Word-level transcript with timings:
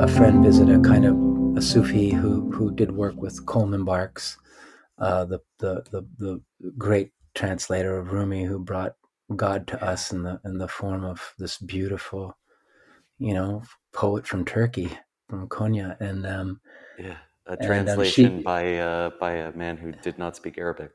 a, 0.00 0.08
friend 0.08 0.42
visit 0.42 0.70
a 0.70 0.80
kind 0.80 1.04
of 1.04 1.14
a 1.56 1.62
Sufi 1.62 2.10
who 2.10 2.50
who 2.50 2.74
did 2.74 2.90
work 2.90 3.16
with 3.16 3.44
Coleman 3.44 3.84
Barks, 3.84 4.38
uh, 4.98 5.26
the, 5.26 5.40
the 5.58 5.84
the 5.90 6.06
the 6.18 6.40
great 6.78 7.12
translator 7.34 7.98
of 7.98 8.12
Rumi, 8.12 8.44
who 8.44 8.58
brought 8.58 8.94
God 9.36 9.66
to 9.68 9.84
us 9.84 10.10
in 10.12 10.22
the 10.22 10.40
in 10.44 10.58
the 10.58 10.68
form 10.68 11.04
of 11.04 11.34
this 11.38 11.58
beautiful, 11.58 12.36
you 13.18 13.34
know, 13.34 13.62
poet 13.92 14.26
from 14.26 14.44
Turkey, 14.44 14.90
from 15.28 15.48
Konya, 15.48 16.00
and 16.00 16.26
um, 16.26 16.60
Yeah, 16.98 17.18
a 17.46 17.52
and 17.52 17.60
um, 17.60 17.66
translation 17.66 18.38
she 18.38 18.42
by 18.42 18.78
uh, 18.78 19.10
by 19.20 19.32
a 19.32 19.52
man 19.52 19.76
who 19.76 19.92
did 19.92 20.18
not 20.18 20.34
speak 20.34 20.56
Arabic. 20.56 20.92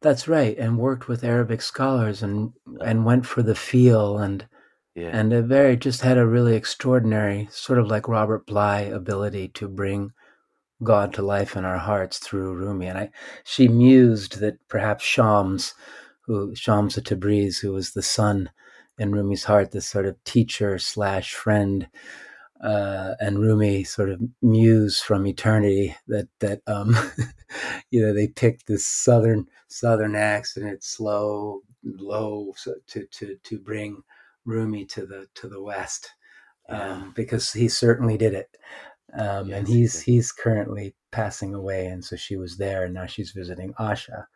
that's 0.00 0.28
right, 0.28 0.56
and 0.58 0.78
worked 0.78 1.08
with 1.08 1.24
Arabic 1.24 1.60
scholars 1.60 2.22
and 2.22 2.52
and 2.80 3.04
went 3.04 3.26
for 3.26 3.42
the 3.42 3.56
feel 3.56 4.18
and 4.18 4.46
yeah, 4.96 5.10
and 5.12 5.32
a 5.32 5.42
very 5.42 5.76
just 5.76 6.00
had 6.00 6.16
a 6.18 6.26
really 6.26 6.56
extraordinary 6.56 7.48
sort 7.50 7.78
of 7.78 7.88
like 7.88 8.08
Robert 8.08 8.46
Bly 8.46 8.80
ability 8.80 9.48
to 9.48 9.68
bring 9.68 10.12
God 10.82 11.12
to 11.14 11.22
life 11.22 11.54
in 11.54 11.66
our 11.66 11.78
hearts 11.78 12.18
through 12.18 12.54
Rumi. 12.54 12.86
And 12.86 12.98
I, 12.98 13.10
she 13.44 13.68
mused 13.68 14.40
that 14.40 14.56
perhaps 14.68 15.04
Shams, 15.04 15.74
who 16.22 16.54
Shams 16.54 16.96
of 16.96 17.04
Tabriz, 17.04 17.60
who 17.60 17.72
was 17.72 17.92
the 17.92 18.02
sun 18.02 18.50
in 18.98 19.12
Rumi's 19.12 19.44
heart, 19.44 19.70
this 19.72 19.86
sort 19.86 20.06
of 20.06 20.22
teacher 20.24 20.78
slash 20.78 21.34
friend, 21.34 21.88
uh, 22.62 23.14
and 23.20 23.38
Rumi 23.38 23.84
sort 23.84 24.08
of 24.08 24.22
muse 24.40 25.00
from 25.02 25.26
eternity 25.26 25.94
that 26.08 26.28
that 26.40 26.62
um, 26.66 26.96
you 27.90 28.00
know 28.00 28.14
they 28.14 28.28
picked 28.28 28.66
this 28.66 28.86
southern 28.86 29.46
southern 29.68 30.16
accent, 30.16 30.66
it's 30.66 30.88
slow, 30.88 31.60
low, 31.84 32.54
so 32.56 32.76
to 32.88 33.06
to 33.12 33.36
to 33.44 33.58
bring 33.58 34.02
Rumi 34.46 34.86
to 34.86 35.06
the 35.06 35.26
to 35.34 35.48
the 35.48 35.62
west 35.62 36.10
yeah, 36.70 36.92
um, 36.92 37.12
because 37.14 37.52
he 37.52 37.68
certainly 37.68 38.16
did 38.18 38.34
it. 38.34 38.48
Um, 39.14 39.52
and 39.52 39.66
yes, 39.66 39.68
he 39.68 39.74
he's 39.74 39.92
did. 39.94 40.04
he's 40.04 40.32
currently 40.32 40.94
passing 41.12 41.54
away, 41.54 41.86
and 41.86 42.04
so 42.04 42.16
she 42.16 42.36
was 42.36 42.56
there, 42.58 42.84
and 42.84 42.94
now 42.94 43.06
she's 43.06 43.32
visiting 43.32 43.74
Asha. 43.74 44.26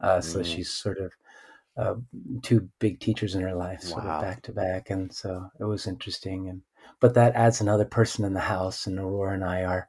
Uh, 0.00 0.20
so 0.20 0.40
Mm, 0.40 0.44
she's 0.44 0.72
sort 0.72 0.98
of 0.98 1.12
uh, 1.76 1.94
two 2.42 2.68
big 2.78 3.00
teachers 3.00 3.34
in 3.34 3.42
her 3.42 3.54
life, 3.54 3.82
sort 3.82 4.06
of 4.06 4.20
back 4.20 4.42
to 4.42 4.52
back, 4.52 4.90
and 4.90 5.12
so 5.14 5.50
it 5.60 5.64
was 5.64 5.86
interesting. 5.86 6.48
And 6.48 6.62
but 7.00 7.14
that 7.14 7.34
adds 7.34 7.60
another 7.60 7.84
person 7.84 8.24
in 8.24 8.34
the 8.34 8.40
house, 8.40 8.86
and 8.86 8.98
Aurora 8.98 9.34
and 9.34 9.44
I 9.44 9.64
are. 9.64 9.88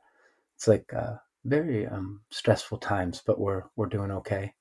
It's 0.56 0.68
like 0.68 0.94
uh, 0.94 1.16
very 1.46 1.88
um, 1.88 2.22
stressful 2.32 2.80
times, 2.80 3.22
but 3.26 3.40
we're 3.40 3.64
we're 3.76 3.88
doing 3.88 4.12
okay. 4.12 4.54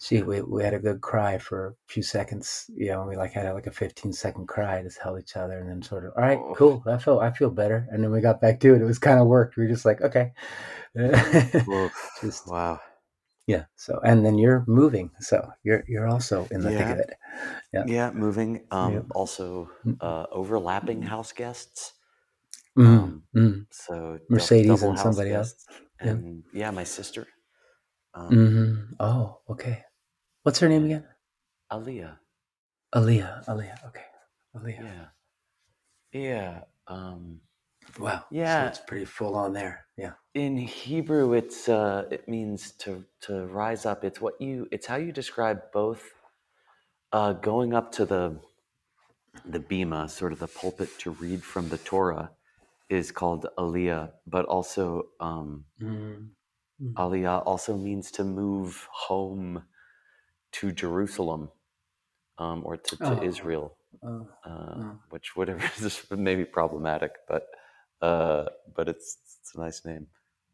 She 0.00 0.22
we, 0.22 0.42
we 0.42 0.62
had 0.62 0.74
a 0.74 0.78
good 0.78 1.00
cry 1.00 1.38
for 1.38 1.68
a 1.68 1.74
few 1.92 2.02
seconds, 2.04 2.70
you 2.74 2.88
know. 2.88 3.04
We 3.06 3.16
like 3.16 3.32
had 3.32 3.52
like 3.52 3.66
a 3.66 3.72
fifteen 3.72 4.12
second 4.12 4.46
cry, 4.46 4.82
just 4.82 4.98
held 5.00 5.20
each 5.20 5.36
other, 5.36 5.58
and 5.58 5.68
then 5.68 5.82
sort 5.82 6.04
of, 6.06 6.12
all 6.16 6.22
right, 6.22 6.38
Oh, 6.40 6.52
cool. 6.52 6.82
I 6.86 6.98
feel 6.98 7.18
I 7.20 7.32
feel 7.32 7.50
better, 7.50 7.86
and 7.90 8.02
then 8.04 8.12
we 8.12 8.20
got 8.20 8.40
back 8.40 8.60
to 8.60 8.74
it. 8.74 8.80
It 8.82 8.84
was 8.84 8.98
kind 9.00 9.18
of 9.20 9.26
worked. 9.26 9.56
We 9.56 9.64
were 9.64 9.70
just 9.72 9.84
like, 9.84 10.00
okay, 10.02 10.32
just 12.20 12.46
wow. 12.46 12.80
yeah. 13.46 13.64
So 13.76 14.00
and 14.04 14.24
then 14.24 14.38
you're 14.38 14.64
moving, 14.66 15.10
so 15.20 15.48
you're 15.64 15.84
you're 15.88 16.08
also 16.08 16.46
in 16.50 16.62
the 16.62 16.70
thick 16.70 16.88
Yeah, 16.88 16.90
of 16.90 16.98
it. 16.98 17.14
Yeah. 17.72 17.84
yeah. 17.84 18.10
Moving. 18.12 18.66
Um, 18.70 19.06
also, 19.10 19.70
uh, 20.00 20.26
overlapping 20.32 21.02
house 21.02 21.32
guests. 21.32 21.94
Mm, 22.76 23.04
Um, 23.04 23.24
mm. 23.34 23.66
so 23.70 24.18
Mercedes 24.30 24.82
and 24.82 24.98
somebody 24.98 25.32
else. 25.32 25.54
guests, 25.54 25.66
Yeah. 26.02 26.12
and 26.12 26.44
yeah, 26.52 26.70
my 26.70 26.84
sister, 26.84 27.26
um, 28.14 28.36
hmm 28.36 28.94
Oh, 29.00 29.40
okay. 29.48 29.84
What's 30.44 30.60
her 30.60 30.68
name 30.68 30.84
again? 30.86 31.04
Aliyah. 31.72 32.18
Aaliyah. 32.94 33.46
Aaliyah. 33.46 33.86
Okay. 33.88 34.04
Aaliyah. 34.56 34.84
Yeah, 34.84 35.06
yeah. 36.12 36.60
Um, 36.88 37.40
Wow. 37.98 38.18
So 38.20 38.26
yeah. 38.30 38.68
it's 38.68 38.80
pretty 38.80 39.06
full 39.06 39.36
on 39.36 39.52
there. 39.54 39.86
Yeah. 39.96 40.12
In 40.34 40.58
Hebrew, 40.58 41.34
it's 41.34 41.68
uh, 41.68 42.06
it 42.10 42.28
means 42.28 42.72
to 42.80 43.04
to 43.22 43.46
rise 43.46 43.86
up. 43.86 44.04
It's 44.04 44.20
what 44.20 44.40
you. 44.40 44.68
It's 44.72 44.86
how 44.86 44.96
you 44.96 45.12
describe 45.12 45.62
both 45.72 46.02
uh, 47.12 47.34
going 47.34 47.74
up 47.74 47.92
to 47.94 48.06
the 48.06 48.40
the 49.46 49.60
bima, 49.60 50.10
sort 50.10 50.32
of 50.32 50.40
the 50.40 50.48
pulpit 50.48 50.90
to 51.00 51.12
read 51.12 51.44
from 51.44 51.68
the 51.70 51.78
Torah, 51.78 52.30
is 52.90 53.12
called 53.12 53.46
aliyah, 53.58 54.12
but 54.26 54.46
also 54.46 55.08
um, 55.20 55.64
Mm, 55.82 56.30
mm. 56.82 56.94
aliyah 56.94 57.42
also 57.46 57.76
means 57.76 58.10
to 58.12 58.24
move 58.24 58.88
home 58.92 59.64
to 60.52 60.72
Jerusalem 60.72 61.50
um, 62.38 62.62
or 62.64 62.76
to, 62.76 62.96
to 62.98 63.20
Oh. 63.20 63.22
Israel, 63.22 63.76
Oh. 64.02 64.28
uh, 64.44 64.50
oh. 64.50 64.98
which 65.10 65.36
whatever 65.36 65.62
is 65.80 66.02
maybe 66.10 66.44
problematic, 66.44 67.12
but 67.28 67.48
uh, 68.02 68.46
but 68.74 68.88
it's 68.88 69.18
it's 69.40 69.54
a 69.54 69.60
nice 69.60 69.84
name. 69.84 70.06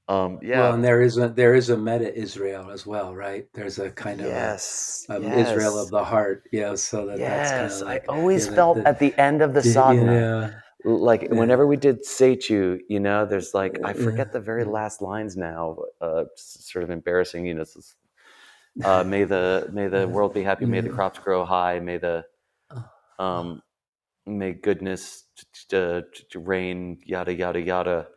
Um, 0.08 0.34
Well, 0.34 0.40
yeah. 0.42 0.74
and 0.74 0.84
there 0.84 1.00
is 1.02 1.18
a 1.18 1.28
there 1.28 1.54
is 1.54 1.70
a 1.70 1.76
meta 1.76 2.14
Israel 2.14 2.70
as 2.70 2.86
well, 2.86 3.14
right? 3.14 3.46
There's 3.54 3.78
a 3.78 3.90
kind 3.90 4.20
of 4.20 4.26
a 4.26 4.30
Yes. 4.30 5.06
Israel 5.08 5.78
of 5.78 5.90
the 5.90 6.04
heart, 6.04 6.44
you 6.52 6.60
know, 6.62 6.76
so 6.76 7.06
that 7.06 7.26
that's 7.26 7.52
kind 7.52 7.66
of 7.66 7.72
Yes. 7.72 7.82
I 7.82 8.00
always 8.08 8.46
you 8.46 8.50
know 8.52 8.56
felt 8.56 8.76
the, 8.78 8.88
at 8.88 8.98
the 8.98 9.14
end 9.18 9.42
of 9.42 9.54
the 9.54 9.62
the 9.62 9.62
sadhana, 9.62 10.12
yeah 10.12 10.50
like 10.84 11.28
yeah 11.30 11.30
whenever 11.30 11.66
we 11.66 11.76
did 11.76 12.04
Seichu, 12.04 12.78
you 12.88 13.00
know, 13.00 13.26
there's 13.26 13.54
like 13.54 13.78
I 13.84 13.92
yeah 13.92 13.94
forget 13.94 14.32
the 14.32 14.40
very 14.40 14.64
last 14.64 15.02
lines 15.02 15.36
now. 15.36 15.76
Uh, 16.00 16.24
sort 16.36 16.84
of 16.84 16.90
embarrassing, 16.90 17.46
you 17.46 17.54
know. 17.54 17.62
Is, 17.62 17.94
uh, 18.82 19.04
may 19.04 19.24
the 19.24 19.68
may 19.72 19.88
the 19.88 20.08
world 20.08 20.34
be 20.34 20.42
happy. 20.42 20.66
May 20.66 20.80
the 20.80 20.88
crops 20.88 21.18
grow 21.18 21.44
high. 21.44 21.78
May 21.80 21.98
the 21.98 22.24
oh. 22.70 23.24
um, 23.24 23.62
may 24.26 24.52
goodness 24.52 25.24
t- 25.36 25.44
t- 25.68 25.76
uh, 25.76 26.02
t- 26.12 26.24
t- 26.30 26.96
Yada 27.06 27.34
yada 27.34 27.60
yada. 27.60 28.08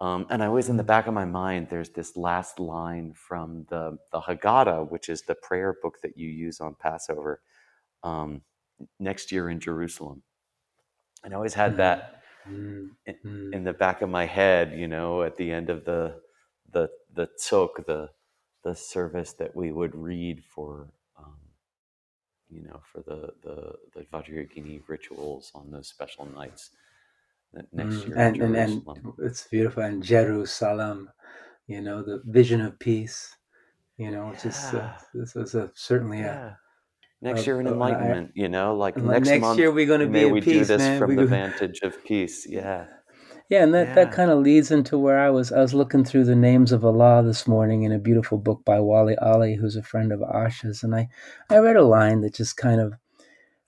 Um, 0.00 0.26
and 0.30 0.42
I 0.42 0.46
always 0.46 0.68
in 0.70 0.78
the 0.78 0.82
back 0.82 1.06
of 1.06 1.14
my 1.14 1.26
mind, 1.26 1.68
there's 1.68 1.90
this 1.90 2.16
last 2.16 2.58
line 2.58 3.12
from 3.14 3.66
the 3.68 3.98
the 4.12 4.20
Haggadah, 4.20 4.90
which 4.90 5.08
is 5.08 5.22
the 5.22 5.34
prayer 5.34 5.76
book 5.82 5.98
that 6.02 6.16
you 6.16 6.28
use 6.28 6.60
on 6.60 6.74
Passover. 6.74 7.42
Um, 8.02 8.42
next 8.98 9.30
year 9.30 9.50
in 9.50 9.60
Jerusalem, 9.60 10.22
and 11.22 11.34
I 11.34 11.36
always 11.36 11.54
had 11.54 11.76
that 11.76 12.22
mm, 12.48 12.88
in, 13.06 13.14
mm. 13.24 13.54
in 13.54 13.64
the 13.64 13.74
back 13.74 14.02
of 14.02 14.08
my 14.08 14.24
head, 14.26 14.72
you 14.78 14.88
know, 14.88 15.22
at 15.22 15.36
the 15.36 15.52
end 15.52 15.70
of 15.70 15.84
the 15.84 16.20
the 16.72 16.88
the 17.14 17.28
tsok, 17.38 17.84
the 17.86 18.08
the 18.64 18.74
service 18.74 19.34
that 19.34 19.56
we 19.56 19.72
would 19.72 19.94
read 19.94 20.44
for, 20.44 20.92
um, 21.18 21.38
you 22.50 22.62
know, 22.62 22.80
for 22.92 23.02
the 23.02 23.32
the 23.42 23.74
the 23.94 24.06
Vajrayogini 24.12 24.82
rituals 24.88 25.52
on 25.54 25.70
those 25.70 25.88
special 25.88 26.26
nights 26.26 26.70
next 27.72 28.06
Mm. 28.06 28.06
year 28.06 28.22
in 28.22 28.30
And 28.30 28.42
and 28.42 28.56
and 28.56 28.84
it's 29.20 29.46
beautiful. 29.48 29.82
And 29.84 30.02
Jerusalem, 30.02 31.10
you 31.68 31.82
know, 31.82 32.02
the 32.02 32.22
vision 32.26 32.60
of 32.62 32.78
peace. 32.78 33.36
You 33.98 34.10
know, 34.12 34.30
it's 34.30 34.44
just 34.44 34.74
uh, 34.74 34.92
this 35.14 35.36
is 35.36 35.54
a 35.54 35.70
certainly 35.74 36.22
a, 36.22 36.40
yeah. 36.40 36.54
Next 37.22 37.46
a, 37.46 37.48
year 37.48 37.60
in 37.60 37.66
a 37.66 37.70
and 37.70 37.92
I 37.92 38.14
enlightenment, 38.14 38.32
you 38.34 38.48
know, 38.48 38.76
like 38.76 39.02
next 39.02 39.34
next 39.34 39.36
month, 39.36 39.58
year 39.58 39.72
we're 39.72 39.86
going 39.86 40.00
to 40.02 40.08
be 40.08 40.24
we 40.26 40.40
do 40.42 40.64
peace, 40.64 40.66
this 40.66 40.88
man. 40.88 40.88
from 40.88 41.06
We 41.06 41.16
the 41.16 41.26
go. 41.26 41.26
vantage 41.26 41.80
of 41.82 42.04
peace. 42.04 42.46
Yeah, 42.48 42.86
Yeah, 43.50 43.64
and 43.64 43.74
that, 43.74 43.94
that 43.96 44.12
kind 44.12 44.30
of 44.30 44.38
leads 44.38 44.70
into 44.70 44.96
where 44.96 45.18
I 45.20 45.30
was. 45.30 45.52
I 45.52 45.60
was 45.60 45.74
looking 45.74 46.04
through 46.04 46.24
the 46.24 46.36
names 46.36 46.72
of 46.72 46.84
Allah 46.84 47.22
this 47.24 47.48
morning 47.48 47.82
in 47.82 47.92
a 47.92 47.98
beautiful 47.98 48.38
book 48.38 48.64
by 48.64 48.80
Wali 48.80 49.16
Ali, 49.18 49.56
who's 49.56 49.76
a 49.76 49.82
friend 49.82 50.12
of 50.12 50.22
Asha's, 50.22 50.84
and 50.84 50.94
I, 50.94 51.08
I 51.50 51.58
read 51.58 51.76
a 51.76 51.82
line 51.84 52.22
that 52.22 52.34
just 52.34 52.56
kind 52.56 52.80
of, 52.80 52.94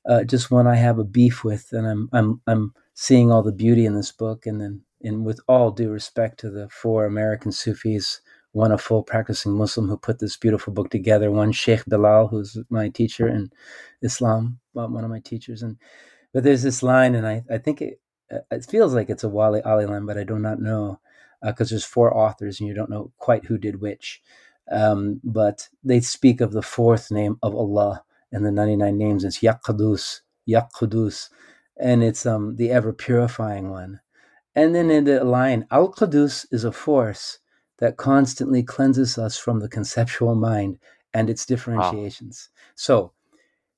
uh, 0.08 0.24
just 0.24 0.52
one 0.52 0.68
I 0.68 0.76
have 0.76 1.00
a 1.00 1.04
beef 1.04 1.44
with, 1.44 1.70
and 1.72 1.86
I'm 1.86 2.08
I'm 2.12 2.40
I'm 2.46 2.74
seeing 2.94 3.32
all 3.32 3.42
the 3.42 3.52
beauty 3.52 3.84
in 3.84 3.96
this 3.96 4.12
book, 4.12 4.46
and 4.46 4.60
then 4.60 4.82
and 5.02 5.24
with 5.24 5.40
all 5.48 5.72
due 5.72 5.90
respect 5.90 6.40
to 6.40 6.50
the 6.50 6.68
four 6.68 7.04
American 7.04 7.52
Sufis, 7.52 8.20
one 8.52 8.72
a 8.72 8.78
full 8.78 9.02
practicing 9.02 9.52
Muslim 9.52 9.88
who 9.88 9.96
put 9.96 10.20
this 10.20 10.36
beautiful 10.36 10.72
book 10.72 10.90
together, 10.90 11.32
one 11.32 11.52
Sheikh 11.52 11.84
Bilal, 11.86 12.28
who's 12.28 12.56
my 12.70 12.88
teacher 12.88 13.28
in 13.28 13.50
Islam, 14.02 14.60
one 14.74 15.04
of 15.04 15.10
my 15.10 15.20
teachers, 15.20 15.62
and 15.62 15.76
but 16.32 16.44
there's 16.44 16.62
this 16.62 16.82
line, 16.84 17.16
and 17.16 17.26
I, 17.26 17.42
I 17.50 17.58
think 17.58 17.82
it, 17.82 17.94
uh, 17.94 17.94
it 18.50 18.64
feels 18.64 18.94
like 18.94 19.10
it's 19.10 19.24
a 19.24 19.28
Wali 19.28 19.62
Ali 19.62 19.86
line, 19.86 20.06
but 20.06 20.18
I 20.18 20.24
do 20.24 20.38
not 20.38 20.60
know 20.60 21.00
because 21.44 21.70
there's 21.70 21.84
four 21.84 22.16
authors 22.16 22.60
and 22.60 22.68
you 22.68 22.74
don't 22.74 22.90
know 22.90 23.12
quite 23.18 23.46
who 23.46 23.58
did 23.58 23.80
which. 23.80 24.22
Um, 24.70 25.20
but 25.24 25.68
they 25.82 26.00
speak 26.00 26.40
of 26.40 26.52
the 26.52 26.62
fourth 26.62 27.10
name 27.10 27.38
of 27.42 27.54
Allah 27.54 28.04
and 28.30 28.46
the 28.46 28.52
99 28.52 28.96
names. 28.96 29.24
It's 29.24 29.40
Yaqadus, 29.40 30.20
Yaqudus, 30.48 31.28
and 31.76 32.02
it's 32.02 32.24
um, 32.26 32.56
the 32.56 32.70
ever 32.70 32.92
purifying 32.92 33.70
one. 33.70 34.00
And 34.54 34.74
then 34.74 34.90
in 34.90 35.04
the 35.04 35.24
line, 35.24 35.66
Al 35.70 35.90
Qudus 35.92 36.46
is 36.52 36.64
a 36.64 36.72
force 36.72 37.38
that 37.78 37.96
constantly 37.96 38.62
cleanses 38.62 39.18
us 39.18 39.36
from 39.36 39.60
the 39.60 39.68
conceptual 39.68 40.34
mind 40.34 40.78
and 41.14 41.28
its 41.30 41.44
Wow. 41.44 41.48
differentiations. 41.48 42.50
So, 42.74 43.12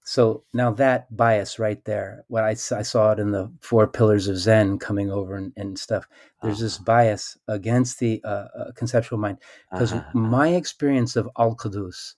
so 0.05 0.45
now 0.55 0.73
that 0.73 1.15
bias 1.17 1.59
right 1.61 1.85
there, 1.87 2.25
what 2.29 2.45
I 2.45 2.55
saw 2.55 3.12
it 3.12 3.21
in 3.21 3.33
the 3.33 3.53
four 3.62 3.89
pillars 3.89 4.29
of 4.29 4.39
Zen 4.39 4.79
coming 4.81 5.11
over 5.12 5.37
and, 5.37 5.53
and 5.56 5.79
stuff. 5.79 6.09
There's 6.43 6.61
this 6.61 6.77
Uh-huh. 6.77 6.85
bias 6.87 7.39
against 7.49 8.01
the 8.01 8.23
uh, 8.25 8.49
uh, 8.59 8.73
conceptual 8.77 9.19
mind 9.19 9.39
because 9.71 9.93
Uh-huh. 9.95 10.12
my 10.15 10.49
experience 10.51 11.17
of 11.17 11.29
Al 11.39 11.56
Qudus, 11.56 12.17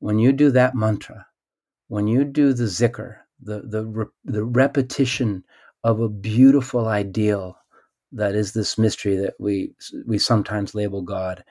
when 0.00 0.18
you 0.20 0.32
do 0.32 0.50
that 0.52 0.74
mantra, 0.76 1.26
when 1.88 2.08
you 2.08 2.24
do 2.24 2.52
the 2.54 2.64
zikr, 2.64 3.18
the 3.42 3.62
the 3.62 3.84
re- 3.86 4.06
the 4.24 4.44
repetition 4.44 5.44
of 5.84 6.00
a 6.00 6.08
beautiful 6.08 6.88
ideal 6.88 7.58
that 8.12 8.34
is 8.34 8.52
this 8.52 8.78
mystery 8.78 9.16
that 9.16 9.34
we 9.40 9.74
we 10.06 10.18
sometimes 10.18 10.74
label 10.74 11.02
God. 11.02 11.44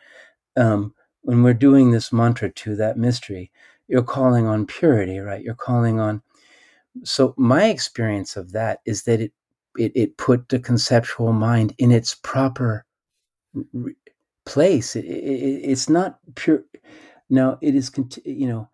Um, 0.58 0.94
when 1.24 1.44
we're 1.44 1.54
doing 1.56 1.92
this 1.92 2.14
mantra 2.14 2.52
to 2.52 2.76
that 2.78 2.98
mystery, 2.98 3.52
you're 3.88 4.03
calling 4.03 4.47
on 4.47 4.65
purity, 4.65 5.19
right? 5.19 5.44
You're 5.44 5.56
calling 5.56 6.00
on. 6.00 6.21
So 7.03 7.33
my 7.38 7.65
experience 7.65 8.35
of 8.35 8.51
that 8.51 8.80
is 8.85 9.03
that 9.03 9.19
it 9.21 9.33
it, 9.77 9.91
it 9.95 10.18
put 10.18 10.50
the 10.50 10.59
conceptual 10.59 11.33
mind 11.33 11.74
in 11.77 11.91
its 11.91 12.15
proper 12.15 12.85
re- 13.74 13.95
place. 14.45 14.95
It, 14.95 15.06
it, 15.06 15.62
it's 15.69 15.89
not 15.89 16.19
pure. 16.35 16.63
Now 17.30 17.57
it 17.62 17.75
is, 17.75 17.91
you 18.25 18.47
know, 18.47 18.69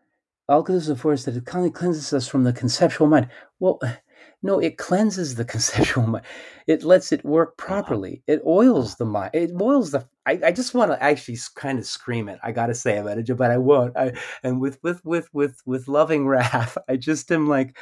all 0.47 0.63
goes 0.63 0.89
of 0.89 0.99
force 0.99 1.25
that 1.25 1.37
it 1.37 1.45
kind 1.45 1.65
of 1.65 1.73
cleanses 1.73 2.11
us 2.11 2.27
from 2.27 2.43
the 2.43 2.53
conceptual 2.53 3.07
mind. 3.07 3.29
Well, 3.59 3.79
no, 4.43 4.59
it 4.59 4.77
cleanses 4.77 5.35
the 5.35 5.45
conceptual 5.53 6.07
mind. 6.07 6.25
It 6.67 6.83
lets 6.83 7.11
it 7.11 7.23
work 7.23 7.55
uh-huh. 7.59 7.67
properly. 7.67 8.23
It 8.27 8.41
oils 8.45 8.95
the 8.95 9.05
mind. 9.05 9.31
It 9.33 9.51
oils 9.59 9.91
the. 9.91 10.07
I, 10.29 10.39
I 10.45 10.51
just 10.51 10.75
want 10.75 10.91
to 10.91 11.01
actually 11.01 11.39
kind 11.55 11.79
of 11.79 11.87
scream 11.87 12.29
it. 12.29 12.37
I 12.43 12.51
got 12.51 12.67
to 12.67 12.75
say 12.75 12.97
about 12.97 13.17
it, 13.17 13.35
but 13.35 13.49
I 13.49 13.57
won't. 13.57 13.97
I 13.97 14.13
and 14.43 14.61
with 14.61 14.77
with 14.83 15.03
with 15.03 15.27
with 15.33 15.59
with 15.65 15.87
loving 15.87 16.27
wrath, 16.31 16.77
I 16.87 16.97
just 16.97 17.31
am 17.31 17.47
like, 17.47 17.75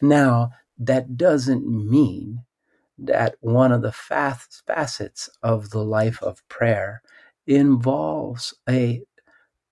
now 0.00 0.52
that 0.78 1.18
doesn't 1.18 1.66
mean 1.68 2.44
that 2.98 3.34
one 3.40 3.72
of 3.72 3.82
the 3.82 3.92
facets 3.92 5.28
of 5.42 5.70
the 5.70 5.84
life 5.84 6.22
of 6.22 6.46
prayer 6.48 7.02
involves 7.46 8.54
a 8.68 9.02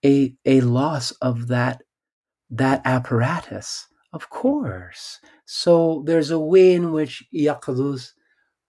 a 0.04 0.34
a 0.44 0.60
loss 0.60 1.12
of 1.22 1.48
that 1.48 1.82
that 2.50 2.82
apparatus 2.84 3.86
of 4.12 4.28
course 4.28 5.20
so 5.44 6.02
there's 6.06 6.32
a 6.32 6.38
way 6.38 6.72
in 6.74 6.92
which 6.92 7.22
Yakaluz 7.32 8.12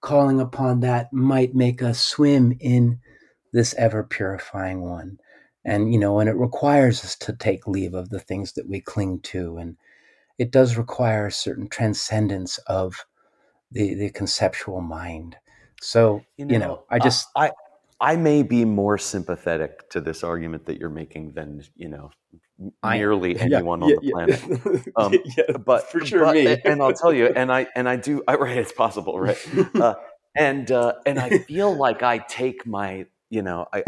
calling 0.02 0.40
upon 0.40 0.82
that 0.82 1.12
might 1.12 1.56
make 1.56 1.82
us 1.82 2.00
swim 2.00 2.56
in 2.60 3.00
this 3.52 3.74
ever 3.76 4.04
purifying 4.04 4.82
one. 4.82 5.20
And, 5.64 5.94
you 5.94 6.00
know, 6.00 6.20
and 6.20 6.30
it 6.30 6.36
requires 6.36 7.04
us 7.04 7.16
to 7.18 7.34
take 7.34 7.68
leave 7.68 7.94
of 7.94 8.10
the 8.10 8.20
things 8.20 8.54
that 8.54 8.68
we 8.68 8.82
cling 8.82 9.20
to. 9.22 9.58
And 9.58 9.78
it 10.38 10.52
does 10.52 10.78
require 10.78 11.28
a 11.28 11.32
certain 11.32 11.68
transcendence 11.68 12.58
of 12.60 13.06
the, 13.72 13.94
the 13.94 14.10
conceptual 14.10 14.82
mind. 14.82 15.38
So, 15.82 16.24
you 16.38 16.46
know, 16.46 16.54
you 16.54 16.60
know 16.60 16.84
I 16.90 17.00
just. 17.00 17.28
I, 17.36 17.52
I 18.02 18.16
may 18.16 18.42
be 18.42 18.66
more 18.66 18.98
sympathetic 18.98 19.88
to 19.92 20.02
this 20.02 20.24
argument 20.24 20.66
that 20.66 20.80
you're 20.80 20.90
making 20.90 21.34
than, 21.34 21.64
you 21.76 21.88
know, 21.88 22.10
nearly 22.84 23.40
I, 23.42 23.44
anyone 23.44 23.82
yeah, 23.82 23.86
on 23.86 23.90
yeah, 23.90 23.96
the 24.02 24.12
planet. 24.12 24.86
Yeah. 24.98 25.04
Um, 25.04 25.14
yeah, 25.38 25.58
but 25.58 25.92
for 25.92 26.04
sure, 26.06 26.26
but, 26.26 26.36
me. 26.36 26.58
and 26.66 26.82
I'll 26.82 26.94
tell 26.94 27.14
you, 27.14 27.28
and 27.28 27.52
I 27.52 27.68
and 27.76 27.88
I 27.88 27.96
do. 27.96 28.24
I, 28.28 28.36
right, 28.38 28.58
it's 28.58 28.72
possible, 28.72 29.20
right? 29.20 29.38
Uh, 29.76 29.94
and 30.36 30.70
uh, 30.72 30.94
and 31.06 31.20
I 31.20 31.40
feel 31.40 31.74
like 31.74 32.04
I 32.04 32.18
take 32.18 32.66
my, 32.66 33.06
you 33.32 33.42
know, 33.42 33.66
I 33.74 33.84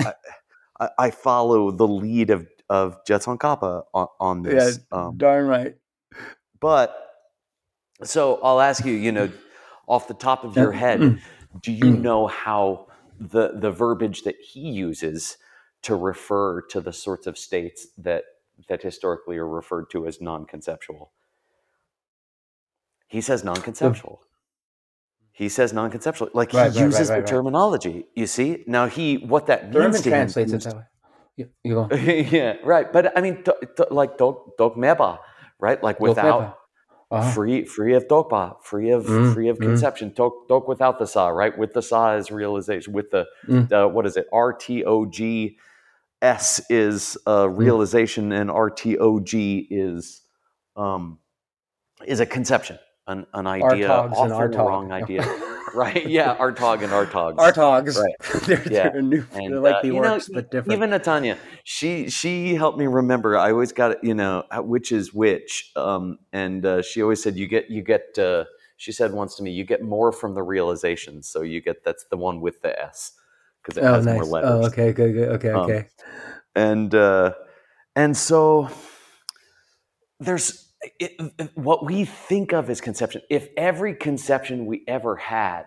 I, 0.80 0.90
I 0.98 1.12
follow 1.12 1.70
the 1.70 1.88
lead 1.88 2.32
of 2.32 2.48
of 2.70 2.98
Je 3.06 3.14
Tsongkhapa 3.14 3.84
on, 3.94 4.08
on 4.20 4.42
this. 4.42 4.80
Yeah, 4.92 4.98
um, 4.98 5.18
darn 5.18 5.46
right. 5.46 5.76
But 6.60 6.98
so 8.04 8.40
I'll 8.42 8.62
ask 8.62 8.84
you, 8.86 8.94
you 8.94 9.12
know, 9.12 9.32
off 9.88 10.08
the 10.08 10.14
top 10.16 10.44
of 10.44 10.56
your 10.56 10.72
head, 10.72 11.00
mm. 11.02 11.20
do 11.62 11.72
you 11.72 11.86
mm. 11.86 12.02
know 12.02 12.26
how 12.28 12.88
the 13.20 13.52
the 13.54 13.70
verbiage 13.70 14.24
that 14.24 14.36
he 14.42 14.72
uses 14.72 15.38
to 15.84 15.96
refer 15.96 16.62
to 16.62 16.82
the 16.82 16.94
sorts 16.94 17.28
of 17.28 17.38
states 17.38 17.88
that 17.98 18.24
that 18.70 18.82
historically 18.82 19.38
are 19.38 19.48
referred 19.48 19.90
to 19.92 20.08
as 20.08 20.22
non-conceptual. 20.22 21.12
He 23.08 23.22
says 23.22 23.44
non-conceptual. 23.44 24.22
He 25.34 25.50
says 25.50 25.74
non-conceptual. 25.74 26.30
Like 26.34 26.52
he 26.52 26.58
right, 26.58 26.74
uses 26.74 27.10
right, 27.10 27.18
right, 27.18 27.26
the 27.26 27.32
terminology. 27.32 28.06
You 28.16 28.28
see 28.28 28.64
now 28.68 28.88
he 28.88 29.18
what 29.18 29.48
that 29.48 29.74
Thurman 29.74 29.92
means 29.92 30.02
to 30.04 30.10
translates 30.10 30.52
him. 30.52 30.58
it 30.60 30.64
that 30.64 30.76
way. 30.76 31.48
Go. 31.68 31.90
yeah, 31.96 32.54
right. 32.64 32.94
But 32.94 33.18
I 33.18 33.22
mean, 33.22 33.42
do, 33.44 33.54
do, 33.76 33.86
like 33.90 34.18
dog 34.18 34.38
meba, 34.60 35.18
right? 35.60 35.84
Like 35.84 36.00
without 36.00 36.60
uh-huh. 37.10 37.32
free 37.32 37.66
free 37.66 37.96
of 37.96 38.08
dogpa, 38.08 38.58
free 38.64 38.92
of 38.92 39.06
mm, 39.06 39.34
free 39.34 39.50
of 39.50 39.58
mm. 39.58 39.64
conception. 39.64 40.14
Dog, 40.16 40.34
dog 40.48 40.68
without 40.68 41.00
the 41.00 41.08
sa, 41.08 41.30
right? 41.30 41.58
With 41.58 41.74
the 41.74 41.82
sa 41.82 42.16
is 42.16 42.30
realization. 42.30 42.94
With 42.94 43.10
the, 43.10 43.26
mm. 43.48 43.68
the 43.70 43.88
what 43.88 44.06
is 44.06 44.16
it? 44.16 44.28
R 44.32 44.54
T 44.54 44.84
O 44.86 45.06
G 45.08 45.58
S 46.24 46.62
is 46.70 47.18
a 47.28 47.48
hmm. 47.48 47.56
realization 47.56 48.32
and 48.32 48.50
RTOG 48.50 49.68
is 49.70 50.22
um, 50.78 51.20
is 52.08 52.22
a 52.22 52.26
conception, 52.26 52.80
an, 53.08 53.26
an 53.34 53.48
idea, 53.48 53.90
often 53.90 54.32
and 54.32 54.56
a 54.56 54.58
wrong 54.58 54.92
idea. 54.92 55.24
right? 55.74 56.08
Yeah, 56.08 56.36
Artog 56.38 56.84
and 56.84 56.92
Artogs. 56.92 57.38
Artogs. 57.38 57.98
Right. 57.98 58.42
they're, 58.46 58.72
yeah. 58.72 58.90
they're 58.90 59.02
new. 59.02 59.26
And, 59.34 59.54
they're 59.54 59.60
like 59.60 59.76
uh, 59.76 59.82
the 59.82 59.90
orcs, 59.90 60.30
know, 60.30 60.36
but 60.36 60.52
different. 60.52 60.74
Even 60.74 60.90
Natanya, 60.92 61.38
she 61.64 62.10
she 62.10 62.56
helped 62.56 62.78
me 62.78 62.88
remember. 62.88 63.38
I 63.38 63.52
always 63.52 63.72
got 63.72 64.04
you 64.04 64.14
know 64.14 64.44
which 64.58 64.92
is 64.92 65.14
which, 65.14 65.72
um, 65.76 66.20
and 66.32 66.66
uh, 66.66 66.82
she 66.82 67.02
always 67.02 67.22
said 67.22 67.36
you 67.36 67.48
get 67.48 67.70
you 67.70 67.82
get. 67.82 68.18
Uh, 68.18 68.46
she 68.78 68.92
said 68.92 69.14
once 69.14 69.36
to 69.36 69.44
me, 69.44 69.52
you 69.52 69.64
get 69.64 69.82
more 69.82 70.12
from 70.12 70.34
the 70.34 70.44
realization. 70.44 71.24
So 71.24 71.42
you 71.42 71.62
get 71.62 71.84
that's 71.84 72.06
the 72.10 72.18
one 72.18 72.42
with 72.42 72.62
the 72.62 72.78
S 72.80 73.14
because 73.62 73.78
it 73.78 73.86
oh, 73.86 73.94
has 73.94 74.06
nice. 74.06 74.16
more 74.16 74.26
letters. 74.26 74.50
Oh, 74.52 74.66
okay, 74.66 74.92
good, 74.92 75.14
good, 75.14 75.30
okay, 75.30 75.50
um, 75.50 75.60
okay. 75.62 75.88
And 76.56 76.94
uh, 76.94 77.34
and 77.96 78.16
so 78.16 78.70
there's 80.20 80.63
it, 81.00 81.52
what 81.56 81.86
we 81.86 82.06
think 82.06 82.54
of 82.54 82.70
as 82.70 82.82
conception. 82.82 83.22
If 83.30 83.50
every 83.58 83.96
conception 83.96 84.66
we 84.66 84.84
ever 84.88 85.16
had 85.16 85.66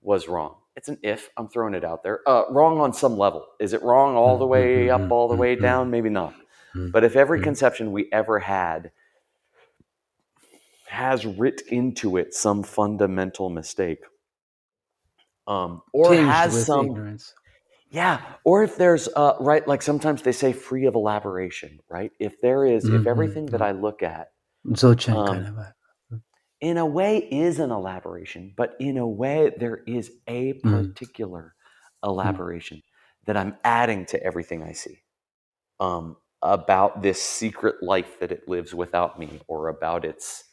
was 0.00 0.28
wrong, 0.28 0.56
it's 0.76 0.88
an 0.88 0.98
if. 1.02 1.30
I'm 1.36 1.48
throwing 1.48 1.74
it 1.74 1.84
out 1.84 2.02
there. 2.02 2.20
Uh, 2.28 2.44
wrong 2.50 2.80
on 2.80 2.92
some 2.92 3.16
level. 3.16 3.46
Is 3.58 3.72
it 3.72 3.82
wrong 3.82 4.16
all 4.16 4.38
the 4.38 4.46
way 4.46 4.86
mm-hmm, 4.86 5.04
up, 5.04 5.10
all 5.10 5.28
the 5.28 5.34
mm-hmm, 5.34 5.40
way 5.40 5.54
mm-hmm. 5.54 5.62
down? 5.62 5.90
Maybe 5.90 6.10
not. 6.10 6.34
But 6.92 7.04
if 7.04 7.16
every 7.16 7.40
conception 7.40 7.90
we 7.92 8.06
ever 8.12 8.38
had 8.38 8.92
has 10.88 11.24
writ 11.24 11.62
into 11.68 12.18
it 12.18 12.34
some 12.34 12.62
fundamental 12.62 13.48
mistake, 13.48 14.00
um, 15.46 15.80
or 15.92 16.10
Tinged 16.10 16.28
has 16.28 16.66
some 16.66 16.86
ignorance. 16.86 17.32
Yeah, 17.90 18.20
or 18.44 18.64
if 18.64 18.76
there's 18.76 19.08
uh, 19.14 19.34
right, 19.38 19.66
like 19.66 19.80
sometimes 19.80 20.22
they 20.22 20.32
say 20.32 20.52
free 20.52 20.86
of 20.86 20.94
elaboration, 20.94 21.78
right? 21.88 22.10
If 22.18 22.40
there 22.40 22.66
is, 22.66 22.84
mm-hmm. 22.84 22.96
if 22.96 23.06
everything 23.06 23.46
that 23.46 23.60
mm-hmm. 23.60 23.78
I 23.78 23.80
look 23.80 24.02
at, 24.02 24.28
Dzogchen 24.66 25.14
um, 25.16 25.26
kind 25.26 25.46
of. 25.46 25.58
A, 25.58 25.74
in 26.60 26.78
a 26.78 26.86
way, 26.86 27.18
is 27.18 27.58
an 27.58 27.70
elaboration, 27.70 28.52
but 28.56 28.76
in 28.80 28.96
a 28.96 29.06
way, 29.06 29.52
there 29.56 29.82
is 29.86 30.10
a 30.26 30.54
mm. 30.54 30.62
particular 30.62 31.54
mm. 32.04 32.08
elaboration 32.08 32.78
mm. 32.78 33.26
that 33.26 33.36
I'm 33.36 33.56
adding 33.62 34.06
to 34.06 34.22
everything 34.22 34.62
I 34.62 34.72
see 34.72 35.02
um, 35.78 36.16
about 36.42 37.02
this 37.02 37.22
secret 37.22 37.82
life 37.82 38.18
that 38.20 38.32
it 38.32 38.48
lives 38.48 38.74
without 38.74 39.18
me, 39.18 39.40
or 39.46 39.68
about 39.68 40.04
its, 40.04 40.44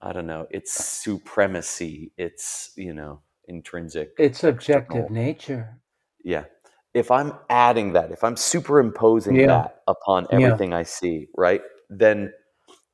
I 0.00 0.12
don't 0.12 0.26
know, 0.26 0.46
its 0.50 0.72
supremacy, 0.72 2.12
its 2.16 2.72
you 2.76 2.94
know 2.94 3.22
intrinsic. 3.48 4.12
It's 4.18 4.44
objective 4.44 5.10
nature. 5.10 5.80
Yeah. 6.24 6.44
If 6.92 7.10
I'm 7.10 7.32
adding 7.48 7.92
that, 7.92 8.10
if 8.10 8.24
I'm 8.24 8.36
superimposing 8.36 9.36
yeah. 9.36 9.46
that 9.46 9.82
upon 9.86 10.26
everything 10.30 10.70
yeah. 10.70 10.78
I 10.78 10.82
see, 10.82 11.28
right? 11.36 11.62
Then 11.88 12.32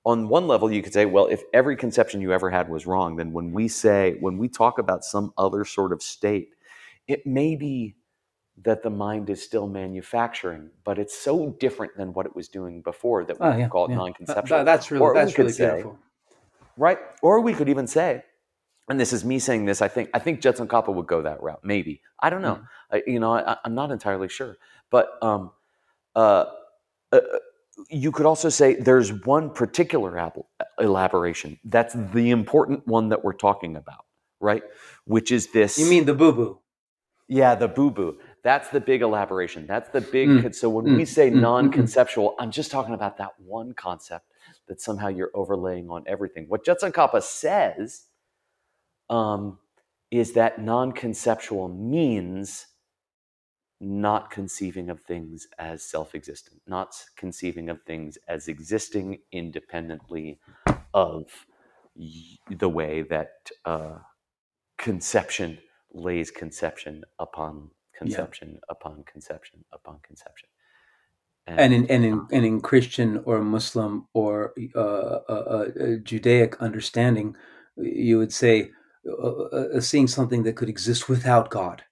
on 0.05 0.29
one 0.29 0.47
level 0.47 0.71
you 0.71 0.83
could 0.83 0.93
say, 0.93 1.07
well, 1.07 1.27
if 1.27 1.43
every 1.55 1.77
conception 1.77 2.21
you 2.21 2.33
ever 2.33 2.51
had 2.51 2.69
was 2.69 2.87
wrong, 2.87 3.17
then 3.17 3.33
when 3.33 3.53
we 3.53 3.69
say, 3.69 4.17
when 4.21 4.39
we 4.39 4.49
talk 4.49 4.79
about 4.79 5.05
some 5.05 5.33
other 5.39 5.65
sort 5.65 5.93
of 5.93 6.03
state, 6.03 6.51
it 7.09 7.27
may 7.27 7.57
be 7.57 7.97
that 8.65 8.83
the 8.83 8.91
mind 8.91 9.29
is 9.31 9.43
still 9.43 9.67
manufacturing, 9.67 10.71
but 10.85 10.99
it's 10.99 11.17
so 11.17 11.57
different 11.59 11.97
than 11.97 12.13
what 12.13 12.27
it 12.27 12.35
was 12.35 12.49
doing 12.49 12.83
before 12.83 13.25
that 13.25 13.39
we 13.41 13.47
oh, 13.47 13.57
yeah, 13.57 13.69
call 13.69 13.87
it 13.87 13.95
non-conceptual. 13.95 14.59
That, 14.59 14.65
that's 14.65 14.91
really, 14.91 15.03
or 15.03 15.15
that's 15.15 15.37
really 15.37 15.53
beautiful. 15.53 15.99
Right? 16.77 16.99
Or 17.23 17.41
we 17.41 17.53
could 17.53 17.69
even 17.69 17.87
say, 17.87 18.23
and 18.89 19.01
this 19.01 19.13
is 19.13 19.25
me 19.25 19.39
saying 19.39 19.65
this. 19.65 19.83
I 19.83 19.89
think 19.89 20.11
I 20.15 20.19
think 20.19 20.41
Je 20.41 20.51
Tsongkhapa 20.51 20.95
would 20.95 21.07
go 21.07 21.23
that 21.23 21.43
route. 21.43 21.61
Maybe 21.63 22.03
I 22.21 22.31
don't 22.31 22.43
know. 22.43 22.57
Mm. 22.57 22.67
I, 22.93 23.03
you 23.07 23.21
know, 23.21 23.35
I, 23.35 23.57
am 23.65 23.75
not 23.75 23.91
entirely 23.91 24.29
sure. 24.29 24.57
But 24.91 25.19
um, 25.23 25.51
uh, 26.15 26.47
uh, 27.13 27.21
you 27.91 28.13
could 28.13 28.27
also 28.27 28.49
say 28.49 28.75
there's 28.75 29.13
one 29.25 29.51
particular 29.51 30.19
ab- 30.19 30.45
elaboration 30.79 31.59
that's 31.65 31.95
the 31.95 32.31
important 32.31 32.87
one 32.87 33.09
that 33.09 33.25
we're 33.25 33.33
talking 33.33 33.77
about, 33.77 34.05
right? 34.41 34.63
Which 35.05 35.33
is 35.33 35.49
this. 35.49 35.79
You 35.79 35.87
mean 35.87 36.05
the 36.05 36.15
boo 36.15 36.33
boo? 36.33 36.59
Yeah, 37.29 37.57
the 37.57 37.69
boo 37.69 37.91
boo. 37.91 38.19
That's 38.45 38.69
the 38.69 38.81
big 38.81 39.03
elaboration. 39.03 39.67
That's 39.67 39.91
the 39.91 40.01
big. 40.01 40.29
Mm. 40.29 40.55
So 40.55 40.69
when 40.69 40.85
mm. 40.87 40.97
we 40.97 41.05
say 41.05 41.31
mm. 41.31 41.41
non-conceptual, 41.41 42.37
I'm 42.39 42.53
just 42.53 42.71
talking 42.71 42.95
about 42.95 43.19
that 43.19 43.33
one 43.45 43.73
concept 43.73 44.27
that 44.69 44.81
somehow 44.81 45.09
you're 45.09 45.33
overlaying 45.35 45.91
on 45.91 46.05
everything. 46.07 46.47
What 46.49 46.65
Je 46.65 46.73
Tsongkhapa 46.73 47.23
says 47.23 48.05
um, 49.11 49.59
is 50.11 50.33
that 50.33 50.61
non 50.61 50.93
conceptual 50.93 51.69
means 51.69 52.67
not 53.81 54.31
conceiving 54.31 54.89
of 54.89 55.01
things 55.01 55.47
as 55.59 55.83
self 55.83 56.15
existent, 56.15 56.61
not 56.67 56.95
conceiving 57.17 57.69
of 57.69 57.83
things 57.83 58.19
as 58.29 58.49
existing 58.49 59.19
independently 59.33 60.39
of 60.95 61.27
the 62.51 62.69
way 62.69 63.03
that 63.03 63.33
uh, 63.65 63.99
conception 64.79 65.59
lays 65.93 66.31
conception 66.31 67.05
upon 67.19 67.71
conception 67.97 68.53
yeah. 68.53 68.61
upon 68.69 69.03
conception 69.05 69.65
upon 69.73 69.99
conception. 70.03 70.49
And, 71.47 71.61
and 71.61 71.75
in 71.75 71.91
and 71.91 72.05
in 72.05 72.27
and 72.33 72.45
in 72.45 72.61
Christian 72.61 73.23
or 73.25 73.41
Muslim 73.41 74.09
or 74.15 74.53
uh, 74.75 74.81
uh, 74.81 75.23
uh, 75.29 75.97
Judaic 76.03 76.57
understanding, 76.61 77.37
you 77.77 78.19
would 78.19 78.33
say 78.33 78.71
uh, 79.09 79.77
uh, 79.77 79.81
seeing 79.81 80.07
something 80.07 80.43
that 80.45 80.57
could 80.57 80.69
exist 80.69 81.09
without 81.09 81.51
God, 81.51 81.83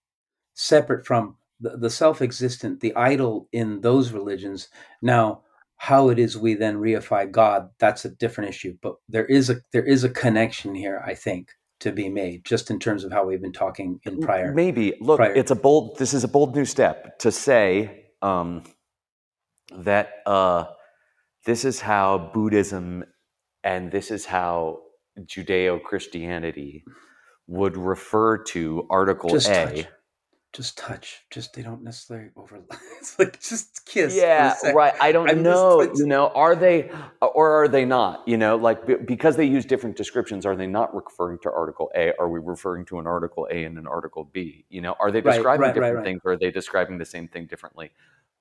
separate 0.55 1.07
from 1.07 1.37
the, 1.61 1.77
the 1.77 1.91
self-existent, 1.91 2.81
the 2.81 2.95
idol 2.97 3.49
in 3.53 3.81
those 3.81 4.13
religions. 4.13 4.69
Now, 5.01 5.43
how 5.77 6.09
it 6.09 6.19
is 6.19 6.37
we 6.37 6.55
then 6.55 6.77
reify 6.77 7.31
God, 7.31 7.69
that's 7.79 8.05
a 8.05 8.11
different 8.11 8.51
issue. 8.51 8.77
But 8.81 8.97
there 9.09 9.27
is 9.27 9.51
a 9.51 9.57
there 9.73 9.85
is 9.85 10.05
a 10.05 10.09
connection 10.09 10.75
here, 10.75 11.03
I 11.05 11.15
think, 11.15 11.51
to 11.81 11.93
be 11.93 12.09
made, 12.09 12.45
just 12.45 12.71
in 12.71 12.79
terms 12.79 13.05
of 13.05 13.13
how 13.13 13.27
we've 13.27 13.43
been 13.43 13.53
talking 13.53 14.01
in 14.05 14.21
prior. 14.21 14.53
Maybe 14.53 14.95
look, 15.01 15.19
prior. 15.19 15.35
it's 15.35 15.51
a 15.51 15.57
bold. 15.57 15.99
This 15.99 16.15
is 16.15 16.25
a 16.25 16.29
bold 16.29 16.55
new 16.55 16.65
step 16.65 17.19
to 17.21 17.33
say 17.33 18.07
um, 18.23 18.63
that 19.73 20.11
uh, 20.27 20.67
this 21.45 21.65
is 21.65 21.81
how 21.81 22.31
Buddhism 22.33 23.05
and 23.63 23.91
this 23.91 24.11
is 24.11 24.27
how 24.27 24.81
Judeo 25.21 25.83
Christianity 25.83 26.85
would 27.47 27.77
refer 27.77 28.39
to 28.39 28.87
Article 28.91 29.31
just 29.31 29.49
A. 29.49 29.67
Touch. 29.67 29.87
Just 30.53 30.79
touch. 30.79 31.25
Just 31.31 31.55
they 31.55 31.63
don't 31.63 31.83
necessarily 31.83 32.31
overlap. 32.37 32.67
It's 33.01 33.19
like 33.19 33.39
just 33.41 33.85
kiss. 33.85 34.17
Yeah, 34.17 34.55
right. 34.73 34.95
I 34.99 35.13
don't 35.13 35.29
I'm 35.29 35.43
know. 35.43 35.83
you 35.83 36.07
know, 36.07 36.29
are 36.29 36.57
they 36.57 36.91
or 37.21 37.65
are 37.65 37.69
they 37.69 37.85
not? 37.85 38.27
You 38.27 38.39
know, 38.39 38.57
like 38.57 39.07
because 39.07 39.37
they 39.37 39.45
use 39.45 39.67
different 39.67 39.97
descriptions, 39.97 40.47
are 40.47 40.57
they 40.57 40.67
not 40.67 40.95
referring 40.95 41.39
to 41.43 41.51
Article 41.51 41.91
A? 41.95 42.13
Are 42.19 42.31
we 42.31 42.41
referring 42.41 42.87
to 42.87 42.99
an 42.99 43.07
Article 43.07 43.47
A 43.51 43.65
and 43.65 43.77
an 43.77 43.87
Article 43.87 44.31
B? 44.33 44.65
You 44.71 44.81
know, 44.81 44.95
are 45.01 45.11
they 45.11 45.21
describing 45.21 45.45
right, 45.45 45.59
right, 45.61 45.75
different 45.75 45.97
right, 45.97 46.05
things 46.05 46.21
or 46.25 46.33
are 46.33 46.39
they 46.39 46.51
describing 46.51 46.97
the 46.97 47.05
same 47.05 47.29
thing 47.29 47.47
differently? 47.47 47.91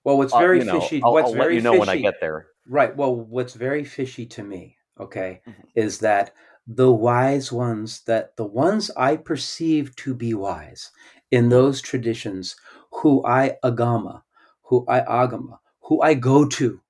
Well, 0.03 0.17
what's 0.17 0.33
uh, 0.33 0.39
very 0.39 0.67
uh, 0.67 0.79
fishy. 0.79 0.99
Know, 0.99 1.07
I'll, 1.07 1.13
what's 1.13 1.27
I'll 1.27 1.33
very 1.33 1.45
let 1.47 1.55
you 1.55 1.61
know 1.61 1.71
fishy, 1.71 1.79
when 1.79 1.89
I 1.89 1.97
get 1.97 2.21
there. 2.21 2.47
Right. 2.67 2.95
Well, 2.95 3.15
what's 3.15 3.53
very 3.53 3.83
fishy 3.83 4.25
to 4.27 4.43
me, 4.43 4.77
okay, 4.99 5.41
mm-hmm. 5.47 5.61
is 5.75 5.99
that 5.99 6.33
the 6.65 6.91
wise 6.91 7.51
ones, 7.51 8.01
that 8.01 8.35
the 8.37 8.45
ones 8.45 8.89
I 8.95 9.17
perceive 9.17 9.95
to 9.97 10.13
be 10.13 10.33
wise 10.33 10.91
in 11.31 11.49
those 11.49 11.81
traditions, 11.81 12.55
who 12.91 13.25
I 13.25 13.57
agama, 13.63 14.23
who 14.63 14.85
I 14.87 15.01
agama, 15.01 15.59
who 15.81 16.01
I 16.01 16.13
go 16.13 16.45
to, 16.47 16.81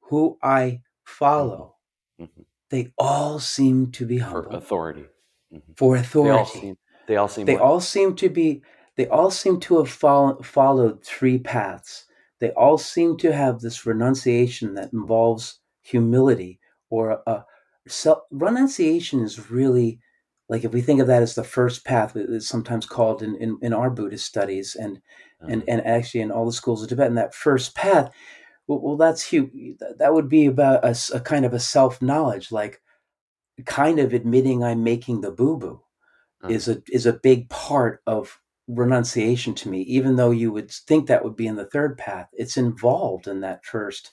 who 0.00 0.38
I 0.42 0.80
follow, 1.04 1.76
mm-hmm. 2.20 2.24
mm-hmm. 2.24 2.42
they 2.70 2.92
all 2.98 3.38
seem 3.38 3.92
to 3.92 4.06
be 4.06 4.18
humble. 4.18 4.50
For 4.50 4.56
authority. 4.56 5.04
Mm-hmm. 5.52 5.72
For 5.76 5.96
authority. 5.96 6.30
They 6.32 6.36
all 6.36 6.46
seem, 6.46 6.76
they 7.06 7.16
all 7.16 7.28
seem, 7.28 7.46
they 7.46 7.56
all 7.56 7.80
seem 7.80 8.14
to 8.16 8.28
be 8.28 8.62
they 8.96 9.08
all 9.08 9.30
seem 9.30 9.58
to 9.60 9.78
have 9.78 9.88
follow, 9.88 10.42
followed 10.42 11.02
three 11.02 11.38
paths. 11.38 12.04
They 12.40 12.50
all 12.50 12.76
seem 12.76 13.16
to 13.18 13.32
have 13.32 13.60
this 13.60 13.86
renunciation 13.86 14.74
that 14.74 14.92
involves 14.92 15.60
humility 15.80 16.60
or 16.90 17.22
a 17.26 17.44
self 17.88 18.20
renunciation 18.30 19.20
is 19.20 19.50
really 19.50 19.98
like 20.48 20.64
if 20.64 20.72
we 20.72 20.80
think 20.80 21.00
of 21.00 21.06
that 21.06 21.22
as 21.22 21.34
the 21.34 21.44
first 21.44 21.84
path 21.84 22.14
it's 22.16 22.46
sometimes 22.46 22.86
called 22.86 23.22
in, 23.22 23.34
in, 23.36 23.58
in 23.62 23.72
our 23.72 23.90
buddhist 23.90 24.26
studies 24.26 24.76
and 24.78 24.98
uh-huh. 25.40 25.52
and 25.52 25.64
and 25.68 25.86
actually 25.86 26.20
in 26.20 26.30
all 26.30 26.46
the 26.46 26.52
schools 26.52 26.82
of 26.82 26.88
tibet 26.88 27.14
that 27.14 27.34
first 27.34 27.74
path 27.74 28.10
well, 28.66 28.80
well 28.80 28.96
that's 28.96 29.22
huge 29.22 29.50
that 29.98 30.14
would 30.14 30.28
be 30.28 30.46
about 30.46 30.84
a, 30.84 30.96
a 31.14 31.20
kind 31.20 31.44
of 31.44 31.52
a 31.52 31.60
self-knowledge 31.60 32.52
like 32.52 32.80
kind 33.66 33.98
of 33.98 34.12
admitting 34.12 34.62
i'm 34.62 34.82
making 34.82 35.20
the 35.20 35.30
boo-boo 35.30 35.80
uh-huh. 36.42 36.52
is 36.52 36.68
a 36.68 36.82
is 36.90 37.06
a 37.06 37.12
big 37.12 37.48
part 37.48 38.00
of 38.06 38.38
renunciation 38.68 39.54
to 39.54 39.68
me, 39.68 39.80
even 39.82 40.16
though 40.16 40.30
you 40.30 40.52
would 40.52 40.70
think 40.70 41.06
that 41.06 41.24
would 41.24 41.36
be 41.36 41.46
in 41.46 41.56
the 41.56 41.66
third 41.66 41.98
path. 41.98 42.28
It's 42.32 42.56
involved 42.56 43.26
in 43.26 43.40
that 43.40 43.64
first 43.64 44.10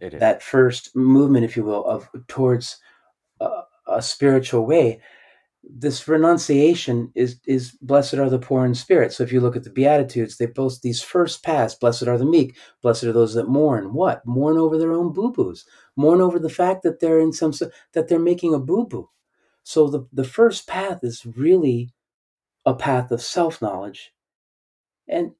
that 0.00 0.42
first 0.42 0.96
movement, 0.96 1.44
if 1.44 1.58
you 1.58 1.64
will, 1.64 1.84
of 1.84 2.08
towards 2.26 2.78
a, 3.40 4.02
spiritual 4.02 4.66
way. 4.66 5.00
This 5.62 6.08
renunciation 6.08 7.12
is 7.14 7.38
is 7.46 7.72
blessed 7.82 8.14
are 8.14 8.30
the 8.30 8.38
poor 8.38 8.64
in 8.64 8.74
spirit. 8.74 9.12
So 9.12 9.22
if 9.24 9.32
you 9.32 9.40
look 9.40 9.56
at 9.56 9.64
the 9.64 9.70
Beatitudes, 9.70 10.36
they 10.36 10.46
boast 10.46 10.82
these 10.82 11.02
first 11.02 11.42
paths. 11.42 11.74
Blessed 11.74 12.08
are 12.08 12.16
the 12.16 12.24
meek. 12.24 12.56
Blessed 12.82 13.04
are 13.04 13.12
those 13.12 13.34
that 13.34 13.48
mourn. 13.48 13.92
What 13.92 14.24
mourn 14.26 14.56
over 14.56 14.78
their 14.78 14.92
own 14.92 15.12
boo 15.12 15.32
boos. 15.32 15.66
Mourn 15.96 16.22
over 16.22 16.38
the 16.38 16.48
fact 16.48 16.82
that 16.84 17.00
they're 17.00 17.20
in 17.20 17.32
some 17.32 17.52
that 17.92 18.08
they're 18.08 18.18
making 18.18 18.54
a 18.54 18.58
boo 18.58 18.86
boo. 18.86 19.10
So 19.64 19.88
the 19.88 20.06
the 20.12 20.24
first 20.24 20.66
path 20.66 21.00
is 21.02 21.26
really 21.26 21.92
a 22.64 22.74
path 22.74 23.10
of 23.10 23.22
self-knowledge 23.22 24.12
and 25.08 25.32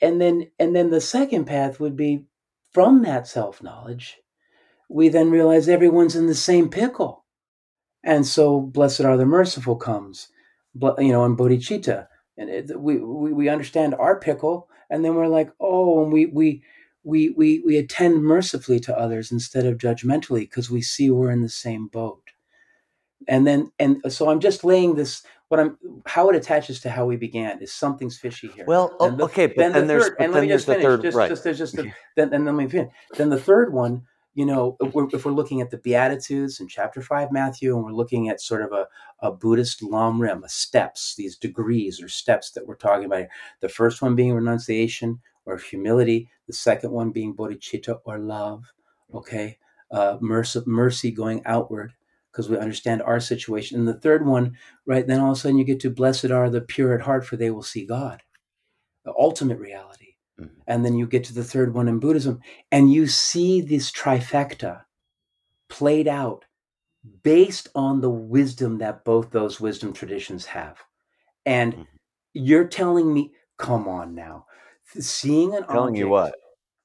and 0.00 0.20
then 0.20 0.50
and 0.58 0.74
then 0.74 0.90
the 0.90 1.00
second 1.00 1.46
path 1.46 1.80
would 1.80 1.96
be 1.96 2.24
from 2.72 3.02
that 3.02 3.26
self-knowledge 3.26 4.18
we 4.88 5.08
then 5.08 5.30
realize 5.30 5.68
everyone's 5.68 6.16
in 6.16 6.26
the 6.26 6.34
same 6.34 6.68
pickle 6.68 7.23
and 8.04 8.26
so 8.26 8.60
blessed 8.60 9.00
are 9.00 9.16
the 9.16 9.26
merciful 9.26 9.76
comes 9.76 10.28
you 10.98 11.12
know 11.12 11.24
and 11.24 11.36
bodhicitta. 11.36 12.06
And 12.36 12.50
it, 12.50 12.80
we, 12.80 12.98
we 12.98 13.32
we 13.32 13.48
understand 13.48 13.94
our 13.94 14.18
pickle 14.18 14.68
and 14.90 15.04
then 15.04 15.14
we're 15.14 15.28
like 15.28 15.50
oh 15.60 16.02
and 16.02 16.12
we 16.12 16.26
we 16.26 16.62
we 17.04 17.30
we, 17.30 17.62
we 17.64 17.76
attend 17.76 18.24
mercifully 18.24 18.80
to 18.80 18.98
others 18.98 19.30
instead 19.30 19.66
of 19.66 19.78
judgmentally 19.78 20.40
because 20.40 20.70
we 20.70 20.82
see 20.82 21.10
we're 21.10 21.30
in 21.30 21.42
the 21.42 21.48
same 21.48 21.86
boat. 21.86 22.22
And 23.28 23.46
then 23.46 23.70
and 23.78 24.02
so 24.12 24.28
i'm 24.28 24.40
just 24.40 24.64
laying 24.64 24.96
this 24.96 25.22
what 25.48 25.58
i'm 25.58 25.78
how 26.04 26.28
it 26.28 26.36
attaches 26.36 26.80
to 26.80 26.90
how 26.90 27.06
we 27.06 27.16
began 27.16 27.62
is 27.62 27.72
something's 27.72 28.18
fishy 28.18 28.48
here. 28.48 28.66
Well 28.66 28.94
oh, 29.00 29.10
the, 29.10 29.24
okay 29.24 29.46
but 29.46 29.56
then, 29.56 29.72
then 29.72 29.82
the 29.82 29.94
there's 29.94 30.08
third, 30.08 30.16
and 30.18 30.32
let 30.32 30.42
me 30.42 30.48
just 30.48 30.66
finish 30.66 30.82
third, 30.82 31.02
just, 31.02 31.16
right. 31.16 31.28
just 31.30 31.44
there's 31.44 31.56
just 31.58 31.76
the, 31.76 31.90
then 32.16 32.34
and 32.34 32.44
let 32.44 32.54
me 32.54 32.68
finish 32.68 32.92
then 33.16 33.30
the 33.30 33.40
third 33.40 33.72
one 33.72 34.02
you 34.34 34.44
know 34.44 34.76
if 34.80 34.92
we're, 34.94 35.08
if 35.12 35.24
we're 35.24 35.32
looking 35.32 35.60
at 35.60 35.70
the 35.70 35.78
beatitudes 35.78 36.60
in 36.60 36.68
chapter 36.68 37.00
5 37.00 37.32
matthew 37.32 37.74
and 37.74 37.84
we're 37.84 37.92
looking 37.92 38.28
at 38.28 38.40
sort 38.40 38.62
of 38.62 38.72
a, 38.72 38.86
a 39.20 39.30
buddhist 39.30 39.82
lamrim 39.82 40.48
steps 40.48 41.14
these 41.16 41.36
degrees 41.36 42.02
or 42.02 42.08
steps 42.08 42.50
that 42.50 42.66
we're 42.66 42.76
talking 42.76 43.06
about 43.06 43.18
here. 43.18 43.30
the 43.60 43.68
first 43.68 44.02
one 44.02 44.14
being 44.14 44.32
renunciation 44.32 45.20
or 45.46 45.56
humility 45.56 46.28
the 46.46 46.52
second 46.52 46.90
one 46.90 47.10
being 47.10 47.34
bodhicitta 47.34 47.98
or 48.04 48.18
love 48.18 48.64
okay 49.14 49.58
uh, 49.90 50.18
mercy, 50.20 50.60
mercy 50.66 51.10
going 51.10 51.42
outward 51.46 51.92
because 52.34 52.50
we 52.50 52.58
understand 52.58 53.00
our 53.00 53.20
situation. 53.20 53.78
And 53.78 53.86
the 53.86 53.94
third 53.94 54.26
one, 54.26 54.56
right, 54.86 55.06
then 55.06 55.20
all 55.20 55.30
of 55.30 55.36
a 55.36 55.40
sudden 55.40 55.56
you 55.56 55.64
get 55.64 55.78
to 55.80 55.90
blessed 55.90 56.32
are 56.32 56.50
the 56.50 56.60
pure 56.60 56.94
at 56.94 57.02
heart, 57.02 57.24
for 57.24 57.36
they 57.36 57.50
will 57.50 57.62
see 57.62 57.86
God, 57.86 58.22
the 59.04 59.14
ultimate 59.16 59.58
reality. 59.58 60.03
Mm-hmm. 60.40 60.54
And 60.66 60.84
then 60.84 60.96
you 60.96 61.06
get 61.06 61.24
to 61.24 61.34
the 61.34 61.44
third 61.44 61.74
one 61.74 61.88
in 61.88 62.00
Buddhism, 62.00 62.40
and 62.72 62.92
you 62.92 63.06
see 63.06 63.60
this 63.60 63.90
trifecta 63.90 64.82
played 65.68 66.08
out 66.08 66.44
based 67.22 67.68
on 67.74 68.00
the 68.00 68.10
wisdom 68.10 68.78
that 68.78 69.04
both 69.04 69.30
those 69.30 69.60
wisdom 69.60 69.92
traditions 69.92 70.46
have. 70.46 70.78
And 71.46 71.72
mm-hmm. 71.72 71.82
you're 72.32 72.66
telling 72.66 73.12
me, 73.12 73.32
come 73.58 73.86
on 73.88 74.14
now, 74.14 74.46
seeing 74.98 75.54
an 75.54 75.64
telling 75.64 75.90
object, 75.90 75.98
you 75.98 76.08
what 76.08 76.34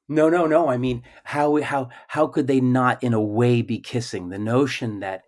no, 0.10 0.28
no, 0.28 0.48
no. 0.48 0.68
I 0.68 0.78
mean, 0.78 1.04
how 1.24 1.62
how 1.62 1.90
how 2.08 2.26
could 2.26 2.48
they 2.48 2.60
not, 2.60 3.04
in 3.04 3.14
a 3.14 3.22
way, 3.22 3.62
be 3.62 3.80
kissing? 3.80 4.30
The 4.30 4.40
notion 4.40 5.00
that 5.02 5.22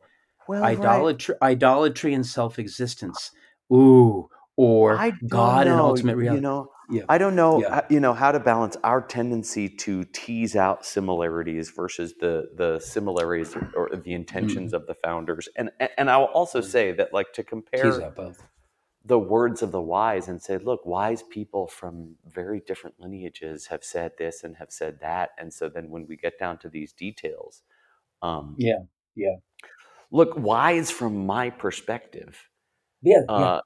well, 0.47 0.63
idolatry, 0.63 1.35
right. 1.39 1.51
idolatry 1.51 2.15
and 2.15 2.25
self-existence. 2.25 3.31
Ooh, 3.71 4.27
or 4.57 4.95
God 5.27 5.67
know, 5.67 5.71
and 5.71 5.81
ultimate 5.81 6.17
reality. 6.17 6.37
You 6.37 6.41
know, 6.41 6.70
yeah. 6.89 7.03
I 7.07 7.17
don't 7.17 7.35
know. 7.35 7.61
Yeah. 7.61 7.81
You 7.89 7.99
know 7.99 8.13
how 8.13 8.31
to 8.31 8.39
balance 8.39 8.77
our 8.83 9.01
tendency 9.01 9.69
to 9.69 10.03
tease 10.05 10.55
out 10.55 10.85
similarities 10.85 11.69
versus 11.69 12.13
the 12.19 12.49
the 12.55 12.79
similarities 12.79 13.55
or, 13.55 13.71
or 13.75 13.95
the 13.95 14.13
intentions 14.13 14.71
mm. 14.71 14.75
of 14.75 14.87
the 14.87 14.95
founders. 14.95 15.47
And 15.55 15.69
and 15.97 16.09
I 16.09 16.17
will 16.17 16.25
also 16.25 16.61
mm. 16.61 16.65
say 16.65 16.91
that 16.93 17.13
like 17.13 17.33
to 17.33 17.43
compare 17.43 18.13
the 19.03 19.17
words 19.17 19.63
of 19.63 19.71
the 19.71 19.81
wise 19.81 20.27
and 20.27 20.41
say, 20.41 20.57
look, 20.57 20.85
wise 20.85 21.23
people 21.23 21.67
from 21.67 22.15
very 22.27 22.61
different 22.67 22.99
lineages 22.99 23.67
have 23.67 23.83
said 23.83 24.11
this 24.17 24.43
and 24.43 24.55
have 24.57 24.71
said 24.71 24.99
that. 25.01 25.31
And 25.39 25.51
so 25.51 25.69
then 25.69 25.89
when 25.89 26.05
we 26.07 26.15
get 26.15 26.37
down 26.37 26.59
to 26.59 26.69
these 26.69 26.93
details, 26.93 27.63
um, 28.21 28.55
yeah, 28.59 28.79
yeah 29.15 29.37
look 30.11 30.37
wise 30.37 30.91
from 30.91 31.25
my 31.25 31.49
perspective. 31.49 32.49
Yeah. 33.01 33.21
Uh, 33.27 33.39
yeah. 33.39 33.59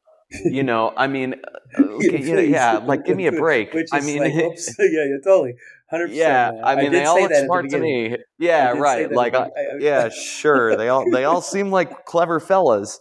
You 0.44 0.64
know, 0.64 0.94
I 0.96 1.08
mean, 1.08 1.36
uh, 1.78 1.82
okay, 1.82 2.22
yeah, 2.22 2.40
yeah, 2.40 2.78
like 2.78 3.06
give 3.06 3.18
me 3.18 3.28
a 3.28 3.32
break. 3.32 3.74
Which 3.74 3.90
I 3.92 4.02
mean, 4.02 4.20
like, 4.20 4.34
oops, 4.36 4.74
yeah, 4.80 4.86
yeah, 4.90 5.18
totally, 5.24 5.56
hundred 5.90 6.08
percent. 6.08 6.18
Yeah, 6.18 6.52
I 6.64 6.76
mean, 6.76 6.88
I 6.88 6.90
they 6.90 7.06
all 7.06 7.22
look 7.22 7.34
smart 7.34 7.70
to 7.70 7.80
me. 7.80 8.18
Yeah, 8.40 8.72
right. 8.72 9.12
Like, 9.12 9.36
I, 9.36 9.50
yeah, 9.80 10.10
sure. 10.10 10.76
They 10.76 10.90
all 10.90 11.10
they 11.12 11.26
all 11.26 11.42
seem 11.42 11.72
like 11.72 12.06
clever 12.06 12.40
fellas 12.40 13.00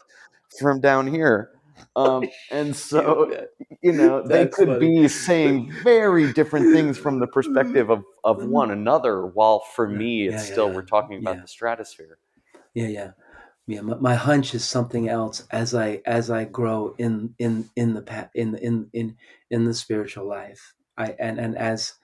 from 0.61 0.81
down 0.81 1.07
here. 1.07 1.51
Um, 1.97 2.25
and 2.51 2.75
so, 2.75 3.47
you 3.83 3.93
know, 3.93 4.27
they 4.27 4.49
could 4.49 4.69
funny. 4.69 5.03
be 5.03 5.09
saying 5.09 5.73
very 5.83 6.33
different 6.33 6.73
things 6.73 6.99
from 6.99 7.21
the 7.21 7.27
perspective 7.27 7.91
of, 7.91 8.03
of 8.25 8.45
one 8.45 8.71
another, 8.71 9.27
while 9.27 9.61
for 9.61 9.89
me, 9.89 10.27
it's 10.27 10.47
yeah, 10.47 10.53
still, 10.53 10.73
we're 10.73 10.83
talking 10.83 11.19
about 11.19 11.41
the 11.41 11.47
stratosphere. 11.47 12.19
Yeah, 12.75 12.89
yeah. 12.89 13.11
Yeah 13.67 13.81
my, 13.81 13.97
my, 13.97 14.15
hunch 14.15 14.55
is 14.55 14.69
something 14.69 15.09
else 15.09 15.47
as 15.51 15.75
i 15.75 16.01
as 16.07 16.31
i 16.31 16.45
grow 16.45 16.95
in 16.99 17.35
in 17.39 17.69
in 17.77 17.95
the 17.95 18.31
in 18.35 18.55
in 18.57 18.89
in 18.93 19.17
in 19.51 19.65
the 19.65 19.75
spiritual 19.75 20.27
life. 20.27 20.75
I 20.97 21.15
and 21.19 21.39
and 21.39 21.57
as 21.57 21.95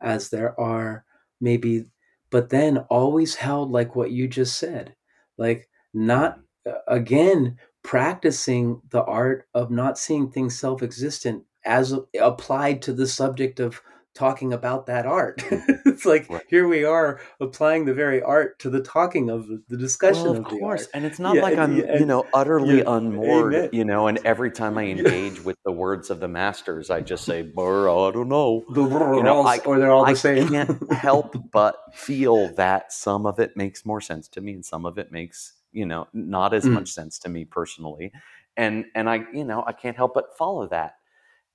as 0.00 0.30
there 0.30 0.58
are 0.60 1.04
maybe 1.40 1.86
but 2.30 2.50
then 2.50 2.78
always 2.90 3.34
held 3.36 3.70
like 3.70 3.96
what 3.96 4.10
you 4.10 4.28
just 4.28 4.58
said 4.58 4.94
like 5.38 5.68
not 5.94 6.40
uh, 6.66 6.72
again 6.88 7.58
practicing 7.82 8.82
the 8.90 9.02
art 9.04 9.46
of 9.54 9.70
not 9.70 9.98
seeing 9.98 10.30
things 10.30 10.58
self-existent 10.58 11.44
as 11.64 11.94
applied 12.20 12.82
to 12.82 12.92
the 12.92 13.06
subject 13.06 13.60
of 13.60 13.80
talking 14.16 14.52
about 14.52 14.86
that 14.86 15.06
art. 15.06 15.44
it's 15.50 16.04
like 16.06 16.28
right. 16.28 16.42
here 16.48 16.66
we 16.66 16.84
are 16.84 17.20
applying 17.38 17.84
the 17.84 17.94
very 17.94 18.22
art 18.22 18.58
to 18.60 18.70
the 18.70 18.80
talking 18.80 19.30
of 19.30 19.46
the, 19.68 19.76
discussion 19.76 20.24
well, 20.24 20.32
of, 20.32 20.38
of 20.38 20.44
course. 20.46 20.88
And 20.94 21.04
it's 21.04 21.18
not 21.18 21.36
yeah, 21.36 21.42
like 21.42 21.58
I'm, 21.58 21.78
and, 21.78 22.00
you 22.00 22.06
know, 22.06 22.26
utterly 22.32 22.78
yeah, 22.78 22.84
unmoored, 22.86 23.54
amen. 23.54 23.70
you 23.72 23.84
know, 23.84 24.08
and 24.08 24.18
every 24.24 24.50
time 24.50 24.78
I 24.78 24.84
engage 24.84 25.44
with 25.44 25.56
the 25.64 25.70
words 25.70 26.10
of 26.10 26.18
the 26.18 26.28
masters, 26.28 26.90
I 26.90 27.02
just 27.02 27.24
say, 27.24 27.40
I 27.40 27.42
don't 27.44 28.28
know. 28.28 28.64
The 28.70 28.82
you 28.82 29.22
know, 29.22 29.42
I, 29.42 29.58
or 29.58 29.78
they're 29.78 29.92
all 29.92 30.04
the 30.04 30.12
I 30.12 30.14
same. 30.14 30.46
I 30.46 30.50
can't 30.50 30.92
help 30.92 31.36
but 31.52 31.76
feel 31.94 32.52
that 32.54 32.92
some 32.92 33.26
of 33.26 33.38
it 33.38 33.56
makes 33.56 33.84
more 33.84 34.00
sense 34.00 34.28
to 34.28 34.40
me 34.40 34.54
and 34.54 34.64
some 34.64 34.86
of 34.86 34.98
it 34.98 35.12
makes, 35.12 35.52
you 35.72 35.84
know, 35.84 36.08
not 36.14 36.54
as 36.54 36.64
mm. 36.64 36.72
much 36.72 36.90
sense 36.90 37.18
to 37.20 37.28
me 37.28 37.44
personally. 37.44 38.12
And, 38.56 38.86
and 38.94 39.10
I, 39.10 39.24
you 39.34 39.44
know, 39.44 39.62
I 39.66 39.72
can't 39.72 39.96
help 39.96 40.14
but 40.14 40.36
follow 40.38 40.66
that. 40.68 40.94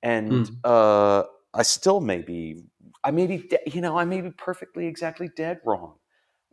And, 0.03 0.31
mm. 0.31 0.55
uh, 0.63 1.25
I 1.53 1.63
still 1.63 1.99
may 1.99 2.21
be, 2.21 2.63
I 3.03 3.11
may 3.11 3.27
be, 3.27 3.37
de- 3.37 3.69
you 3.69 3.81
know, 3.81 3.97
I 3.97 4.05
may 4.05 4.21
be 4.21 4.31
perfectly 4.31 4.87
exactly 4.87 5.29
dead 5.35 5.59
wrong 5.65 5.95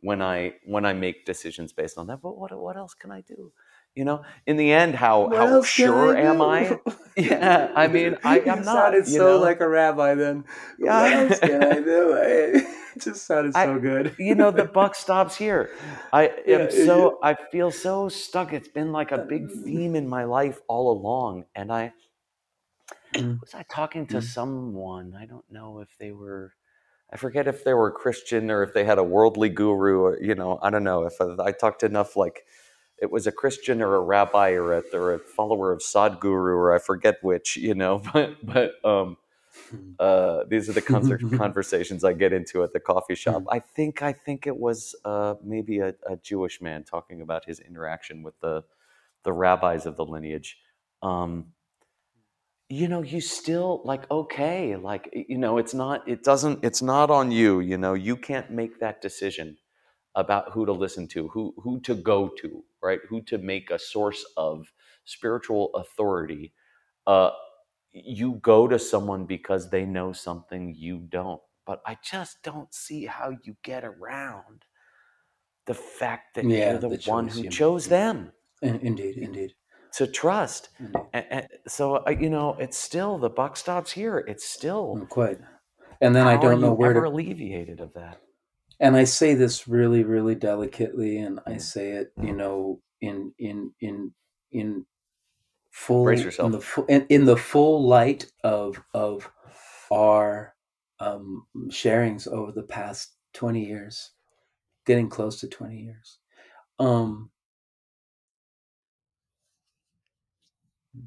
when 0.01 0.23
I 0.23 0.55
when 0.65 0.85
I 0.85 0.93
make 0.93 1.25
decisions 1.25 1.73
based 1.73 1.99
on 1.99 2.07
that. 2.09 2.21
But 2.23 2.37
what 2.37 2.57
what 2.59 2.77
else 2.77 2.95
can 2.95 3.11
I 3.11 3.21
do? 3.23 3.53
You 3.95 4.05
know, 4.05 4.23
in 4.47 4.57
the 4.57 4.73
end, 4.73 4.95
how 4.95 5.29
what 5.29 5.37
how 5.37 5.63
sure 5.63 6.17
I 6.17 6.21
am 6.23 6.43
I? 6.43 6.79
Yeah, 7.17 7.73
I 7.75 7.89
mean, 7.89 8.17
I, 8.23 8.39
am 8.39 8.63
not. 8.63 8.65
Sounded 8.65 9.09
so 9.09 9.19
know? 9.19 9.39
like 9.41 9.59
a 9.61 9.69
rabbi 9.69 10.15
then. 10.15 10.45
Yeah. 10.79 11.03
What 11.03 11.13
else 11.13 11.41
can 11.41 11.65
I 11.65 11.81
do? 11.81 12.13
it 12.23 12.67
just 13.01 13.27
sounded 13.27 13.55
so 13.55 13.75
I, 13.75 13.79
good. 13.81 14.15
you 14.21 14.37
know, 14.37 14.53
the 14.53 14.67
buck 14.67 14.95
stops 14.95 15.37
here. 15.37 15.71
I 16.13 16.33
yeah, 16.47 16.59
am 16.59 16.71
so 16.71 17.19
I 17.21 17.35
feel 17.51 17.73
so 17.73 18.09
stuck. 18.09 18.53
It's 18.53 18.69
been 18.69 18.93
like 18.93 19.11
a 19.11 19.19
big 19.19 19.51
theme 19.51 19.97
in 19.97 20.09
my 20.09 20.23
life 20.23 20.61
all 20.69 20.93
along, 20.93 21.47
and 21.57 21.73
I 21.73 21.93
Mm. 23.15 23.41
Was 23.41 23.55
I 23.55 23.65
talking 23.71 24.07
to 24.09 24.19
mm. 24.19 24.23
someone? 24.23 25.15
I 25.19 25.27
don't 25.27 25.51
know 25.51 25.81
if 25.81 25.89
they 25.99 26.13
were. 26.13 26.53
I 27.13 27.17
forget 27.17 27.49
if 27.49 27.65
they 27.65 27.73
were 27.73 27.91
Christian 27.91 28.51
or 28.51 28.63
if 28.63 28.75
they 28.75 28.85
had 28.85 28.99
a 28.99 29.03
worldly 29.03 29.49
guru. 29.49 30.01
Or, 30.01 30.23
you 30.23 30.35
know, 30.35 30.59
I 30.63 30.71
don't 30.71 30.85
know 30.85 31.05
if 31.05 31.15
I, 31.21 31.47
I 31.47 31.53
talked 31.53 31.83
enough 31.83 32.17
like 32.17 32.45
it 33.01 33.11
was 33.11 33.27
a 33.27 33.33
Christian 33.33 33.81
or 33.81 33.95
a 33.95 34.01
rabbi 34.01 34.51
or 34.51 34.75
a, 34.75 34.83
or 34.93 35.15
a 35.15 35.19
follower 35.19 35.73
of 35.73 35.81
Sadhguru 35.81 36.55
or 36.55 36.75
I 36.75 36.79
forget 36.79 37.17
which. 37.23 37.57
You 37.57 37.75
know, 37.75 38.03
but 38.13 38.37
but 38.43 38.73
um, 38.85 39.17
uh, 39.99 40.45
these 40.49 40.69
are 40.69 40.73
the 40.73 40.83
conversations 41.39 42.05
I 42.05 42.13
get 42.13 42.33
into 42.33 42.63
at 42.63 42.73
the 42.73 42.81
coffee 42.81 43.15
shop. 43.15 43.43
Mm. 43.43 43.47
I 43.51 43.61
think 43.61 44.03
I 44.03 44.13
think 44.13 44.47
it 44.47 44.57
was 44.57 44.95
uh, 45.05 45.35
maybe 45.43 45.79
a, 45.79 45.95
a, 46.09 46.17
Jewish 46.17 46.61
man 46.61 46.85
talking 46.85 47.21
about 47.21 47.45
his 47.45 47.61
interaction 47.61 48.23
with 48.23 48.39
the 48.41 48.65
the 49.25 49.33
rabbis 49.33 49.87
of 49.87 49.97
the 49.97 50.05
lineage. 50.05 50.59
Um, 51.03 51.53
you 52.69 52.89
know 52.89 53.03
you 53.03 53.21
still 53.21 53.83
like 53.85 54.11
okay 54.11 54.77
like 54.77 55.09
you 55.13 55.39
know 55.39 55.59
it's 55.59 55.75
not 55.75 56.07
it 56.09 56.23
doesn't 56.25 56.65
it's 56.65 56.83
not 56.83 57.11
on 57.11 57.31
you 57.33 57.61
you 57.61 57.79
know 57.79 57.95
you 57.95 58.17
can't 58.17 58.51
make 58.51 58.81
that 58.81 59.01
decision 59.03 59.57
about 60.15 60.53
who 60.53 60.67
to 60.67 60.73
listen 60.73 61.09
to 61.09 61.29
who 61.29 61.55
who 61.63 61.81
to 61.81 61.95
go 61.95 62.29
to 62.29 62.65
right? 62.83 63.01
Who 63.09 63.23
to 63.23 63.39
make 63.39 63.71
a 63.71 63.79
source 63.79 64.25
of 64.37 64.73
spiritual 65.05 65.71
authority. 65.75 66.53
Uh 67.07 67.31
you 67.93 68.35
go 68.43 68.69
to 68.69 68.79
someone 68.79 69.25
because 69.27 69.71
they 69.71 69.85
know 69.87 70.13
something 70.13 70.75
you 70.77 70.99
don't. 70.99 71.41
But 71.67 71.83
i 71.87 71.99
just 72.03 72.43
don't 72.43 72.73
see 72.75 73.07
how 73.07 73.31
you 73.45 73.57
get 73.63 73.85
around 73.85 74.65
the 75.67 75.75
fact 75.75 76.35
that 76.37 76.45
yeah, 76.47 76.71
you're 76.71 76.79
the, 76.81 76.89
the 76.91 77.03
one 77.07 77.29
who 77.29 77.45
chose 77.49 77.89
them. 77.89 78.33
Indeed 78.63 79.19
indeed 79.19 79.55
to 79.99 80.07
trust. 80.07 80.69
Mm-hmm. 80.81 80.97
And, 81.13 81.27
and 81.31 81.49
so 81.67 81.97
uh, 82.07 82.11
you 82.11 82.31
know, 82.31 82.57
it's 82.61 82.79
still 82.79 83.19
the 83.19 83.29
buck 83.29 83.57
stops 83.57 83.91
here. 83.91 84.25
It's 84.29 84.49
still 84.49 84.95
Not 84.95 85.09
quite. 85.09 85.39
And 86.01 86.15
then 86.15 86.29
I 86.29 86.37
don't 86.37 86.61
know 86.61 86.73
where 86.73 86.93
to 86.93 87.05
alleviated 87.05 87.81
of 87.81 87.93
that. 87.95 88.21
And 88.79 88.97
I 88.97 89.03
say 89.03 89.35
this 89.35 89.67
really, 89.67 90.05
really 90.05 90.37
delicately, 90.37 91.19
and 91.19 91.41
I 91.45 91.57
say 91.57 91.91
it, 91.91 92.13
you 92.23 92.33
know, 92.33 92.81
in 93.01 93.33
in 93.39 93.73
in 93.81 94.13
in 94.53 94.87
full 95.73 96.05
Brace 96.05 96.23
yourself. 96.23 96.47
in 96.47 96.53
the 96.53 96.61
full 96.61 96.85
in, 96.87 97.07
in 97.09 97.25
the 97.25 97.37
full 97.37 97.85
light 97.85 98.31
of 98.45 98.81
of 98.95 99.29
our 99.91 100.55
um, 101.01 101.47
sharings 101.71 102.29
over 102.29 102.53
the 102.53 102.63
past 102.63 103.17
twenty 103.33 103.67
years, 103.67 104.13
getting 104.87 105.09
close 105.09 105.41
to 105.41 105.49
twenty 105.49 105.81
years. 105.81 106.19
Um, 106.79 107.31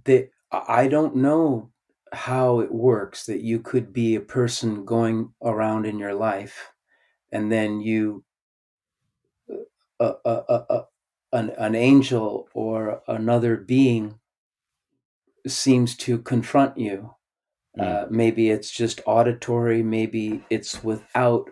that 0.06 0.30
I 0.52 0.88
don't 0.88 1.16
know 1.16 1.72
how 2.14 2.60
it 2.60 2.72
works 2.72 3.26
that 3.26 3.42
you 3.42 3.60
could 3.60 3.94
be 3.94 4.16
a 4.16 4.22
person 4.22 4.84
going 4.86 5.34
around 5.42 5.86
in 5.86 5.98
your 5.98 6.14
life 6.14 6.72
and 7.32 7.52
then 7.52 7.80
you 7.80 8.24
a, 10.00 10.14
a, 10.26 10.44
a, 10.50 10.86
an, 11.32 11.52
an 11.58 11.76
angel 11.76 12.50
or 12.54 13.02
another 13.08 13.56
being 13.56 14.20
seems 15.48 15.96
to 15.96 16.18
confront 16.20 16.78
you 16.78 17.16
mm. 17.80 17.84
uh, 17.84 18.08
maybe 18.10 18.50
it's 18.50 18.72
just 18.72 19.02
auditory 19.06 19.82
maybe 19.82 20.44
it's 20.50 20.84
without 20.84 21.50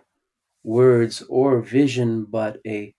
words 0.63 1.23
or 1.29 1.61
vision 1.61 2.25
but 2.25 2.59
a 2.67 2.93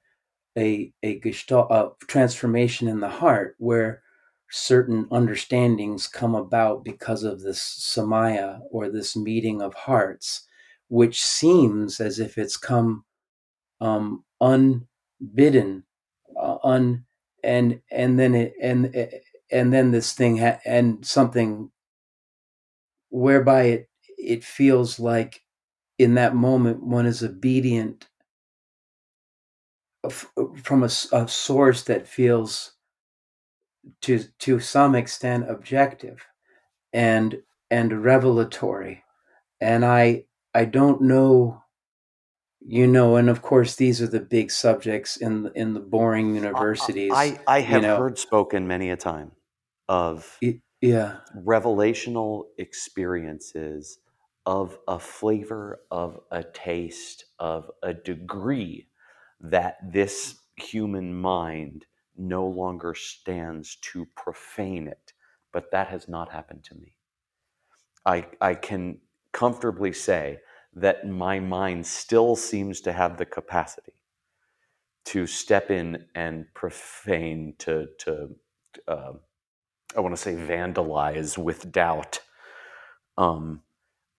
a 0.57 0.93
a 1.03 1.21
gestalt 1.21 1.71
a 1.71 1.91
transformation 2.07 2.89
in 2.89 3.01
the 3.01 3.09
heart 3.09 3.55
where 3.59 4.03
certain 4.51 5.07
understandings 5.13 6.07
come 6.07 6.35
about 6.35 6.85
because 6.85 7.25
of 7.25 7.43
this 7.43 7.61
samaya 7.61 8.61
or 8.71 8.89
this 8.91 9.17
meeting 9.17 9.63
of 9.63 9.75
hearts, 9.75 10.47
which 10.89 11.21
seems 11.23 12.01
as 12.01 12.19
if 12.19 12.39
it's 12.39 12.57
come 12.57 13.05
um, 13.81 14.25
unbidden, 14.41 15.85
uh, 16.41 16.59
un 16.65 17.05
and 17.43 17.81
and 17.91 18.19
then 18.19 18.35
it 18.35 18.55
and 18.63 18.95
and 19.51 19.73
then 19.73 19.91
this 19.93 20.13
thing 20.13 20.39
ha- 20.39 20.61
and 20.65 21.05
something 21.07 21.71
whereby 23.11 23.63
it 23.65 23.89
it 24.19 24.45
feels 24.45 24.99
like 25.01 25.43
in 25.99 26.15
that 26.15 26.35
moment 26.35 26.83
one 26.85 27.07
is 27.07 27.23
obedient 27.23 28.09
from 30.63 30.83
a, 30.83 30.91
a 31.13 31.29
source 31.29 31.83
that 31.85 32.07
feels 32.07 32.73
to 34.03 34.25
to 34.39 34.61
some 34.61 34.95
extent 34.95 35.51
objective 35.51 36.27
and 36.93 37.43
and 37.71 38.05
revelatory 38.05 39.05
and 39.61 39.85
i 39.85 40.25
i 40.55 40.65
don't 40.65 41.01
know 41.01 41.63
you 42.67 42.87
know 42.87 43.17
and 43.17 43.31
of 43.31 43.43
course 43.43 43.77
these 43.77 44.03
are 44.03 44.07
the 44.07 44.21
big 44.21 44.51
subjects 44.51 45.17
in 45.17 45.51
in 45.55 45.75
the 45.75 45.81
boring 45.81 46.35
universities 46.35 47.13
i 47.15 47.39
i, 47.47 47.57
I 47.57 47.61
have 47.61 47.83
you 47.83 47.89
know. 47.89 47.97
heard 47.97 48.19
spoken 48.19 48.67
many 48.67 48.91
a 48.91 48.97
time 48.97 49.33
of 49.89 50.39
yeah 50.81 51.17
revelational 51.45 52.45
experiences 52.59 53.99
of 54.47 54.79
a 54.89 54.99
flavor 54.99 55.81
of 55.91 56.21
a 56.31 56.43
taste 56.43 57.27
of 57.39 57.71
a 57.83 57.95
degree 57.95 58.89
that 59.41 59.77
this 59.93 60.37
human 60.57 61.15
mind 61.15 61.87
no 62.17 62.47
longer 62.47 62.95
stands 62.95 63.77
to 63.77 64.07
profane 64.17 64.89
it. 64.89 65.13
But 65.53 65.71
that 65.73 65.89
has 65.89 66.09
not 66.09 66.31
happened 66.31 66.65
to 66.65 66.75
me. 66.75 66.97
I, 68.07 68.27
I 68.41 68.55
can 68.55 68.99
comfortably 69.33 69.93
say 69.93 70.39
that 70.75 71.09
my 71.09 71.41
mind 71.41 71.87
still 71.87 72.37
seems 72.37 72.81
to 72.83 72.93
have 72.93 73.17
the 73.17 73.27
capacity 73.27 73.95
to 75.07 75.27
step 75.27 75.71
in 75.71 76.07
and 76.15 76.47
profane, 76.55 77.55
to, 77.59 77.89
to 77.99 78.31
uh, 78.87 79.13
I 79.97 80.01
want 80.01 80.15
to 80.15 80.23
say 80.23 80.35
vandalize 80.35 81.37
with 81.37 81.73
doubt 81.73 82.21
um, 83.19 83.63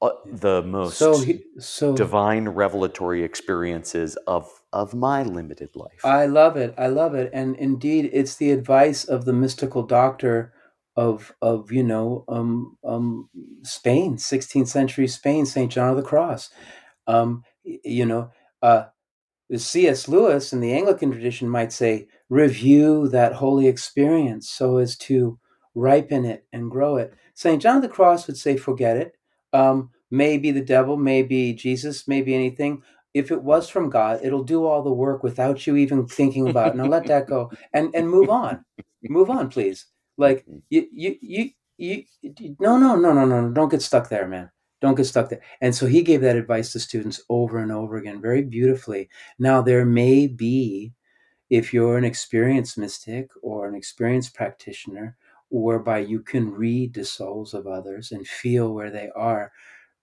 uh, 0.01 0.11
the 0.25 0.63
most 0.63 0.97
so 0.97 1.19
he, 1.19 1.43
so 1.59 1.95
divine 1.95 2.49
revelatory 2.49 3.23
experiences 3.23 4.15
of 4.27 4.63
of 4.73 4.93
my 4.93 5.23
limited 5.23 5.75
life. 5.75 6.03
I 6.03 6.25
love 6.25 6.57
it. 6.57 6.73
I 6.77 6.87
love 6.87 7.13
it. 7.13 7.29
And 7.33 7.55
indeed, 7.57 8.09
it's 8.13 8.35
the 8.35 8.51
advice 8.51 9.03
of 9.03 9.25
the 9.25 9.33
mystical 9.33 9.83
doctor 9.83 10.53
of 10.95 11.33
of 11.41 11.71
you 11.71 11.83
know 11.83 12.25
um, 12.27 12.77
um, 12.83 13.29
Spain, 13.63 14.17
16th 14.17 14.67
century 14.67 15.07
Spain, 15.07 15.45
Saint 15.45 15.71
John 15.71 15.91
of 15.91 15.97
the 15.97 16.03
Cross. 16.03 16.49
Um, 17.07 17.43
you 17.63 18.05
know, 18.05 18.31
uh, 18.61 18.85
C.S. 19.55 20.07
Lewis 20.07 20.53
in 20.53 20.61
the 20.61 20.73
Anglican 20.73 21.11
tradition 21.11 21.49
might 21.49 21.73
say, 21.73 22.07
review 22.29 23.07
that 23.09 23.33
holy 23.33 23.67
experience 23.67 24.49
so 24.49 24.77
as 24.77 24.97
to 24.97 25.39
ripen 25.75 26.25
it 26.25 26.45
and 26.53 26.71
grow 26.71 26.95
it. 26.95 27.13
St. 27.33 27.61
John 27.61 27.77
of 27.77 27.81
the 27.81 27.89
Cross 27.89 28.27
would 28.27 28.37
say, 28.37 28.55
forget 28.55 28.97
it. 28.97 29.15
Um, 29.53 29.89
maybe 30.09 30.51
the 30.51 30.61
devil, 30.63 30.97
maybe 30.97 31.53
Jesus, 31.53 32.07
maybe 32.07 32.33
anything. 32.33 32.83
If 33.13 33.31
it 33.31 33.43
was 33.43 33.67
from 33.67 33.89
God, 33.89 34.21
it'll 34.23 34.43
do 34.43 34.65
all 34.65 34.83
the 34.83 34.91
work 34.91 35.23
without 35.23 35.67
you 35.67 35.75
even 35.75 36.07
thinking 36.07 36.47
about 36.47 36.69
it. 36.69 36.75
Now 36.75 36.85
let 36.85 37.07
that 37.07 37.27
go 37.27 37.51
and, 37.73 37.93
and 37.93 38.09
move 38.09 38.29
on. 38.29 38.63
Move 39.03 39.29
on, 39.29 39.49
please. 39.49 39.87
Like 40.17 40.45
you, 40.69 40.87
you, 40.93 41.17
you, 41.21 41.49
you, 41.77 42.55
no, 42.59 42.77
no, 42.77 42.95
no, 42.95 43.11
no, 43.13 43.25
no, 43.25 43.51
don't 43.51 43.69
get 43.69 43.81
stuck 43.81 44.07
there, 44.07 44.27
man. 44.27 44.49
Don't 44.79 44.95
get 44.95 45.05
stuck 45.05 45.29
there. 45.29 45.41
And 45.59 45.75
so 45.75 45.85
he 45.85 46.01
gave 46.01 46.21
that 46.21 46.35
advice 46.35 46.71
to 46.71 46.79
students 46.79 47.21
over 47.29 47.59
and 47.59 47.71
over 47.71 47.97
again, 47.97 48.21
very 48.21 48.41
beautifully. 48.41 49.09
Now, 49.37 49.61
there 49.61 49.85
may 49.85 50.27
be, 50.27 50.93
if 51.49 51.73
you're 51.73 51.97
an 51.97 52.03
experienced 52.05 52.77
mystic 52.77 53.29
or 53.41 53.67
an 53.67 53.75
experienced 53.75 54.33
practitioner, 54.33 55.17
whereby 55.51 55.99
you 55.99 56.21
can 56.21 56.51
read 56.51 56.93
the 56.93 57.05
souls 57.05 57.53
of 57.53 57.67
others 57.67 58.11
and 58.11 58.27
feel 58.27 58.73
where 58.73 58.89
they 58.89 59.09
are, 59.15 59.51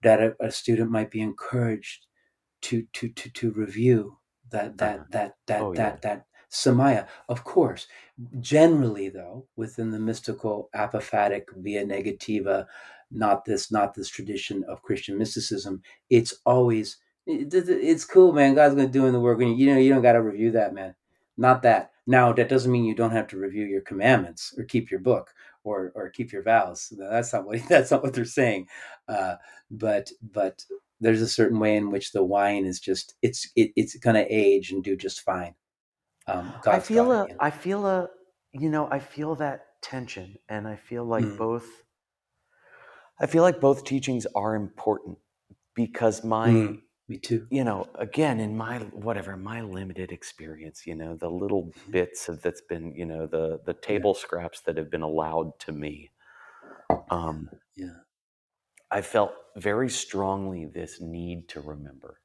that 0.02 0.20
a, 0.20 0.36
a 0.40 0.50
student 0.50 0.90
might 0.90 1.10
be 1.10 1.20
encouraged 1.20 2.06
to 2.62 2.86
to 2.92 3.08
to 3.10 3.30
to 3.30 3.50
review 3.52 4.18
that 4.50 4.78
that 4.78 4.96
uh-huh. 4.96 5.04
that 5.10 5.34
that 5.46 5.62
oh, 5.62 5.74
that 5.74 6.00
yeah. 6.02 6.14
that 6.14 6.26
samaya. 6.50 7.06
Of 7.28 7.44
course, 7.44 7.86
generally 8.40 9.08
though, 9.08 9.46
within 9.56 9.90
the 9.90 9.98
mystical 9.98 10.70
apophatic 10.74 11.44
via 11.56 11.84
negativa 11.84 12.66
not 13.10 13.44
this 13.44 13.72
not 13.72 13.94
this 13.94 14.08
tradition 14.08 14.64
of 14.64 14.82
Christian 14.82 15.18
mysticism. 15.18 15.82
It's 16.10 16.34
always 16.44 16.98
it's 17.26 18.04
cool, 18.04 18.32
man. 18.32 18.54
God's 18.54 18.74
gonna 18.74 18.88
do 18.88 19.06
in 19.06 19.12
the 19.12 19.20
work, 19.20 19.40
and 19.40 19.58
you 19.58 19.72
know 19.72 19.78
you 19.78 19.92
don't 19.92 20.02
got 20.02 20.12
to 20.12 20.22
review 20.22 20.52
that, 20.52 20.74
man. 20.74 20.94
Not 21.36 21.62
that. 21.62 21.92
Now 22.08 22.32
that 22.32 22.48
doesn't 22.48 22.72
mean 22.72 22.86
you 22.86 22.94
don't 22.94 23.12
have 23.12 23.26
to 23.28 23.36
review 23.36 23.66
your 23.66 23.82
commandments 23.82 24.54
or 24.56 24.64
keep 24.64 24.90
your 24.90 25.00
book 25.00 25.34
or 25.62 25.92
or 25.94 26.08
keep 26.08 26.32
your 26.32 26.42
vows. 26.42 26.90
That's 26.98 27.34
not 27.34 27.44
what 27.46 27.60
that's 27.68 27.90
not 27.90 28.02
what 28.02 28.14
they're 28.14 28.24
saying. 28.24 28.66
Uh, 29.06 29.36
but 29.70 30.10
but 30.22 30.64
there's 31.00 31.20
a 31.20 31.28
certain 31.28 31.60
way 31.60 31.76
in 31.76 31.90
which 31.90 32.12
the 32.12 32.24
wine 32.24 32.64
is 32.64 32.80
just 32.80 33.14
it's 33.20 33.50
it, 33.54 33.72
it's 33.76 33.94
gonna 33.96 34.24
age 34.30 34.72
and 34.72 34.82
do 34.82 34.96
just 34.96 35.20
fine. 35.20 35.54
Um, 36.26 36.52
I 36.66 36.80
feel 36.80 37.12
a, 37.12 37.28
I 37.38 37.50
feel 37.50 37.86
a, 37.86 38.08
you 38.52 38.68
know, 38.68 38.88
I 38.90 38.98
feel 38.98 39.34
that 39.36 39.66
tension, 39.82 40.36
and 40.48 40.66
I 40.66 40.76
feel 40.76 41.04
like 41.04 41.24
mm. 41.24 41.36
both 41.36 41.66
I 43.20 43.26
feel 43.26 43.42
like 43.42 43.60
both 43.60 43.84
teachings 43.84 44.26
are 44.34 44.54
important 44.54 45.18
because 45.74 46.24
my 46.24 46.48
mm, 46.48 46.80
me 47.08 47.18
too. 47.18 47.46
You 47.50 47.64
know, 47.64 47.86
again, 47.94 48.38
in 48.38 48.56
my 48.56 48.78
whatever 48.78 49.36
my 49.36 49.62
limited 49.62 50.12
experience, 50.12 50.86
you 50.86 50.94
know, 50.94 51.16
the 51.16 51.30
little 51.30 51.64
mm-hmm. 51.64 51.90
bits 51.90 52.28
of 52.28 52.42
that's 52.42 52.60
been, 52.60 52.94
you 52.94 53.06
know, 53.06 53.26
the 53.26 53.60
the 53.64 53.74
table 53.74 54.14
yeah. 54.14 54.22
scraps 54.22 54.60
that 54.62 54.76
have 54.76 54.90
been 54.90 55.02
allowed 55.02 55.58
to 55.60 55.72
me. 55.72 56.10
Um, 57.10 57.48
yeah, 57.74 58.00
I 58.90 59.02
felt 59.02 59.32
very 59.56 59.88
strongly 59.88 60.66
this 60.66 61.00
need 61.00 61.48
to 61.50 61.60
remember. 61.60 62.20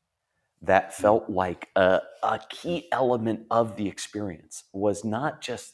That 0.62 0.92
mm. 0.92 0.94
felt 0.94 1.30
like 1.30 1.70
a, 1.76 2.02
a 2.22 2.40
key 2.50 2.88
element 2.92 3.48
of 3.52 3.76
the 3.76 3.88
experience 3.88 4.64
was 4.74 5.04
not 5.04 5.42
just 5.42 5.74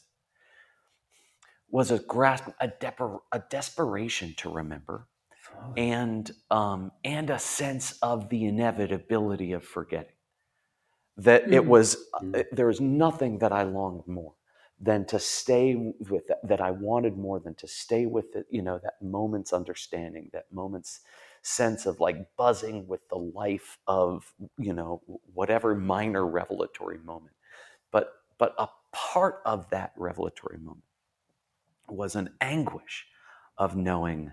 was 1.70 1.90
a 1.92 2.00
grasp, 2.00 2.44
a, 2.60 2.68
depor- 2.68 3.20
a 3.30 3.42
desperation 3.48 4.34
to 4.38 4.50
remember. 4.50 5.06
And 5.76 6.30
um, 6.50 6.92
and 7.04 7.30
a 7.30 7.38
sense 7.38 7.92
of 8.02 8.28
the 8.28 8.44
inevitability 8.44 9.52
of 9.52 9.64
forgetting. 9.64 10.12
That 11.16 11.44
mm-hmm. 11.44 11.52
it 11.54 11.66
was 11.66 11.96
mm-hmm. 12.22 12.40
there 12.52 12.66
was 12.66 12.80
nothing 12.80 13.38
that 13.38 13.52
I 13.52 13.62
longed 13.62 14.06
more 14.06 14.34
than 14.80 15.04
to 15.06 15.18
stay 15.18 15.92
with 16.08 16.26
that, 16.28 16.38
that 16.48 16.60
I 16.60 16.70
wanted 16.70 17.18
more 17.18 17.38
than 17.38 17.54
to 17.56 17.68
stay 17.68 18.06
with 18.06 18.34
it. 18.34 18.46
You 18.50 18.62
know 18.62 18.80
that 18.82 18.94
moment's 19.02 19.52
understanding, 19.52 20.30
that 20.32 20.46
moment's 20.52 21.00
sense 21.42 21.86
of 21.86 22.00
like 22.00 22.36
buzzing 22.36 22.86
with 22.86 23.08
the 23.08 23.18
life 23.18 23.78
of 23.86 24.32
you 24.58 24.72
know 24.72 25.02
whatever 25.34 25.74
minor 25.74 26.26
revelatory 26.26 26.98
moment, 26.98 27.34
but 27.90 28.12
but 28.38 28.54
a 28.58 28.68
part 28.92 29.40
of 29.44 29.68
that 29.70 29.92
revelatory 29.96 30.58
moment 30.58 30.84
was 31.88 32.14
an 32.14 32.30
anguish 32.40 33.06
of 33.58 33.76
knowing 33.76 34.30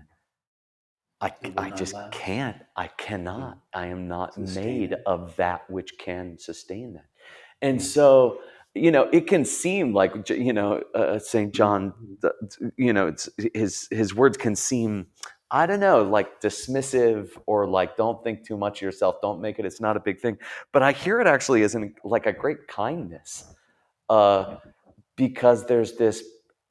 I, 1.20 1.32
I 1.56 1.70
just 1.70 1.94
can't. 2.12 2.56
I 2.76 2.88
cannot. 2.88 3.56
Mm. 3.56 3.60
I 3.74 3.86
am 3.86 4.06
not 4.08 4.34
sustain 4.34 4.64
made 4.64 4.96
of 5.06 5.34
that 5.36 5.68
which 5.68 5.98
can 5.98 6.38
sustain 6.38 6.94
that. 6.94 7.06
And 7.60 7.80
mm. 7.80 7.82
so, 7.82 8.38
you 8.74 8.90
know, 8.90 9.08
it 9.12 9.26
can 9.26 9.44
seem 9.44 9.92
like, 9.92 10.28
you 10.30 10.52
know, 10.52 10.82
uh, 10.94 11.18
St. 11.18 11.52
John, 11.52 11.92
mm-hmm. 12.22 12.68
you 12.76 12.92
know, 12.92 13.14
his, 13.52 13.88
his 13.90 14.14
words 14.14 14.36
can 14.36 14.54
seem, 14.54 15.08
I 15.50 15.66
don't 15.66 15.80
know, 15.80 16.04
like 16.04 16.40
dismissive 16.40 17.30
or 17.46 17.66
like, 17.66 17.96
don't 17.96 18.22
think 18.22 18.46
too 18.46 18.56
much 18.56 18.78
of 18.78 18.82
yourself. 18.82 19.16
Don't 19.20 19.40
make 19.40 19.58
it. 19.58 19.64
It's 19.64 19.80
not 19.80 19.96
a 19.96 20.00
big 20.00 20.20
thing. 20.20 20.38
But 20.72 20.84
I 20.84 20.92
hear 20.92 21.20
it 21.20 21.26
actually 21.26 21.62
as 21.62 21.74
in, 21.74 21.94
like 22.04 22.26
a 22.26 22.32
great 22.32 22.68
kindness 22.68 23.52
uh, 24.08 24.58
because 25.16 25.66
there's 25.66 25.94
this 25.94 26.22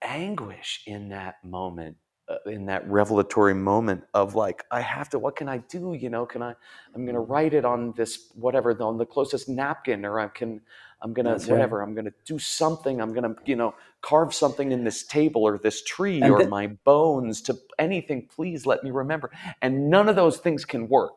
anguish 0.02 0.84
in 0.86 1.10
that 1.10 1.36
moment 1.44 1.98
uh, 1.98 2.07
in 2.46 2.66
that 2.66 2.88
revelatory 2.90 3.54
moment 3.54 4.04
of 4.14 4.36
like 4.36 4.64
i 4.72 4.82
have 4.82 5.10
to 5.10 5.18
what 5.18 5.36
can 5.36 5.48
i 5.48 5.58
do 5.70 5.94
you 5.94 6.10
know 6.10 6.26
can 6.26 6.42
i 6.42 6.54
i'm 6.94 7.06
going 7.06 7.16
to 7.16 7.22
mm-hmm. 7.22 7.32
write 7.32 7.54
it 7.54 7.64
on 7.64 7.94
this 7.96 8.32
whatever 8.36 8.76
on 8.82 8.98
the 8.98 9.06
closest 9.06 9.48
napkin 9.48 10.04
or 10.04 10.20
i 10.20 10.28
can 10.28 10.60
i'm 11.02 11.14
going 11.14 11.26
to 11.26 11.50
whatever 11.50 11.78
right. 11.78 11.88
i'm 11.88 11.94
going 11.94 12.06
to 12.06 12.14
do 12.26 12.38
something 12.38 13.00
i'm 13.02 13.14
going 13.14 13.24
to 13.24 13.36
you 13.46 13.56
know 13.56 13.74
carve 14.02 14.34
something 14.34 14.74
in 14.74 14.84
this 14.84 15.06
table 15.06 15.48
or 15.48 15.58
this 15.58 15.84
tree 15.84 16.22
and 16.22 16.32
or 16.32 16.44
the, 16.44 16.50
my 16.50 16.68
bones 16.68 17.42
to 17.42 17.58
anything 17.80 18.28
please 18.28 18.66
let 18.66 18.84
me 18.84 18.92
remember 18.92 19.32
and 19.62 19.90
none 19.90 20.10
of 20.10 20.18
those 20.18 20.38
things 20.38 20.66
can 20.66 20.90
work 20.90 21.14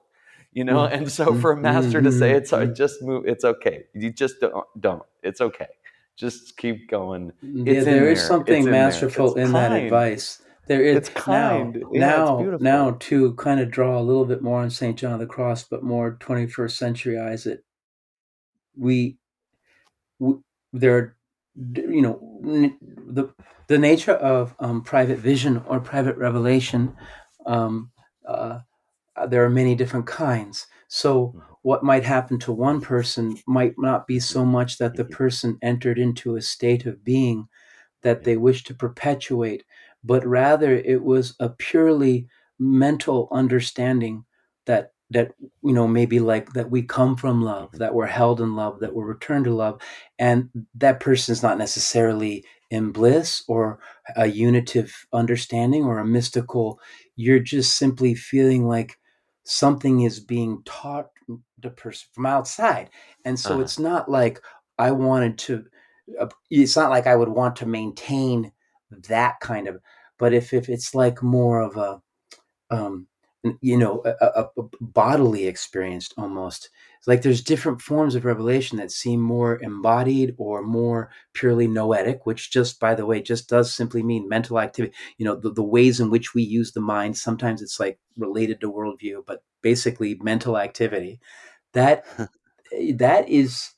you 0.53 0.63
know 0.63 0.79
mm-hmm. 0.79 0.95
and 0.95 1.11
so 1.11 1.35
for 1.35 1.51
a 1.51 1.57
master 1.57 2.01
to 2.01 2.13
say 2.13 2.33
it's 2.33 2.53
mm-hmm. 2.53 2.73
just 2.73 3.03
move 3.03 3.27
it's 3.27 3.45
okay 3.45 3.85
you 3.95 4.13
just 4.13 4.41
don't 4.41 4.65
don't 4.81 5.03
it's 5.25 5.41
okay 5.41 5.67
just 6.21 6.59
keep 6.59 6.91
going. 6.91 7.33
It's 7.43 7.67
yeah, 7.67 7.81
there 7.83 8.11
is 8.11 8.19
there. 8.19 8.29
something 8.29 8.65
it's 8.65 8.67
masterful 8.67 9.37
in, 9.37 9.47
in 9.47 9.53
that 9.53 9.73
advice. 9.73 10.43
There 10.71 10.83
is 10.83 10.97
it's 10.97 11.09
kind. 11.09 11.75
Now, 11.75 11.89
yeah, 11.93 12.01
now, 12.01 12.57
now 12.61 12.97
to 13.01 13.35
kind 13.35 13.59
of 13.59 13.71
draw 13.71 13.99
a 13.99 14.03
little 14.03 14.25
bit 14.25 14.41
more 14.41 14.61
on 14.61 14.71
Saint 14.71 14.97
John 14.97 15.15
of 15.15 15.19
the 15.19 15.27
Cross, 15.27 15.65
but 15.65 15.83
more 15.83 16.17
21st 16.21 16.71
century 16.71 17.19
eyes. 17.19 17.45
It 17.45 17.65
we, 18.77 19.19
we 20.21 20.37
there, 20.73 21.17
you 21.57 22.01
know, 22.01 22.21
the 22.43 23.35
the 23.67 23.79
nature 23.79 24.15
of 24.15 24.55
um, 24.61 24.83
private 24.83 25.19
vision 25.19 25.63
or 25.67 25.81
private 25.81 26.17
revelation. 26.17 26.95
Um, 27.47 27.91
uh, 28.25 28.61
there 29.27 29.45
are 29.45 29.51
many 29.51 29.75
different 29.75 30.07
kinds. 30.07 30.69
So 30.87 31.27
mm-hmm 31.27 31.51
what 31.63 31.85
might 31.85 32.05
happen 32.05 32.39
to 32.39 32.53
one 32.53 32.81
person 32.81 33.37
might 33.47 33.75
not 33.77 34.07
be 34.07 34.19
so 34.19 34.45
much 34.45 34.79
that 34.79 34.95
the 34.95 35.05
person 35.05 35.59
entered 35.63 35.99
into 35.99 36.37
a 36.37 36.43
state 36.43 36.87
of 36.87 37.05
being 37.05 37.47
that 38.03 38.25
they 38.25 38.37
wish 38.37 38.65
to 38.65 38.75
perpetuate, 38.75 39.63
but 40.05 40.27
rather 40.27 40.73
it 40.73 41.03
was 41.03 41.35
a 41.41 41.49
purely 41.49 42.27
mental 42.59 43.29
understanding 43.33 44.25
that 44.67 44.93
that 45.11 45.33
you 45.63 45.73
know 45.73 45.89
maybe 45.89 46.21
like 46.21 46.53
that 46.53 46.71
we 46.71 46.83
come 46.83 47.17
from 47.17 47.43
love 47.43 47.69
mm-hmm. 47.69 47.79
that 47.79 47.95
we're 47.95 48.07
held 48.07 48.41
in 48.41 48.55
love 48.55 48.81
that 48.81 48.95
we're 48.95 49.07
returned 49.07 49.45
to 49.45 49.55
love 49.55 49.81
and 50.19 50.49
that 50.75 51.01
person 51.01 51.33
is 51.33 51.43
not 51.43 51.59
necessarily 51.59 52.45
in 52.71 52.93
bliss 52.93 53.43
or 53.49 53.81
a 54.17 54.27
unitive 54.27 55.07
understanding 55.13 55.85
or 55.85 55.99
a 55.99 56.07
mystical 56.07 56.79
you're 57.17 57.41
just 57.41 57.77
simply 57.77 58.15
feeling 58.15 58.67
like 58.67 58.97
something 59.45 60.03
is 60.03 60.21
being 60.21 60.63
taught 60.65 61.09
the 61.59 61.71
person 61.71 62.07
from 62.13 62.27
outside 62.27 62.89
and 63.25 63.39
so 63.39 63.55
uh-huh. 63.55 63.63
it's 63.63 63.79
not 63.79 64.11
like 64.11 64.41
i 64.79 64.91
wanted 64.91 65.37
to 65.39 65.65
uh, 66.21 66.29
it's 66.51 66.77
not 66.77 66.91
like 66.91 67.07
i 67.07 67.17
would 67.17 67.29
want 67.29 67.57
to 67.57 67.67
maintain 67.67 68.53
that 68.91 69.41
kind 69.41 69.69
of 69.69 69.81
but 70.19 70.33
if, 70.35 70.53
if 70.53 70.69
it's 70.69 70.95
like 70.95 71.23
more 71.23 71.61
of 71.61 71.77
a 71.77 72.01
um 72.71 73.07
you 73.63 73.77
know 73.77 74.03
a, 74.05 74.11
a, 74.41 74.49
a 74.59 74.63
bodily 74.81 75.47
experience 75.47 76.11
almost 76.19 76.69
it's 76.99 77.09
like 77.09 77.23
there's 77.23 77.43
different 77.43 77.81
forms 77.81 78.15
of 78.15 78.27
revelation 78.27 78.77
that 78.77 78.91
seem 78.91 79.21
more 79.21 79.59
embodied 79.63 80.35
or 80.37 80.63
more 80.63 81.11
purely 81.33 81.67
noetic 81.67 82.27
which 82.27 82.51
just 82.51 82.79
by 82.79 82.95
the 82.95 83.07
way 83.07 83.21
just 83.23 83.49
does 83.49 83.73
simply 83.73 84.03
mean 84.03 84.29
mental 84.29 84.61
activity 84.61 84.95
you 85.17 85.25
know 85.25 85.35
the, 85.35 85.51
the 85.53 85.63
ways 85.63 86.01
in 86.01 86.11
which 86.11 86.35
we 86.35 86.43
use 86.43 86.73
the 86.73 86.81
mind 86.81 87.17
sometimes 87.17 87.63
it's 87.63 87.81
like 87.81 87.99
related 88.19 88.61
to 88.61 88.71
worldview 88.71 89.23
but 89.27 89.43
basically 89.63 90.19
mental 90.23 90.59
activity 90.59 91.19
that 91.73 92.05
eh, 92.73 92.93
that 92.97 93.29
is 93.29 93.71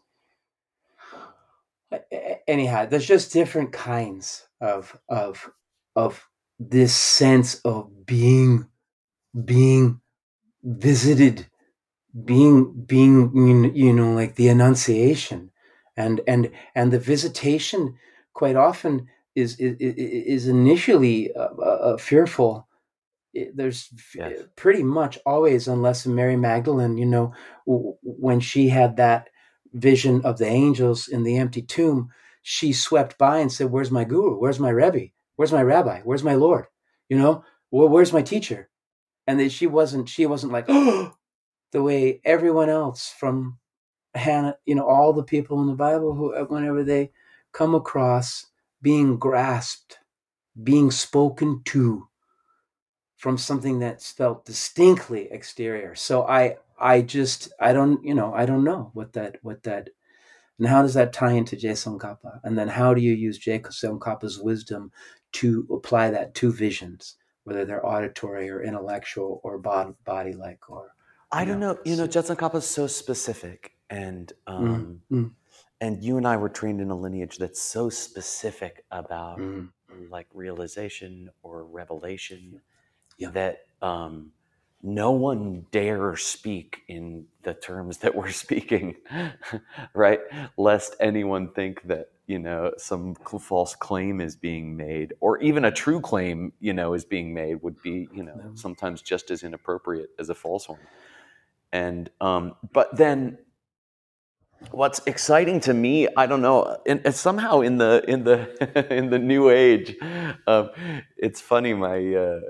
eh, 1.93 1.99
eh, 2.11 2.37
anyhow 2.49 2.85
there's 2.87 3.07
just 3.07 3.33
different 3.33 3.73
kinds 3.73 4.49
of 4.63 4.97
of 5.09 5.51
of 5.97 6.27
this 6.59 6.95
sense 6.95 7.57
of 7.65 8.07
being 8.07 8.69
being 9.45 10.01
visited 10.63 11.47
being 12.25 12.73
being 12.87 13.75
you 13.75 13.93
know 13.93 14.13
like 14.13 14.37
the 14.37 14.49
annunciation 14.49 15.51
and 15.97 16.21
and 16.27 16.51
and 16.75 16.93
the 16.93 16.99
visitation 16.99 17.95
quite 18.33 18.57
often 18.57 19.09
is 19.35 19.59
is, 19.59 19.77
is 19.79 20.47
initially 20.47 21.35
uh, 21.35 21.49
uh, 21.63 21.97
fearful 21.97 22.69
there's 23.55 23.89
yes. 24.15 24.43
pretty 24.57 24.83
much 24.83 25.19
always 25.25 25.67
unless 25.67 26.07
mary 26.07 26.37
magdalene 26.37 26.99
you 26.99 27.07
know 27.07 27.33
when 27.67 28.41
she 28.41 28.69
had 28.69 28.97
that 28.97 29.29
vision 29.73 30.21
of 30.25 30.37
the 30.39 30.47
angels 30.47 31.09
in 31.09 31.23
the 31.23 31.39
empty 31.39 31.63
tomb 31.63 32.11
she 32.43 32.73
swept 32.73 33.19
by 33.19 33.39
and 33.39 33.53
said 33.53 33.71
where's 33.71 33.91
my 33.91 34.05
guru? 34.05 34.37
Where's 34.37 34.61
my 34.61 34.71
rebbe? 34.71 35.09
Where's 35.37 35.53
my 35.53 35.63
rabbi? 35.63 36.01
Where's 36.03 36.25
my 36.25 36.35
lord? 36.35 36.67
You 37.09 37.19
know 37.19 37.45
well, 37.71 37.89
where's 37.89 38.13
my 38.13 38.23
teacher? 38.23 38.69
And 39.27 39.41
that 39.41 39.53
she 39.53 39.67
wasn't 39.67 40.09
she 40.09 40.27
wasn't 40.27 40.53
like 40.53 40.67
oh 40.69 41.15
the 41.73 41.83
way 41.83 42.21
everyone 42.25 42.69
else 42.69 43.15
from 43.19 43.59
Hannah, 44.15 44.57
you 44.67 44.75
know, 44.75 44.87
all 44.87 45.13
the 45.13 45.23
people 45.23 45.61
in 45.63 45.69
the 45.69 45.75
Bible 45.75 46.15
who, 46.15 46.35
uh, 46.35 46.45
whenever 46.45 46.85
they 46.85 47.13
come 47.53 47.75
across 47.75 48.47
being 48.81 49.17
grasped, 49.19 49.99
being 50.63 50.91
spoken 50.91 51.63
to 51.67 52.09
from 53.17 53.39
something 53.39 53.79
that's 53.79 54.11
felt 54.11 54.45
distinctly 54.45 55.29
exterior. 55.31 55.95
So 55.95 56.27
I, 56.27 56.57
I 56.79 57.03
just, 57.03 57.53
I 57.61 57.73
don't, 57.73 58.05
you 58.05 58.15
know, 58.15 58.35
I 58.35 58.45
don't 58.45 58.65
know 58.65 58.91
what 58.95 59.13
that, 59.15 59.37
what 59.43 59.63
that, 59.63 59.91
and 60.59 60.69
how 60.69 60.83
does 60.83 60.95
that 60.95 61.13
tie 61.13 61.33
into 61.33 61.57
Je 61.57 61.71
Tsongkhapa? 61.71 62.41
And 62.45 62.57
then 62.59 62.69
how 62.69 62.95
do 62.95 63.01
you 63.01 63.13
use 63.13 63.39
Je 63.39 63.59
Tsongkhapa's 63.59 64.39
wisdom 64.39 64.93
to 65.33 65.67
apply 65.71 66.11
that 66.11 66.35
to 66.35 66.53
visions, 66.53 67.17
whether 67.45 67.65
they're 67.65 67.85
auditory 67.85 68.51
or 68.51 68.63
intellectual 68.63 69.41
or 69.43 69.59
body 69.59 70.35
like 70.35 70.69
or 70.69 70.93
I 71.33 71.47
don't 71.47 71.61
know. 71.61 71.79
You 71.85 71.97
know, 71.97 72.07
Je 72.07 72.21
Tsongkhapa 72.21 72.57
is 72.57 72.67
so 72.67 72.87
specific, 72.87 73.73
and 73.89 74.31
mm, 74.47 74.53
um, 74.53 75.01
mm. 75.11 75.31
and 75.81 76.05
you 76.05 76.19
and 76.19 76.29
I 76.29 76.37
were 76.37 76.51
trained 76.51 76.83
in 76.83 76.91
a 76.91 76.95
lineage 76.95 77.39
that's 77.39 77.61
so 77.61 77.89
specific 77.89 78.85
about 78.91 79.39
mm. 79.39 79.71
like 80.11 80.27
realization 80.35 81.31
or 81.43 81.65
revelation 81.65 82.61
yeah. 83.17 83.31
that 83.31 83.61
um, 83.81 84.33
no 84.83 85.13
one 85.13 85.67
dare 85.71 86.17
speak 86.17 86.83
in 86.89 87.27
the 87.45 87.55
terms 87.55 87.99
that 87.99 88.15
we're 88.15 88.31
speaking, 88.33 88.97
right? 89.95 90.21
Lest 90.57 90.97
anyone 91.01 91.53
think 91.53 91.83
that 91.89 92.11
you 92.27 92.39
know 92.39 92.73
some 92.79 93.15
false 93.17 93.75
claim 93.75 94.21
is 94.21 94.37
being 94.37 94.77
made, 94.77 95.15
or 95.21 95.39
even 95.41 95.65
a 95.65 95.71
true 95.73 96.01
claim, 96.01 96.53
you 96.61 96.73
know, 96.73 96.95
is 96.95 97.05
being 97.05 97.35
made 97.35 97.57
would 97.63 97.81
be 97.83 98.09
you 98.15 98.23
know 98.23 98.53
sometimes 98.55 99.03
just 99.03 99.31
as 99.31 99.43
inappropriate 99.43 100.11
as 100.19 100.31
a 100.31 100.35
false 100.35 100.69
one 100.69 100.79
and 101.73 102.11
um, 102.21 102.55
but 102.73 102.97
then 102.97 103.39
what's 104.71 105.01
exciting 105.07 105.59
to 105.59 105.75
me 105.75 106.09
i 106.17 106.27
don't 106.27 106.43
know 106.43 106.79
and, 106.87 107.15
somehow 107.15 107.61
in 107.61 107.79
the 107.79 108.05
in 108.09 108.25
the 108.25 108.95
in 108.95 109.11
the 109.11 109.19
new 109.19 109.51
age 109.51 109.97
um, 110.47 110.71
it's 111.17 111.41
funny 111.41 111.75
my 111.75 112.15
uh, 112.15 112.41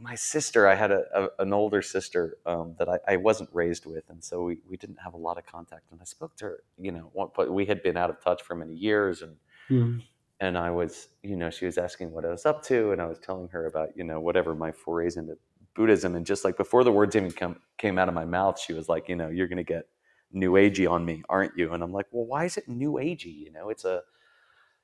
my 0.00 0.14
sister 0.14 0.66
i 0.66 0.74
had 0.74 0.90
a, 0.90 1.04
a 1.14 1.42
an 1.42 1.52
older 1.52 1.82
sister 1.82 2.38
um, 2.46 2.74
that 2.78 2.88
I, 2.88 2.98
I, 3.06 3.16
wasn't 3.16 3.50
raised 3.52 3.86
with 3.86 4.08
and 4.08 4.22
so 4.22 4.44
we, 4.44 4.58
we 4.68 4.76
didn't 4.76 4.98
have 5.02 5.14
a 5.14 5.18
lot 5.18 5.38
of 5.38 5.46
contact 5.46 5.90
and 5.90 6.00
i 6.00 6.04
spoke 6.04 6.36
to 6.36 6.44
her 6.46 6.62
you 6.78 6.92
know 6.92 7.30
but 7.36 7.52
we 7.52 7.66
had 7.66 7.82
been 7.82 7.96
out 7.96 8.10
of 8.10 8.20
touch 8.22 8.42
for 8.42 8.54
many 8.54 8.74
years 8.74 9.22
and 9.22 9.36
mm. 9.70 10.02
and 10.40 10.56
i 10.58 10.70
was 10.70 11.08
you 11.22 11.36
know 11.36 11.50
she 11.50 11.66
was 11.66 11.78
asking 11.78 12.12
what 12.12 12.24
i 12.24 12.28
was 12.28 12.46
up 12.46 12.62
to 12.62 12.92
and 12.92 13.02
i 13.02 13.06
was 13.06 13.18
telling 13.18 13.48
her 13.48 13.66
about 13.66 13.90
you 13.96 14.04
know 14.04 14.20
whatever 14.20 14.54
my 14.54 14.72
forays 14.72 15.16
into 15.16 15.36
Buddhism. 15.78 16.16
And 16.16 16.26
just 16.26 16.44
like 16.44 16.56
before 16.56 16.82
the 16.82 16.92
words 16.92 17.14
even 17.14 17.30
come, 17.30 17.60
came 17.78 17.98
out 17.98 18.08
of 18.08 18.14
my 18.14 18.24
mouth, 18.24 18.60
she 18.60 18.72
was 18.72 18.88
like, 18.88 19.08
you 19.08 19.14
know, 19.14 19.28
you're 19.28 19.46
going 19.46 19.58
to 19.58 19.62
get 19.62 19.86
new 20.32 20.52
agey 20.54 20.90
on 20.90 21.04
me, 21.04 21.22
aren't 21.28 21.56
you? 21.56 21.72
And 21.72 21.82
I'm 21.84 21.92
like, 21.92 22.06
well, 22.10 22.26
why 22.26 22.44
is 22.44 22.56
it 22.56 22.68
new 22.68 22.94
agey? 22.94 23.44
You 23.44 23.52
know, 23.52 23.70
it's 23.70 23.84
a, 23.84 24.02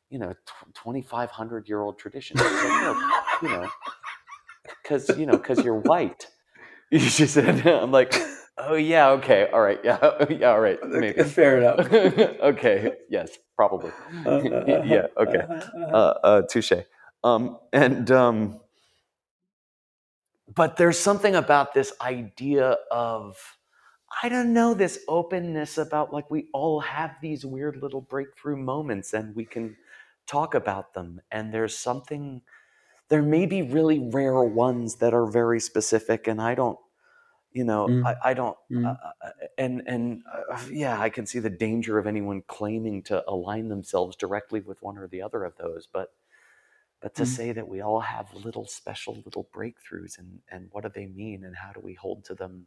you 0.09 0.21
know, 0.21 0.33
2,500 0.75 1.69
year 1.69 1.81
old 1.81 1.99
tradition. 1.99 2.37
Like, 2.37 3.43
you 3.43 3.49
know, 3.49 3.69
because, 4.83 5.09
you 5.19 5.27
know, 5.27 5.37
because 5.37 5.65
you're 5.65 5.81
white. 5.81 6.29
She 6.93 7.27
said, 7.27 7.67
I'm 7.67 7.91
like, 7.91 8.15
oh 8.57 8.75
yeah, 8.75 9.09
okay, 9.13 9.49
all 9.53 9.61
right, 9.61 9.81
yeah, 9.83 9.99
yeah, 10.31 10.51
all 10.51 10.61
right, 10.61 10.79
maybe. 10.87 11.25
Fair 11.25 11.59
enough. 11.59 11.93
okay, 11.93 12.93
yes, 13.11 13.37
probably. 13.57 13.91
yeah, 14.25 15.07
okay. 15.17 15.45
Uh, 15.93 16.15
uh, 16.23 16.43
touche. 16.43 16.85
Um, 17.25 17.59
and 17.73 18.09
um, 18.13 18.61
but 20.55 20.77
there's 20.77 20.99
something 20.99 21.35
about 21.35 21.75
this 21.75 21.93
idea 22.01 22.77
of 22.93 23.37
I 24.23 24.29
don't 24.29 24.53
know, 24.53 24.75
this 24.75 25.01
openness 25.09 25.79
about 25.79 26.13
like 26.13 26.31
we 26.31 26.49
all 26.53 26.81
have 26.81 27.17
these 27.21 27.45
weird 27.45 27.79
little 27.83 28.01
breakthrough 28.01 28.57
moments 28.57 29.13
and 29.13 29.35
we 29.35 29.45
can 29.45 29.77
talk 30.27 30.55
about 30.55 30.95
them. 30.95 31.21
And 31.31 31.53
there's 31.53 31.77
something, 31.77 32.43
there 33.09 33.23
may 33.23 33.47
be 33.47 33.63
really 33.63 33.99
rare 33.99 34.43
ones 34.43 34.97
that 34.97 35.15
are 35.15 35.27
very 35.27 35.61
specific. 35.61 36.27
And 36.27 36.41
I 36.41 36.55
don't, 36.55 36.79
you 37.53 37.65
know, 37.65 37.87
mm. 37.87 38.05
I, 38.05 38.31
I, 38.31 38.35
don't, 38.35 38.57
mm. 38.71 38.87
uh, 38.87 38.97
uh 39.23 39.31
and, 39.59 39.83
and 39.87 40.23
uh, 40.51 40.59
yeah, 40.71 41.01
I 41.01 41.11
can 41.11 41.27
see 41.27 41.39
the 41.39 41.51
danger 41.51 41.99
of 41.99 42.07
anyone 42.07 42.43
claiming 42.47 43.03
to 43.05 43.23
align 43.29 43.69
themselves 43.69 44.17
directly 44.17 44.61
with 44.61 44.83
one 44.83 44.99
or 44.99 45.07
the 45.07 45.23
other 45.23 45.45
of 45.45 45.57
those. 45.57 45.89
But 45.93 46.09
but 47.05 47.15
to 47.17 47.25
mm. 47.25 47.27
say 47.27 47.53
that 47.53 47.69
we 47.69 47.83
all 47.83 48.01
have 48.01 48.33
little 48.33 48.67
special 48.67 49.21
little 49.27 49.47
breakthroughs 49.55 50.19
and 50.19 50.41
and 50.51 50.69
what 50.73 50.85
do 50.85 50.91
they 50.95 51.05
mean 51.05 51.45
and 51.45 51.55
how 51.55 51.71
do 51.71 51.81
we 51.81 51.93
hold 51.93 52.25
to 52.25 52.35
them 52.35 52.67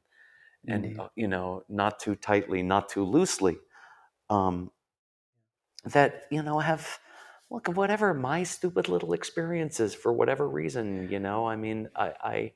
and 0.67 0.99
uh, 0.99 1.07
you 1.15 1.27
know 1.27 1.63
not 1.67 1.99
too 1.99 2.15
tightly 2.15 2.61
not 2.61 2.87
too 2.87 3.03
loosely 3.03 3.57
um, 4.29 4.69
that 5.85 6.25
you 6.29 6.43
know 6.43 6.59
have 6.59 6.99
look 7.49 7.67
whatever 7.67 8.13
my 8.13 8.43
stupid 8.43 8.89
little 8.89 9.13
experiences 9.13 9.93
for 9.93 10.11
whatever 10.13 10.47
reason 10.47 11.09
you 11.09 11.19
know 11.19 11.47
i 11.47 11.55
mean 11.55 11.89
i 11.95 12.13
i 12.23 12.51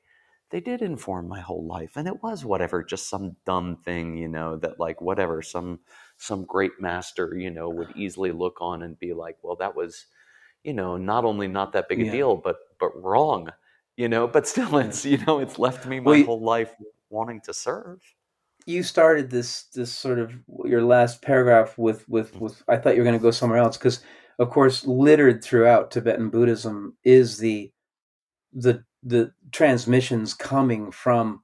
they 0.50 0.60
did 0.60 0.82
inform 0.82 1.28
my 1.28 1.40
whole 1.40 1.66
life 1.66 1.96
and 1.96 2.06
it 2.06 2.22
was 2.22 2.44
whatever 2.44 2.82
just 2.82 3.08
some 3.08 3.36
dumb 3.46 3.76
thing 3.84 4.16
you 4.16 4.28
know 4.28 4.56
that 4.56 4.78
like 4.78 5.00
whatever 5.00 5.40
some 5.42 5.80
some 6.18 6.44
great 6.44 6.72
master 6.80 7.34
you 7.36 7.50
know 7.50 7.68
would 7.68 7.92
easily 7.96 8.32
look 8.32 8.60
on 8.60 8.82
and 8.82 8.98
be 8.98 9.12
like 9.12 9.36
well 9.42 9.56
that 9.56 9.74
was 9.74 10.06
you 10.64 10.72
know, 10.72 10.96
not 10.96 11.24
only 11.24 11.48
not 11.48 11.72
that 11.72 11.88
big 11.88 12.00
a 12.00 12.04
yeah. 12.04 12.12
deal, 12.12 12.36
but 12.36 12.56
but 12.78 12.90
wrong, 13.02 13.48
you 13.96 14.08
know. 14.08 14.26
But 14.26 14.46
still, 14.46 14.76
it's 14.78 15.04
you 15.04 15.18
know, 15.26 15.40
it's 15.40 15.58
left 15.58 15.86
me 15.86 16.00
my 16.00 16.10
well, 16.10 16.24
whole 16.24 16.42
life 16.42 16.74
wanting 17.10 17.40
to 17.42 17.54
serve. 17.54 18.00
You 18.66 18.82
started 18.82 19.30
this 19.30 19.64
this 19.74 19.92
sort 19.92 20.18
of 20.18 20.32
your 20.64 20.82
last 20.82 21.22
paragraph 21.22 21.76
with 21.76 22.08
with 22.08 22.32
mm-hmm. 22.34 22.44
with. 22.44 22.62
I 22.68 22.76
thought 22.76 22.94
you 22.94 23.00
were 23.00 23.06
going 23.06 23.18
to 23.18 23.22
go 23.22 23.30
somewhere 23.30 23.58
else 23.58 23.76
because, 23.76 24.00
of 24.38 24.50
course, 24.50 24.86
littered 24.86 25.42
throughout 25.42 25.90
Tibetan 25.90 26.30
Buddhism 26.30 26.96
is 27.04 27.38
the 27.38 27.70
the 28.52 28.84
the 29.02 29.32
transmissions 29.50 30.34
coming 30.34 30.90
from 30.90 31.42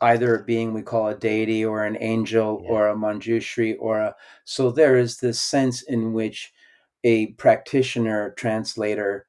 either 0.00 0.36
a 0.36 0.44
being 0.44 0.74
we 0.74 0.82
call 0.82 1.08
a 1.08 1.14
deity 1.14 1.64
or 1.64 1.84
an 1.84 1.96
angel 2.00 2.60
yeah. 2.62 2.70
or 2.70 2.88
a 2.88 2.96
manjushri 2.96 3.76
or 3.78 4.00
a 4.00 4.14
so 4.44 4.70
there 4.70 4.96
is 4.96 5.18
this 5.18 5.40
sense 5.40 5.82
in 5.82 6.12
which 6.12 6.52
a 7.04 7.28
practitioner, 7.32 8.30
translator, 8.36 9.26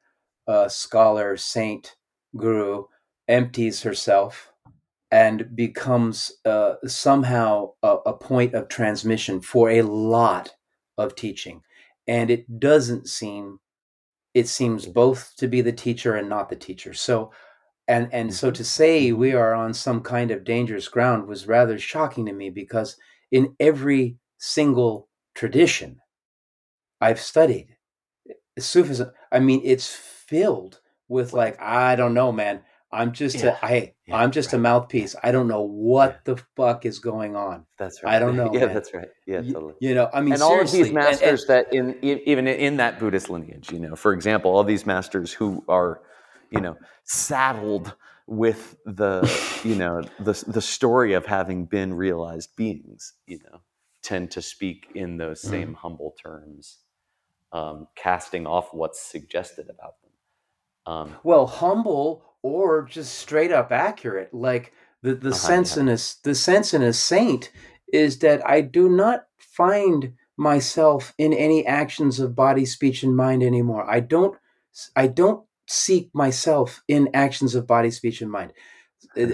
uh, 0.48 0.68
scholar, 0.68 1.38
saint, 1.38 1.96
guru 2.36 2.86
empties 3.28 3.82
herself 3.84 4.52
and 5.12 5.56
becomes 5.56 6.32
uh, 6.46 6.76
somehow 6.86 7.72
a, 7.84 7.98
a 8.08 8.14
point 8.14 8.54
of 8.54 8.68
transmission 8.68 9.42
for 9.42 9.70
a 9.70 9.82
lot 9.82 10.54
of 10.98 11.16
teaching. 11.16 11.62
And 12.08 12.30
it 12.30 12.60
doesn't 12.60 13.08
seem, 13.08 13.60
it 14.34 14.48
seems 14.48 14.86
both 14.86 15.34
to 15.38 15.48
be 15.48 15.62
the 15.62 15.72
teacher 15.72 16.16
and 16.16 16.30
not 16.30 16.50
the 16.50 16.56
teacher. 16.56 16.94
So, 16.94 17.32
and 17.88 18.10
and 18.14 18.34
so 18.34 18.48
mm-hmm. 18.48 18.56
to 18.56 18.64
say 18.64 19.12
we 19.12 19.34
are 19.34 19.54
on 19.54 19.74
some 19.74 20.02
kind 20.02 20.32
of 20.32 20.44
dangerous 20.44 20.88
ground 20.88 21.28
was 21.28 21.48
rather 21.48 21.78
shocking 21.78 22.26
to 22.28 22.34
me 22.34 22.50
because 22.50 22.96
in 23.32 23.56
every 23.60 24.18
single 24.38 25.10
tradition 25.36 26.00
I've 27.02 27.20
studied. 27.20 27.76
Sufism, 28.60 29.12
I 29.32 29.40
mean, 29.40 29.62
it's 29.64 29.88
filled 29.88 30.80
with 31.08 31.34
like, 31.34 31.60
I 31.60 31.96
don't 31.96 32.14
know, 32.14 32.32
man. 32.32 32.62
I'm 32.94 33.14
just 33.14 33.38
yeah. 33.38 33.58
a, 33.62 33.66
I, 33.66 33.94
yeah, 34.06 34.18
I'm 34.18 34.32
just 34.32 34.52
right. 34.52 34.60
a 34.60 34.62
mouthpiece. 34.62 35.16
I 35.24 35.32
don't 35.32 35.48
know 35.48 35.62
what 35.62 36.22
yeah. 36.26 36.34
the 36.34 36.44
fuck 36.56 36.86
is 36.86 37.00
going 37.00 37.36
on. 37.36 37.66
That's 37.78 38.04
right. 38.04 38.16
I 38.16 38.20
don't 38.20 38.36
know. 38.36 38.52
yeah, 38.54 38.66
man. 38.66 38.74
that's 38.74 38.94
right. 38.94 39.08
Yeah, 39.26 39.42
totally. 39.42 39.76
You, 39.80 39.90
you 39.90 39.96
know, 39.96 40.10
I 40.14 40.22
mean, 40.22 40.34
and 40.34 40.42
all 40.42 40.60
of 40.60 40.72
these 40.72 40.92
masters 40.92 41.44
and, 41.44 41.58
and, 41.58 41.68
that 41.70 41.74
in 41.74 41.98
even 42.04 42.48
in 42.48 42.78
that 42.78 43.00
Buddhist 43.00 43.30
lineage, 43.30 43.72
you 43.72 43.80
know, 43.80 43.96
for 43.96 44.14
example, 44.14 44.52
all 44.52 44.64
these 44.64 44.86
masters 44.86 45.32
who 45.32 45.64
are, 45.70 46.02
you 46.50 46.60
know, 46.60 46.78
saddled 47.04 47.96
with 48.28 48.76
the, 48.86 49.22
you 49.64 49.76
know, 49.76 50.02
the 50.20 50.44
the 50.48 50.62
story 50.62 51.14
of 51.14 51.26
having 51.26 51.66
been 51.66 51.94
realized 51.94 52.56
beings, 52.58 53.14
you 53.26 53.40
know, 53.50 53.62
tend 54.04 54.32
to 54.32 54.42
speak 54.42 54.88
in 54.96 55.18
those 55.18 55.42
same 55.42 55.70
mm. 55.70 55.76
humble 55.76 56.14
terms 56.22 56.80
um, 57.54 57.88
casting 57.96 58.48
off 58.48 58.74
what's 58.74 59.02
suggested 59.02 59.70
about 59.70 59.96
them. 60.02 60.12
Um, 60.86 61.16
well, 61.24 61.48
humble 61.48 62.26
or 62.44 62.84
just 62.84 63.20
straight 63.20 63.52
up 63.52 63.72
accurate. 63.72 64.34
Like 64.34 64.74
The 65.04 65.16
the 65.16 65.30
uh-huh, 65.30 65.38
sense 65.38 65.76
yeah. 65.76 65.84
in 65.84 65.90
a 65.90 65.98
the 66.24 66.36
sense 66.36 66.74
in 66.74 66.82
a 66.82 66.94
saint 66.94 67.52
is 67.92 68.20
that 68.20 68.48
I 68.48 68.62
do 68.62 68.90
not 68.90 69.26
find 69.38 70.14
myself 70.38 71.14
in 71.18 71.34
any 71.34 71.66
actions 71.66 72.20
of 72.20 72.36
body, 72.36 72.66
speech, 72.66 73.04
and 73.04 73.16
mind 73.16 73.44
anymore. 73.44 73.90
I 73.90 74.00
don't 74.00 74.38
I 74.96 75.08
don't 75.08 75.46
seek 75.68 76.10
myself 76.14 76.82
in 76.88 77.10
actions 77.14 77.56
of 77.56 77.68
body, 77.68 77.92
speech, 77.92 78.22
and 78.22 78.32
mind. 78.32 78.54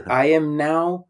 I 0.08 0.26
am 0.28 0.58
now 0.58 1.06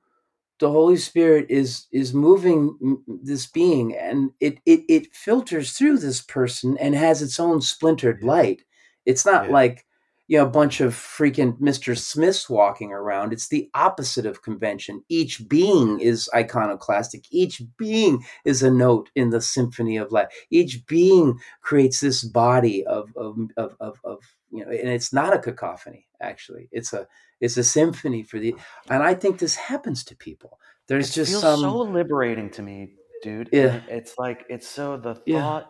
the 0.60 0.69
Holy 0.71 0.97
Spirit 0.97 1.47
is 1.49 1.88
is 1.91 2.13
moving 2.13 3.03
this 3.23 3.47
being, 3.47 3.95
and 3.95 4.31
it 4.39 4.60
it 4.65 4.81
it 4.89 5.15
filters 5.15 5.73
through 5.73 5.99
this 5.99 6.21
person 6.21 6.77
and 6.79 6.95
has 6.95 7.21
its 7.21 7.39
own 7.39 7.62
splintered 7.62 8.23
light. 8.23 8.63
It's 9.05 9.25
not 9.25 9.45
yeah. 9.45 9.51
like 9.51 9.86
you 10.27 10.37
know 10.37 10.45
a 10.45 10.49
bunch 10.49 10.81
of 10.81 10.93
freaking 10.93 11.57
Mr. 11.59 11.97
Smiths 11.97 12.49
walking 12.49 12.91
around. 12.91 13.33
It's 13.33 13.47
the 13.47 13.69
opposite 13.73 14.25
of 14.25 14.41
convention. 14.41 15.03
Each 15.09 15.47
being 15.47 15.99
is 15.99 16.29
iconoclastic. 16.35 17.25
Each 17.31 17.61
being 17.77 18.23
is 18.45 18.61
a 18.61 18.71
note 18.71 19.09
in 19.15 19.29
the 19.29 19.41
symphony 19.41 19.97
of 19.97 20.11
life. 20.11 20.27
Each 20.49 20.85
being 20.85 21.39
creates 21.61 21.99
this 22.01 22.23
body 22.23 22.85
of 22.85 23.09
of 23.15 23.37
of 23.55 23.75
of, 23.79 23.99
of 24.03 24.19
you 24.51 24.65
know, 24.65 24.71
and 24.71 24.89
it's 24.89 25.13
not 25.13 25.33
a 25.33 25.39
cacophony. 25.39 26.07
Actually, 26.21 26.67
it's 26.71 26.93
a 26.93 27.07
it's 27.39 27.57
a 27.57 27.63
symphony 27.63 28.23
for 28.23 28.39
the. 28.39 28.55
And 28.89 29.03
I 29.03 29.13
think 29.13 29.39
this 29.39 29.55
happens 29.55 30.03
to 30.05 30.15
people. 30.15 30.59
There's 30.87 31.09
it 31.09 31.13
just 31.13 31.31
feels 31.31 31.41
some 31.41 31.59
so 31.59 31.77
liberating 31.77 32.49
to 32.51 32.61
me, 32.61 32.93
dude. 33.23 33.49
Yeah, 33.51 33.81
it's 33.87 34.17
like 34.17 34.45
it's 34.49 34.67
so 34.67 34.97
the 34.97 35.15
thought 35.15 35.25
yeah. 35.25 35.61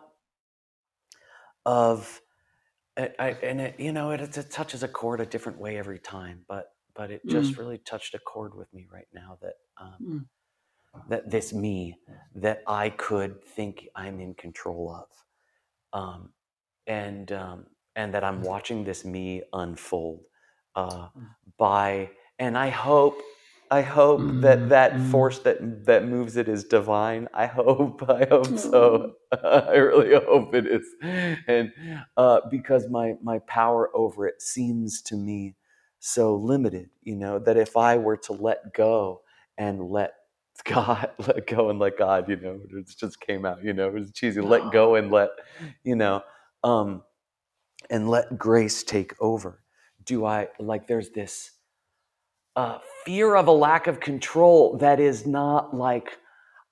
of 1.64 2.20
I, 2.98 3.28
and 3.42 3.60
it, 3.60 3.78
you 3.78 3.92
know, 3.92 4.10
it, 4.10 4.20
it 4.36 4.50
touches 4.50 4.82
a 4.82 4.88
chord 4.88 5.20
a 5.20 5.26
different 5.26 5.58
way 5.58 5.78
every 5.78 5.98
time, 5.98 6.40
but 6.48 6.72
but 6.94 7.12
it 7.12 7.24
just 7.28 7.52
mm. 7.52 7.58
really 7.58 7.78
touched 7.78 8.14
a 8.14 8.18
chord 8.18 8.56
with 8.56 8.72
me 8.74 8.88
right 8.92 9.06
now 9.14 9.38
that 9.40 9.54
um, 9.80 9.94
mm. 10.02 11.08
that 11.08 11.30
this 11.30 11.52
me 11.52 11.96
that 12.34 12.62
I 12.66 12.90
could 12.90 13.44
think 13.44 13.88
I'm 13.94 14.18
in 14.20 14.34
control 14.34 15.06
of, 15.92 16.00
um, 16.00 16.30
and 16.88 17.30
um, 17.30 17.66
and 17.94 18.12
that 18.14 18.24
I'm 18.24 18.42
watching 18.42 18.82
this 18.82 19.04
me 19.04 19.42
unfold 19.52 20.24
uh, 20.74 21.08
mm. 21.16 21.26
by, 21.56 22.10
and 22.40 22.58
I 22.58 22.70
hope 22.70 23.20
I 23.70 23.82
hope 23.82 24.20
mm, 24.20 24.40
that 24.42 24.68
that 24.70 24.92
mm. 24.94 25.10
force 25.10 25.40
that 25.40 25.86
that 25.86 26.06
moves 26.06 26.36
it 26.36 26.48
is 26.48 26.64
divine. 26.64 27.28
I 27.34 27.46
hope. 27.46 28.02
I 28.08 28.26
hope 28.28 28.58
so. 28.58 29.14
I 29.44 29.74
really 29.76 30.14
hope 30.14 30.54
it 30.54 30.66
is, 30.66 30.86
and 31.46 31.72
uh, 32.16 32.40
because 32.50 32.88
my 32.88 33.14
my 33.22 33.40
power 33.40 33.90
over 33.94 34.26
it 34.26 34.40
seems 34.42 35.02
to 35.02 35.16
me 35.16 35.56
so 36.00 36.36
limited. 36.36 36.90
You 37.02 37.16
know 37.16 37.38
that 37.40 37.56
if 37.56 37.76
I 37.76 37.96
were 37.98 38.16
to 38.18 38.32
let 38.32 38.74
go 38.74 39.22
and 39.58 39.90
let 39.90 40.14
God 40.64 41.10
let 41.26 41.46
go 41.46 41.70
and 41.70 41.78
let 41.78 41.98
God, 41.98 42.28
you 42.28 42.36
know, 42.36 42.60
it 42.70 42.88
just 42.98 43.20
came 43.20 43.44
out. 43.44 43.62
You 43.62 43.72
know, 43.72 43.88
it 43.88 43.94
was 43.94 44.12
cheesy. 44.12 44.40
Let 44.40 44.72
go 44.72 44.94
and 44.94 45.10
let, 45.10 45.30
you 45.84 45.96
know, 45.96 46.22
um, 46.64 47.02
and 47.90 48.08
let 48.08 48.38
grace 48.38 48.82
take 48.82 49.14
over. 49.20 49.62
Do 50.04 50.24
I 50.24 50.48
like? 50.58 50.86
There's 50.86 51.10
this 51.10 51.50
uh, 52.58 52.80
fear 53.04 53.36
of 53.36 53.46
a 53.46 53.52
lack 53.52 53.86
of 53.86 54.00
control 54.00 54.76
that 54.78 54.98
is 54.98 55.24
not 55.24 55.76
like 55.76 56.18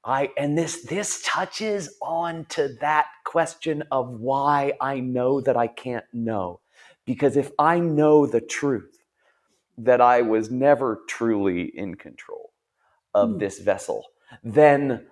I 0.04 0.30
and 0.36 0.58
this 0.58 0.82
this 0.82 1.22
touches 1.22 1.96
on 2.02 2.44
to 2.46 2.74
that 2.80 3.06
question 3.24 3.84
of 3.92 4.10
why 4.10 4.72
I 4.80 4.98
know 4.98 5.40
that 5.40 5.56
I 5.56 5.68
can't 5.68 6.04
know. 6.12 6.58
Because 7.04 7.36
if 7.36 7.52
I 7.56 7.78
know 7.78 8.26
the 8.26 8.40
truth 8.40 8.98
that 9.78 10.00
I 10.00 10.22
was 10.22 10.50
never 10.50 11.02
truly 11.08 11.70
in 11.78 11.94
control 11.94 12.50
of 13.14 13.28
mm. 13.30 13.38
this 13.38 13.60
vessel, 13.60 14.06
then 14.42 15.06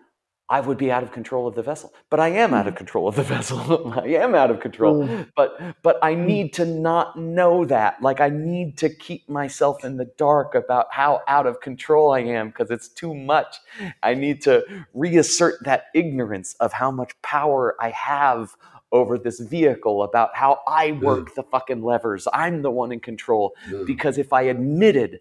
I 0.49 0.61
would 0.61 0.77
be 0.77 0.93
out 0.93 1.03
of 1.03 1.11
control 1.11 1.47
of 1.47 1.55
the 1.55 1.63
vessel. 1.63 1.95
But 2.11 2.21
I 2.21 2.29
am 2.29 2.53
out 2.53 2.69
of 2.69 2.75
mm. 2.75 2.79
control 2.79 3.09
of 3.09 3.17
the 3.17 3.23
vessel. 3.35 3.93
I 3.95 4.09
am 4.09 4.35
out 4.35 4.51
of 4.51 4.61
control. 4.61 5.07
Mm. 5.07 5.31
But 5.35 5.59
but 5.83 5.99
I 6.03 6.15
mm. 6.15 6.27
need 6.27 6.53
to 6.55 6.67
not 6.67 7.19
know 7.19 7.65
that. 7.65 8.03
Like 8.03 8.21
I 8.21 8.29
need 8.29 8.77
to 8.79 8.91
keep 8.91 9.29
myself 9.29 9.85
in 9.85 9.97
the 9.97 10.05
dark 10.19 10.55
about 10.55 10.87
how 10.91 11.23
out 11.29 11.47
of 11.47 11.61
control 11.61 12.13
I 12.13 12.21
am 12.21 12.49
because 12.49 12.71
it's 12.71 12.89
too 12.89 13.15
much. 13.15 13.57
I 14.03 14.15
need 14.15 14.43
to 14.43 14.65
reassert 14.93 15.65
that 15.65 15.87
ignorance 15.95 16.55
of 16.61 16.73
how 16.73 16.91
much 16.91 17.21
power 17.23 17.75
I 17.81 17.91
have 17.91 18.55
over 18.93 19.19
this 19.19 19.41
vehicle 19.41 20.05
about 20.05 20.37
how 20.37 20.61
I 20.69 20.93
work 20.93 21.35
the 21.35 21.43
fucking 21.43 21.83
levers. 21.83 22.29
I'm 22.33 22.63
the 22.63 22.71
one 22.71 22.93
in 22.93 23.01
control 23.01 23.57
because 23.87 24.19
if 24.19 24.33
I 24.33 24.43
admitted 24.43 25.21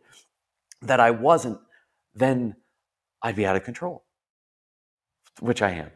that 0.84 1.00
I 1.00 1.10
wasn't, 1.10 1.60
then 2.14 2.56
I'd 3.24 3.36
be 3.36 3.48
out 3.48 3.56
of 3.56 3.64
control 3.64 4.04
which 5.40 5.62
I 5.62 5.72
am. 5.72 5.92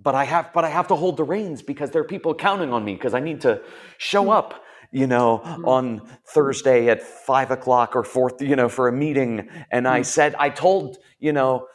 But 0.00 0.14
I 0.14 0.24
have 0.24 0.52
but 0.52 0.64
I 0.64 0.68
have 0.68 0.88
to 0.88 0.96
hold 0.96 1.16
the 1.16 1.24
reins 1.24 1.62
because 1.62 1.90
there 1.90 2.02
are 2.02 2.06
people 2.06 2.34
counting 2.34 2.72
on 2.72 2.84
me 2.84 2.94
because 2.94 3.14
I 3.14 3.20
need 3.20 3.40
to 3.42 3.62
show 3.98 4.30
up, 4.30 4.62
you 4.90 5.06
know, 5.06 5.38
hmm. 5.38 5.64
on 5.64 6.02
Thursday 6.26 6.88
at 6.88 7.02
five 7.02 7.50
o'clock 7.50 7.94
or 7.94 8.02
fourth, 8.02 8.42
you 8.42 8.56
know, 8.56 8.68
for 8.68 8.88
a 8.88 8.92
meeting. 8.92 9.48
And 9.70 9.86
I 9.86 9.98
hmm. 9.98 10.04
said, 10.04 10.34
I 10.38 10.48
told, 10.48 10.98
you 11.20 11.32
know, 11.32 11.68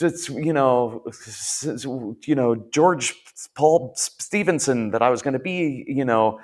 it's, 0.00 0.28
you 0.28 0.52
know, 0.52 1.04
you 2.24 2.34
know, 2.34 2.56
George 2.70 3.14
Paul 3.54 3.92
Stevenson 3.96 4.90
that 4.90 5.02
I 5.02 5.10
was 5.10 5.22
going 5.22 5.34
to 5.34 5.40
be, 5.40 5.84
you 5.86 6.04
know, 6.04 6.40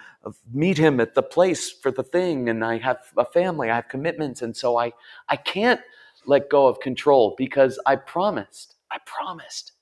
meet 0.53 0.79
him 0.79 1.01
at 1.01 1.15
the 1.15 1.23
place 1.23 1.71
for 1.71 1.91
the 1.91 2.03
thing, 2.03 2.49
and 2.49 2.65
I 2.65 2.79
have 2.79 2.99
a 3.17 3.25
family, 3.25 3.71
I 3.71 3.77
have 3.77 3.89
commitments, 3.89 4.43
and 4.43 4.57
so 4.57 4.79
I, 4.79 4.93
I 5.29 5.37
can't 5.37 5.81
let 6.27 6.51
go 6.51 6.67
of 6.67 6.81
control 6.81 7.35
because 7.39 7.79
I 7.87 7.97
promised. 7.97 8.75
I 8.91 8.99
promised. 9.07 9.73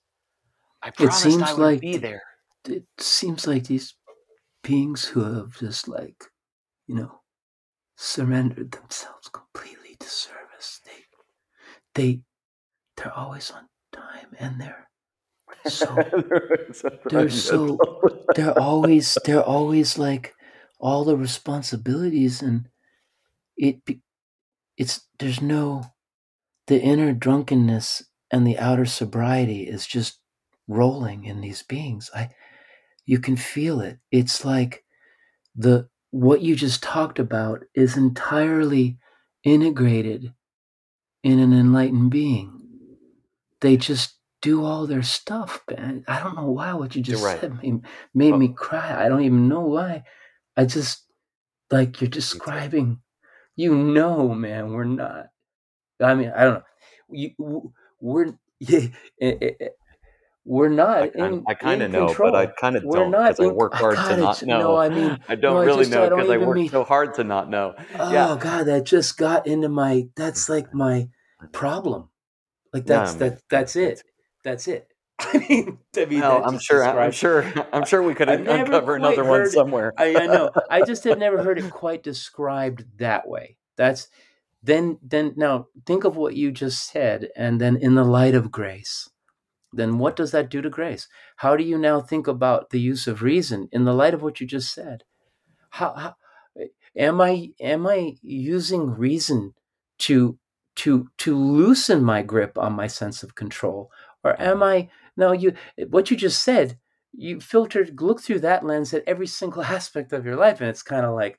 I 0.83 0.91
promised 0.91 1.27
it 1.27 1.31
seems 1.31 1.43
I 1.43 1.53
would 1.53 1.63
like 1.63 1.81
be 1.81 1.97
there. 1.97 2.23
It 2.69 2.85
seems 2.99 3.47
like 3.47 3.65
these 3.65 3.95
beings 4.63 5.05
who 5.05 5.23
have 5.23 5.59
just 5.59 5.89
like, 5.89 6.25
you 6.87 6.95
know, 6.95 7.21
surrendered 7.97 8.73
themselves 8.73 9.29
completely 9.29 9.97
to 10.01 10.09
service. 10.09 10.81
They 10.85 11.03
they 11.95 12.21
they're 12.97 13.17
always 13.17 13.51
on 13.51 13.69
time 13.93 14.29
and 14.39 14.61
they're 14.61 14.89
so 15.69 15.87
they're 17.11 17.31
so 17.31 17.79
they're 18.35 18.59
always 18.59 19.17
they're 19.25 19.43
always 19.43 19.99
like 19.99 20.35
all 20.79 21.05
the 21.05 21.17
responsibilities 21.17 22.43
and 22.43 22.69
it 23.57 23.81
it's 24.77 25.07
there's 25.19 25.41
no 25.41 25.85
the 26.67 26.81
inner 26.81 27.13
drunkenness 27.13 28.05
and 28.31 28.47
the 28.47 28.59
outer 28.59 28.87
sobriety 28.87 29.63
is 29.63 29.87
just 29.87 30.21
rolling 30.69 31.25
in 31.25 31.41
these 31.41 31.63
beings. 31.63 32.11
I 32.15 32.31
you 33.05 33.21
can 33.21 33.37
feel 33.37 33.81
it. 33.81 33.99
It's 34.11 34.45
like 34.45 34.85
the 35.55 35.89
what 36.11 36.43
you 36.43 36.57
just 36.57 36.83
talked 36.83 37.19
about 37.19 37.65
is 37.75 37.97
entirely 37.97 38.99
integrated 39.45 40.33
in 41.23 41.39
an 41.39 41.53
enlightened 41.53 42.11
being. 42.11 42.61
They 43.61 43.77
just 43.77 44.17
do 44.43 44.65
all 44.65 44.87
their 44.87 45.03
stuff, 45.03 45.63
man. 45.71 46.05
I 46.07 46.23
don't 46.23 46.37
know 46.37 46.51
why 46.51 46.73
what 46.75 46.95
you 46.95 47.03
just 47.03 47.25
right. 47.25 47.41
said 47.41 47.63
made, 47.63 47.81
made 48.15 48.33
oh. 48.35 48.39
me 48.39 48.49
cry. 48.49 49.05
I 49.05 49.09
don't 49.09 49.23
even 49.23 49.49
know 49.49 49.61
why. 49.61 50.05
I 50.57 50.65
just 50.65 51.05
like 51.71 52.01
you're 52.01 52.11
describing. 52.11 53.01
You 53.59 53.75
know, 53.75 54.29
man, 54.35 54.73
we're 54.73 54.85
not 54.85 55.29
I 56.01 56.15
mean, 56.15 56.33
I 56.35 56.45
don't 56.45 56.55
know. 56.55 56.63
You, 57.11 57.73
we're 58.01 58.35
yeah, 58.61 58.81
eh, 59.21 59.35
eh, 59.41 59.51
eh, 59.61 59.69
we're 60.45 60.69
not. 60.69 61.03
I 61.03 61.09
kind, 61.09 61.45
I 61.49 61.55
kind 61.55 61.83
of 61.83 61.91
know, 61.91 62.15
but 62.17 62.35
I 62.35 62.47
kind 62.47 62.77
of 62.77 62.85
don't 62.85 63.11
because 63.11 63.41
I 63.41 63.47
work 63.49 63.75
hard 63.75 63.97
to 63.97 64.17
not 64.17 64.43
know. 64.45 64.59
No, 64.59 64.77
I 64.77 64.89
mean, 64.89 65.19
I 65.29 65.35
don't 65.35 65.55
no, 65.55 65.61
really 65.61 65.81
I 65.81 65.83
just, 65.83 65.91
know 65.91 66.11
because 66.11 66.31
I, 66.31 66.35
I 66.35 66.37
work 66.39 66.57
mean, 66.57 66.69
so 66.69 66.85
hard 66.85 67.15
to 67.15 67.25
not 67.25 67.51
know. 67.51 67.75
Oh 67.99 68.13
yeah. 68.13 68.37
God, 68.39 68.65
that 68.65 68.85
just 68.85 69.19
got 69.19 69.47
into 69.47 69.69
my. 69.69 70.09
That's 70.15 70.47
mm. 70.47 70.51
like 70.51 70.73
my 70.73 71.09
problem. 71.53 72.11
Like 72.73 72.87
that's 72.87 73.15
yeah, 73.15 73.19
that. 73.19 73.43
That's 73.51 73.77
it. 73.77 74.03
That's 74.45 74.69
it. 74.69 74.89
I 75.19 75.39
mean, 75.49 75.79
to 75.95 76.07
me, 76.07 76.21
well, 76.21 76.45
I'm 76.45 76.59
sure. 76.59 76.85
I'm 76.85 77.11
sure. 77.11 77.45
I'm 77.73 77.85
sure 77.85 78.03
we 78.03 78.15
could 78.15 78.29
uncover 78.29 78.97
another 78.97 79.25
one 79.25 79.51
somewhere. 79.51 79.93
I, 79.99 80.15
I 80.15 80.27
know. 80.27 80.53
I 80.71 80.83
just 80.83 81.05
have 81.05 81.19
never 81.19 81.43
heard 81.43 81.59
it 81.59 81.71
quite 81.71 82.03
described 82.03 82.85
that 82.99 83.27
way. 83.27 83.57
That's 83.77 84.09
then 84.67 84.99
then 85.03 85.33
now 85.37 85.67
think 85.87 86.05
of 86.05 86.17
what 86.17 86.37
you 86.37 86.51
just 86.51 86.91
said 86.91 87.29
and 87.37 87.61
then 87.61 87.77
in 87.77 87.95
the 87.95 88.05
light 88.05 88.35
of 88.35 88.51
grace 88.51 89.09
then 89.77 89.99
what 89.99 90.17
does 90.17 90.31
that 90.33 90.49
do 90.49 90.63
to 90.63 90.71
grace? 90.71 91.09
How 91.37 91.57
do 91.57 91.65
you 91.65 91.79
now 91.79 92.01
think 92.01 92.27
about 92.27 92.71
the 92.71 92.81
use 92.81 93.07
of 93.07 93.23
reason 93.23 93.69
in 93.73 93.85
the 93.85 93.93
light 93.93 94.15
of 94.15 94.23
what 94.23 94.41
you 94.41 94.47
just 94.47 94.73
said? 94.73 95.05
How, 95.71 95.95
how 95.95 96.15
am 96.97 97.21
i 97.21 97.51
am 97.61 97.87
i 97.87 98.15
using 98.23 98.91
reason 98.91 99.53
to 99.99 100.39
to 100.77 101.09
to 101.19 101.37
loosen 101.37 102.03
my 102.03 102.23
grip 102.23 102.57
on 102.57 102.73
my 102.73 102.87
sense 102.87 103.23
of 103.23 103.35
control? 103.35 103.91
Or 104.25 104.41
am 104.41 104.63
i 104.63 104.89
now 105.17 105.33
you 105.33 105.53
what 105.89 106.11
you 106.11 106.17
just 106.17 106.43
said 106.43 106.79
you 107.13 107.41
filtered 107.41 108.01
look 108.01 108.21
through 108.21 108.41
that 108.41 108.65
lens 108.65 108.93
at 108.95 109.05
every 109.07 109.27
single 109.27 109.63
aspect 109.77 110.13
of 110.13 110.25
your 110.25 110.37
life 110.37 110.61
and 110.61 110.71
it's 110.71 110.83
kind 110.83 111.05
of 111.05 111.15
like 111.15 111.39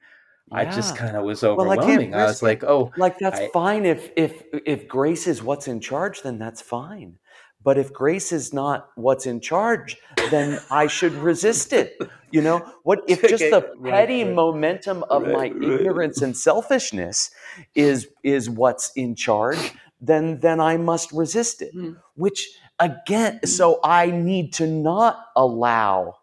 I 0.52 0.66
just 0.66 0.96
kind 0.96 1.18
of 1.18 1.24
was 1.24 1.44
Well, 1.44 1.62
I 1.70 1.76
overwhelming. 1.76 2.16
I 2.16 2.26
was 2.26 2.42
like, 2.42 2.64
oh, 2.64 2.92
Like 2.98 3.18
that's 3.20 3.40
I 3.40 3.50
fine 3.50 3.86
if 3.86 4.12
if 4.16 4.44
if 4.66 4.88
grace 4.88 5.28
is 5.28 5.44
what's 5.44 5.68
in 5.68 5.80
charge, 5.80 6.22
then 6.22 6.40
that's 6.40 6.62
fine. 6.62 7.18
But 7.64 7.78
if 7.78 7.92
grace 7.92 8.32
is 8.32 8.54
not 8.54 8.90
what's 8.96 9.26
in 9.26 9.42
charge, 9.42 9.98
then 10.32 10.60
I 10.72 10.88
should 10.88 11.14
resist 11.14 11.74
it. 11.74 12.00
You 12.32 12.42
know, 12.42 12.60
what 12.84 13.02
if 13.08 13.22
just 13.28 13.44
the 13.44 13.62
petty 13.84 14.24
right, 14.24 14.34
momentum 14.34 15.04
of 15.10 15.24
right, 15.24 15.34
my 15.34 15.68
right. 15.68 15.80
ignorance 15.80 16.22
and 16.22 16.36
selfishness 16.36 17.30
is 17.76 18.08
is 18.24 18.50
what's 18.50 18.92
in 18.96 19.16
charge, 19.16 19.74
then 20.00 20.40
then 20.40 20.62
I 20.62 20.78
must 20.78 21.12
resist 21.12 21.62
it. 21.62 21.74
Hmm. 21.74 21.94
Which 22.16 22.48
again, 22.80 23.46
so 23.46 23.82
I 23.84 24.12
need 24.12 24.54
to 24.54 24.68
not 24.68 25.26
allow 25.36 26.16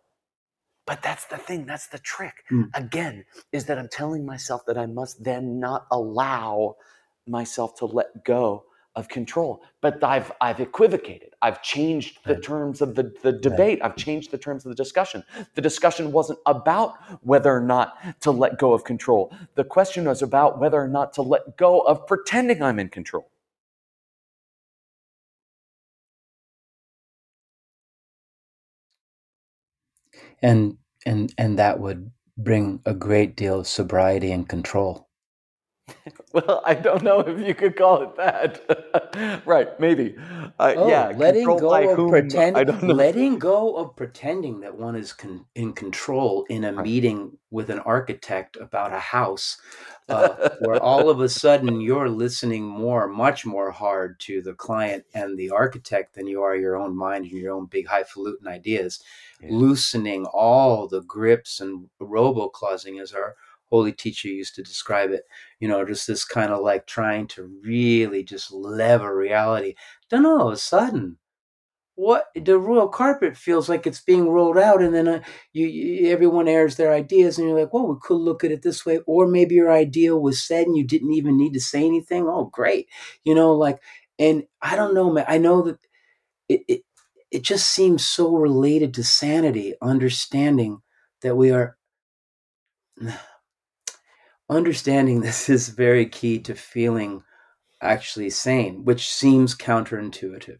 but 0.86 1.02
that's 1.02 1.26
the 1.26 1.38
thing, 1.38 1.66
that's 1.66 1.88
the 1.88 1.98
trick. 1.98 2.44
Mm. 2.50 2.68
Again, 2.74 3.24
is 3.52 3.66
that 3.66 3.78
I'm 3.78 3.88
telling 3.88 4.26
myself 4.26 4.66
that 4.66 4.78
I 4.78 4.86
must 4.86 5.24
then 5.24 5.58
not 5.58 5.86
allow 5.90 6.76
myself 7.26 7.74
to 7.76 7.86
let 7.86 8.24
go 8.24 8.64
of 8.96 9.08
control. 9.08 9.62
But 9.80 10.02
I've 10.04 10.30
I've 10.40 10.60
equivocated. 10.60 11.30
I've 11.42 11.62
changed 11.62 12.18
the 12.24 12.36
terms 12.36 12.80
of 12.80 12.94
the, 12.94 13.12
the 13.22 13.32
debate. 13.32 13.80
I've 13.82 13.96
changed 13.96 14.30
the 14.30 14.38
terms 14.38 14.64
of 14.64 14.70
the 14.70 14.76
discussion. 14.76 15.24
The 15.54 15.60
discussion 15.60 16.12
wasn't 16.12 16.38
about 16.46 16.94
whether 17.24 17.54
or 17.54 17.60
not 17.60 18.20
to 18.20 18.30
let 18.30 18.58
go 18.58 18.72
of 18.72 18.84
control. 18.84 19.34
The 19.56 19.64
question 19.64 20.04
was 20.04 20.22
about 20.22 20.60
whether 20.60 20.80
or 20.80 20.88
not 20.88 21.12
to 21.14 21.22
let 21.22 21.56
go 21.56 21.80
of 21.80 22.06
pretending 22.06 22.62
I'm 22.62 22.78
in 22.78 22.88
control. 22.88 23.28
And 30.42 30.78
and 31.06 31.32
and 31.38 31.58
that 31.58 31.80
would 31.80 32.10
bring 32.38 32.80
a 32.86 32.94
great 32.94 33.36
deal 33.36 33.60
of 33.60 33.68
sobriety 33.68 34.32
and 34.32 34.48
control. 34.48 35.08
Well, 36.32 36.62
I 36.66 36.74
don't 36.74 37.02
know 37.02 37.20
if 37.20 37.46
you 37.46 37.54
could 37.54 37.76
call 37.76 38.02
it 38.02 38.16
that. 38.16 39.42
right, 39.46 39.68
maybe. 39.78 40.16
Uh, 40.58 40.74
Oh, 40.76 40.88
yeah, 40.88 41.12
letting 41.16 41.56
go 41.56 41.90
of 41.90 41.96
whom? 41.96 42.10
pretend, 42.10 42.56
I 42.56 42.64
don't 42.64 42.82
know. 42.82 42.94
letting 42.94 43.38
go 43.38 43.76
of 43.76 43.94
pretending 43.94 44.60
that 44.60 44.76
one 44.76 44.96
is 44.96 45.12
con- 45.12 45.44
in 45.54 45.72
control 45.72 46.44
in 46.50 46.64
a 46.64 46.72
Right. 46.72 46.84
meeting 46.84 47.38
with 47.50 47.70
an 47.70 47.78
architect 47.80 48.56
about 48.56 48.92
a 48.92 48.98
house, 48.98 49.58
uh, 50.08 50.34
where 50.58 50.80
all 50.82 51.08
of 51.08 51.20
a 51.20 51.28
sudden 51.28 51.80
you're 51.80 52.08
listening 52.08 52.64
more, 52.64 53.06
much 53.06 53.46
more 53.46 53.70
hard 53.70 54.18
to 54.20 54.42
the 54.42 54.54
client 54.54 55.04
and 55.14 55.38
the 55.38 55.50
architect 55.50 56.14
than 56.14 56.26
you 56.26 56.42
are 56.42 56.56
your 56.56 56.76
own 56.76 56.96
mind 56.96 57.24
and 57.26 57.34
your 57.38 57.52
own 57.54 57.66
big 57.66 57.86
highfalutin 57.86 58.48
ideas, 58.48 59.00
Yeah. 59.40 59.50
loosening 59.52 60.26
all 60.26 60.88
the 60.88 61.02
grips 61.02 61.60
and 61.60 61.88
roboclausing, 62.00 63.00
as 63.00 63.12
our 63.12 63.36
holy 63.70 63.92
teacher 63.92 64.28
used 64.28 64.54
to 64.54 64.62
describe 64.62 65.10
it. 65.10 65.24
You 65.64 65.68
know, 65.68 65.84
just 65.86 66.06
this 66.08 66.24
kind 66.24 66.52
of 66.52 66.62
like 66.62 66.86
trying 66.86 67.28
to 67.28 67.44
really 67.64 68.24
just 68.24 68.52
lever 68.52 69.16
reality. 69.16 69.74
Then 70.10 70.26
all 70.26 70.48
of 70.48 70.54
a 70.54 70.58
sudden, 70.58 71.18
what 71.96 72.26
the 72.34 72.58
royal 72.58 72.88
carpet 72.88 73.36
feels 73.36 73.68
like 73.68 73.86
it's 73.86 74.00
being 74.00 74.28
rolled 74.28 74.58
out, 74.58 74.82
and 74.82 74.92
then 74.94 75.06
uh, 75.06 75.20
you, 75.52 75.66
you 75.68 76.10
everyone 76.10 76.48
airs 76.48 76.76
their 76.76 76.92
ideas, 76.92 77.38
and 77.38 77.48
you're 77.48 77.58
like, 77.60 77.72
well, 77.72 77.86
we 77.86 77.96
could 78.02 78.16
look 78.16 78.42
at 78.42 78.50
it 78.50 78.62
this 78.62 78.84
way, 78.84 78.98
or 79.06 79.26
maybe 79.28 79.54
your 79.54 79.72
idea 79.72 80.16
was 80.16 80.42
said 80.44 80.66
and 80.66 80.76
you 80.76 80.84
didn't 80.84 81.12
even 81.12 81.36
need 81.38 81.54
to 81.54 81.60
say 81.60 81.84
anything. 81.86 82.26
Oh, 82.26 82.46
great, 82.52 82.88
you 83.24 83.34
know, 83.34 83.52
like, 83.54 83.78
and 84.18 84.44
I 84.62 84.74
don't 84.76 84.94
know, 84.94 85.10
man. 85.12 85.24
I 85.28 85.38
know 85.38 85.62
that 85.62 85.78
it 86.48 86.62
it, 86.68 86.82
it 87.32 87.42
just 87.44 87.68
seems 87.72 88.06
so 88.06 88.36
related 88.36 88.94
to 88.94 89.04
sanity, 89.04 89.74
understanding 89.82 90.82
that 91.22 91.36
we 91.36 91.52
are 91.52 91.76
understanding 94.54 95.20
this 95.22 95.48
is 95.48 95.68
very 95.70 96.06
key 96.06 96.38
to 96.40 96.54
feeling 96.54 97.22
actually 97.82 98.30
sane, 98.30 98.84
which 98.84 99.08
seems 99.08 99.54
counterintuitive, 99.56 100.58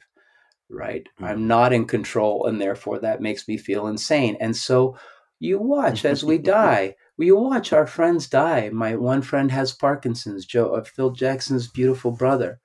right? 0.71 1.07
Mhm. 1.21 1.27
I'm 1.29 1.49
not 1.49 1.73
in 1.73 1.87
control, 1.87 2.47
and 2.47 2.61
therefore 2.61 2.99
that 3.01 3.23
makes 3.23 3.49
me 3.49 3.57
feel 3.57 3.87
insane. 3.87 4.37
And 4.41 4.57
so 4.57 4.97
you 5.41 5.59
watch 5.59 6.05
as 6.05 6.25
we 6.25 6.39
die. 6.59 6.97
We 7.19 7.33
watch 7.33 7.73
our 7.73 7.87
friends 7.87 8.29
die. 8.29 8.71
My 8.71 8.97
one 8.97 9.23
friend 9.23 9.51
has 9.53 9.73
Parkinson's. 9.73 10.47
Joe, 10.47 10.75
uh, 10.75 10.85
Phil 10.85 11.11
Jackson's 11.13 11.69
beautiful 11.69 12.13
brother, 12.13 12.61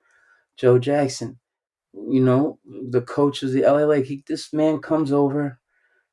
Joe 0.58 0.78
Jackson. 0.78 1.38
You 1.94 2.22
know, 2.22 2.58
the 2.66 3.02
coach 3.02 3.42
of 3.42 3.52
the 3.52 3.64
LA 3.64 3.84
Lake. 3.86 4.06
He, 4.06 4.24
this 4.28 4.52
man 4.52 4.80
comes 4.80 5.12
over, 5.12 5.58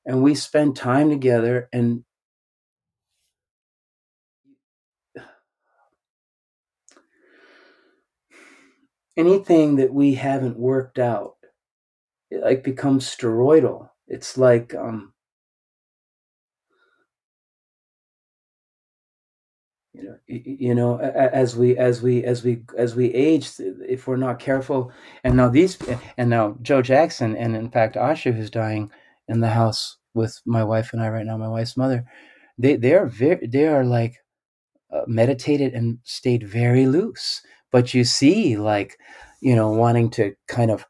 and 0.06 0.24
we 0.24 0.36
spend 0.36 0.76
time 0.78 1.10
together. 1.10 1.70
And 1.74 2.06
anything 9.18 9.76
that 9.78 9.94
we 9.94 10.14
haven't 10.16 10.58
worked 10.58 11.00
out 11.00 11.36
it 12.30 12.44
like 12.44 12.64
becomes 12.64 13.06
steroidal. 13.08 13.90
It's 14.08 14.38
like 14.38 14.74
um 14.76 15.14
you 19.94 20.04
know 20.04 20.18
you 20.28 20.76
know 20.76 21.00
as 21.00 21.56
we 21.56 21.76
as 21.78 22.02
we 22.02 22.24
as 22.24 22.44
we 22.44 22.62
as 22.78 22.96
we 22.96 23.14
age 23.14 23.50
if 23.60 24.08
we're 24.08 24.18
not 24.18 24.40
careful 24.40 24.92
and 25.24 25.36
now 25.36 25.50
these 25.50 25.78
and 26.18 26.30
now 26.30 26.56
joe 26.62 26.82
jackson 26.82 27.36
and 27.36 27.56
in 27.56 27.70
fact 27.72 27.96
asha 27.96 28.34
who's 28.34 28.50
dying 28.52 28.92
in 29.28 29.40
the 29.40 29.50
house 29.50 29.98
with 30.14 30.40
my 30.46 30.64
wife 30.64 30.94
and 30.94 31.02
i 31.02 31.10
right 31.10 31.26
now 31.26 31.38
my 31.38 31.48
wife's 31.48 31.78
mother 31.78 32.06
they 32.58 32.76
they 32.76 32.94
are 32.94 33.08
very 33.08 33.48
they 33.48 33.68
are 33.68 33.84
like 33.84 34.18
uh, 34.94 35.04
meditated 35.08 35.74
and 35.74 36.00
stayed 36.04 36.48
very 36.48 36.86
loose 36.86 37.42
but 37.72 37.94
you 37.94 38.04
see 38.04 38.58
like 38.58 38.98
you 39.42 39.56
know 39.56 39.72
wanting 39.72 40.10
to 40.10 40.34
kind 40.48 40.72
of 40.72 40.86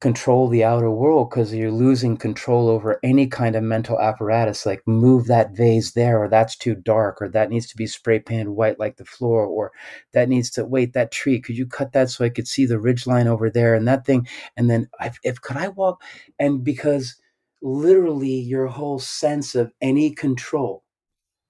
control 0.00 0.48
the 0.48 0.64
outer 0.64 0.90
world 0.90 1.30
because 1.30 1.54
you're 1.54 1.70
losing 1.70 2.16
control 2.16 2.68
over 2.68 2.98
any 3.04 3.24
kind 3.24 3.54
of 3.54 3.62
mental 3.62 4.00
apparatus 4.00 4.66
like 4.66 4.82
move 4.84 5.28
that 5.28 5.52
vase 5.52 5.92
there 5.92 6.20
or 6.20 6.28
that's 6.28 6.56
too 6.56 6.74
dark 6.74 7.22
or 7.22 7.28
that 7.28 7.50
needs 7.50 7.68
to 7.68 7.76
be 7.76 7.86
spray 7.86 8.18
painted 8.18 8.48
white 8.48 8.80
like 8.80 8.96
the 8.96 9.04
floor 9.04 9.46
or 9.46 9.70
that 10.12 10.28
needs 10.28 10.50
to 10.50 10.64
wait 10.64 10.92
that 10.92 11.12
tree 11.12 11.40
could 11.40 11.56
you 11.56 11.64
cut 11.66 11.92
that 11.92 12.10
so 12.10 12.24
i 12.24 12.28
could 12.28 12.48
see 12.48 12.66
the 12.66 12.80
ridge 12.80 13.06
line 13.06 13.28
over 13.28 13.48
there 13.48 13.76
and 13.76 13.86
that 13.86 14.04
thing? 14.04 14.26
And 14.56 14.68
then 14.68 14.88
I've, 15.00 15.18
if 15.22 15.40
could 15.40 15.56
i 15.56 15.68
walk? 15.68 16.02
And 16.38 16.64
because 16.64 17.16
literally 17.62 18.34
your 18.40 18.66
whole 18.66 18.98
sense 18.98 19.54
of 19.54 19.72
any 19.80 20.10
control 20.10 20.82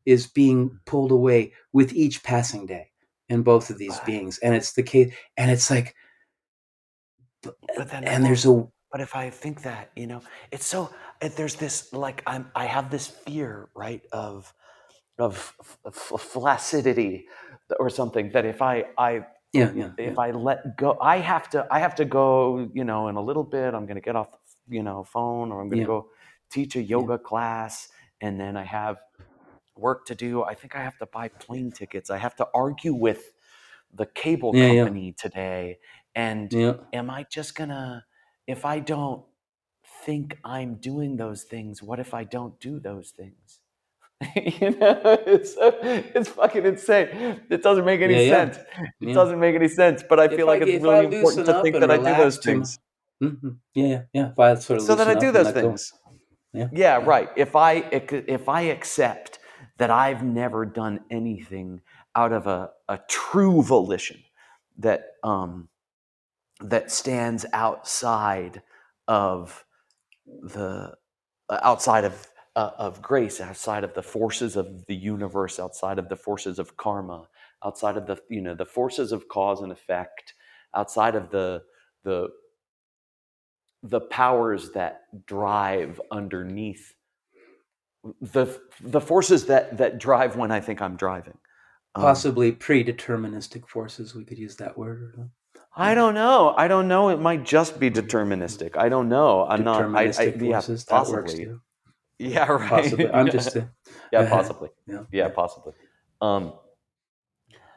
is 0.07 0.27
being 0.29 0.79
pulled 0.87 1.13
away 1.13 1.55
with 1.73 1.95
each 1.95 2.23
passing 2.23 2.67
day 2.67 2.91
in 3.33 3.43
both 3.43 3.70
of 3.70 3.78
these 3.78 3.99
beings 4.07 4.39
and 4.45 4.55
it's 4.55 4.74
the 4.74 4.85
case 4.85 5.14
and 5.39 5.51
it's 5.51 5.70
like 5.70 5.97
But 7.76 7.91
then, 7.91 8.05
and 8.05 8.24
there's 8.26 8.47
a 8.47 8.66
but 8.93 9.01
if 9.01 9.16
I 9.16 9.30
think 9.30 9.62
that, 9.62 9.91
you 9.97 10.07
know, 10.07 10.22
it's 10.53 10.66
so 10.66 10.91
it, 11.22 11.37
there's 11.37 11.57
this 11.57 11.93
like 11.93 12.22
I'm 12.26 12.51
I 12.55 12.66
have 12.66 12.91
this 12.91 13.09
fear, 13.09 13.70
right, 13.74 14.03
of 14.12 14.53
of 15.18 15.55
flaccidity 16.18 17.26
or 17.80 17.91
something 17.91 18.30
that 18.33 18.45
if 18.47 18.62
I 18.62 18.87
I 18.99 19.26
yeah 19.53 19.72
yeah, 19.74 19.93
if 19.99 20.14
yeah. 20.14 20.18
I 20.18 20.33
let 20.33 20.76
go, 20.78 20.99
I 21.01 21.18
have 21.18 21.49
to 21.51 21.66
I 21.70 21.80
have 21.80 21.95
to 21.97 22.05
go, 22.07 22.70
you 22.74 22.85
know, 22.85 23.09
in 23.09 23.16
a 23.16 23.22
little 23.22 23.45
bit. 23.45 23.74
I'm 23.74 23.87
going 23.87 23.97
to 23.97 24.03
get 24.03 24.16
off, 24.16 24.28
you 24.68 24.83
know, 24.83 25.05
phone, 25.05 25.53
or 25.53 25.61
I'm 25.62 25.68
going 25.68 25.78
to 25.78 25.83
Yeah. 25.83 25.87
go 25.87 26.09
teach 26.51 26.76
a 26.76 26.83
yoga 26.83 27.18
class, 27.18 27.89
and 28.20 28.41
then 28.41 28.57
I 28.57 28.64
have 28.64 28.99
work 29.77 30.07
to 30.07 30.14
do. 30.14 30.43
I 30.45 30.55
think 30.55 30.77
I 30.77 30.83
have 30.83 30.99
to 30.99 31.07
buy 31.07 31.29
plane 31.29 31.70
tickets. 31.73 32.11
I 32.11 32.18
have 32.18 32.37
to 32.37 32.49
argue 32.55 32.95
with 32.95 33.33
the 33.95 34.07
cable 34.07 34.53
Yeah, 34.55 34.66
yeah. 34.73 34.85
company 34.85 35.12
today, 35.12 35.79
and 36.14 36.53
yeah 36.53 36.75
am 36.93 37.11
I 37.11 37.25
just 37.31 37.55
gonna 37.55 38.05
if 38.47 38.64
I 38.64 38.81
don't 38.81 39.23
think 40.05 40.39
I'm 40.45 40.77
doing 40.77 41.16
those 41.16 41.45
things, 41.45 41.83
what 41.83 42.01
if 42.01 42.12
I 42.14 42.25
don't 42.25 42.59
do 42.61 42.81
those 42.81 43.11
things? 43.11 43.61
you 44.37 44.70
know, 44.70 45.01
it's 45.27 45.55
it's 45.59 46.29
fucking 46.31 46.64
insane. 46.64 47.41
It 47.51 47.62
doesn't 47.62 47.85
make 47.85 48.01
any 48.01 48.14
Yeah, 48.14 48.20
yeah. 48.20 48.31
sense. 48.53 48.57
It 48.59 49.09
Yeah. 49.09 49.14
doesn't 49.14 49.41
make 49.41 49.55
any 49.55 49.68
sense. 49.68 50.03
But 50.09 50.20
I 50.20 50.25
If 50.27 50.37
feel 50.37 50.49
I- 50.49 50.53
like 50.59 50.62
it's 50.62 50.83
really 50.83 51.07
important 51.07 51.47
to 51.47 51.62
think 51.62 51.75
that 51.81 51.91
I 51.91 51.97
do 51.97 52.05
those 52.23 52.39
things. 52.39 52.79
Mhm. 53.23 53.59
Yeah, 53.75 53.87
yeah, 53.87 54.03
yeah. 54.12 54.31
If 54.31 54.39
I 54.39 54.55
sort 54.55 54.81
of 54.81 54.87
So 54.87 54.95
that 54.95 55.09
I 55.09 55.14
do 55.14 55.33
those 55.33 55.51
things. 55.51 55.93
Yeah. 56.53 56.68
Yeah, 56.73 56.97
right. 57.05 57.31
If 57.37 57.57
I 57.57 57.73
if 58.39 58.49
I 58.49 58.61
accept 58.62 59.39
that 59.79 59.91
I've 59.91 60.23
never 60.23 60.64
done 60.64 61.01
anything 61.11 61.81
out 62.14 62.33
of 62.33 62.47
a, 62.47 62.70
a 62.89 63.01
true 63.09 63.62
volition 63.62 64.23
that 64.79 65.05
um 65.23 65.68
that 66.61 66.91
stands 66.91 67.45
outside 67.53 68.62
of 69.09 69.64
the 70.43 70.95
uh, 71.49 71.61
outside 71.62 72.05
of 72.05 72.29
uh, 72.55 72.70
of 72.79 73.01
grace, 73.01 73.41
outside 73.41 73.83
of 73.85 73.95
the 73.95 74.03
forces 74.03 74.57
of 74.57 74.87
the 74.87 74.95
universe, 74.95 75.59
outside 75.59 75.99
of 75.99 76.09
the 76.09 76.16
forces 76.16 76.59
of 76.59 76.77
karma, 76.77 77.29
outside 77.64 77.97
of 77.97 78.07
the 78.07 78.18
you 78.29 78.41
know 78.41 78.55
the 78.55 78.66
forces 78.66 79.12
of 79.12 79.29
cause 79.29 79.61
and 79.62 79.73
effect, 79.73 80.35
outside 80.75 81.14
of 81.14 81.31
the 81.31 81.62
the 82.05 82.29
the 83.83 84.01
powers 84.01 84.70
that 84.73 85.27
drive 85.27 86.01
underneath 86.11 86.95
the 88.20 88.61
the 88.80 89.00
forces 89.00 89.46
that 89.46 89.78
that 89.78 89.98
drive 89.98 90.36
when 90.36 90.50
I 90.50 90.61
think 90.61 90.80
I'm 90.82 90.96
driving. 90.96 91.38
Um, 91.94 92.03
Possibly 92.03 92.53
pre-deterministic 92.53 93.68
forces. 93.68 94.14
We 94.14 94.24
could 94.24 94.38
use 94.38 94.57
that 94.57 94.76
word. 94.78 95.30
I 95.76 95.94
don't 95.94 96.14
know. 96.14 96.55
I 96.57 96.68
don't 96.68 96.88
know. 96.88 97.09
It 97.11 97.20
might 97.20 97.44
just 97.44 97.78
be 97.78 97.90
deterministic. 97.90 98.76
I 98.76 98.88
don't 98.88 99.09
know. 99.09 99.46
I'm 99.46 99.64
not. 99.64 99.84
I, 99.94 100.03
I, 100.03 100.07
deterministic 100.09 100.40
yeah, 100.42 100.61
forces. 100.61 100.84
possibly. 100.84 101.48
Yeah, 102.18 102.46
right. 102.53 102.68
Possibly. 102.68 103.11
I'm 103.11 103.30
just. 103.30 103.57
Uh, 103.57 103.62
yeah, 104.12 104.28
possibly. 104.36 104.70
yeah. 104.86 105.03
Yeah, 105.12 105.28
possibly. 105.28 105.72
Um, 106.20 106.55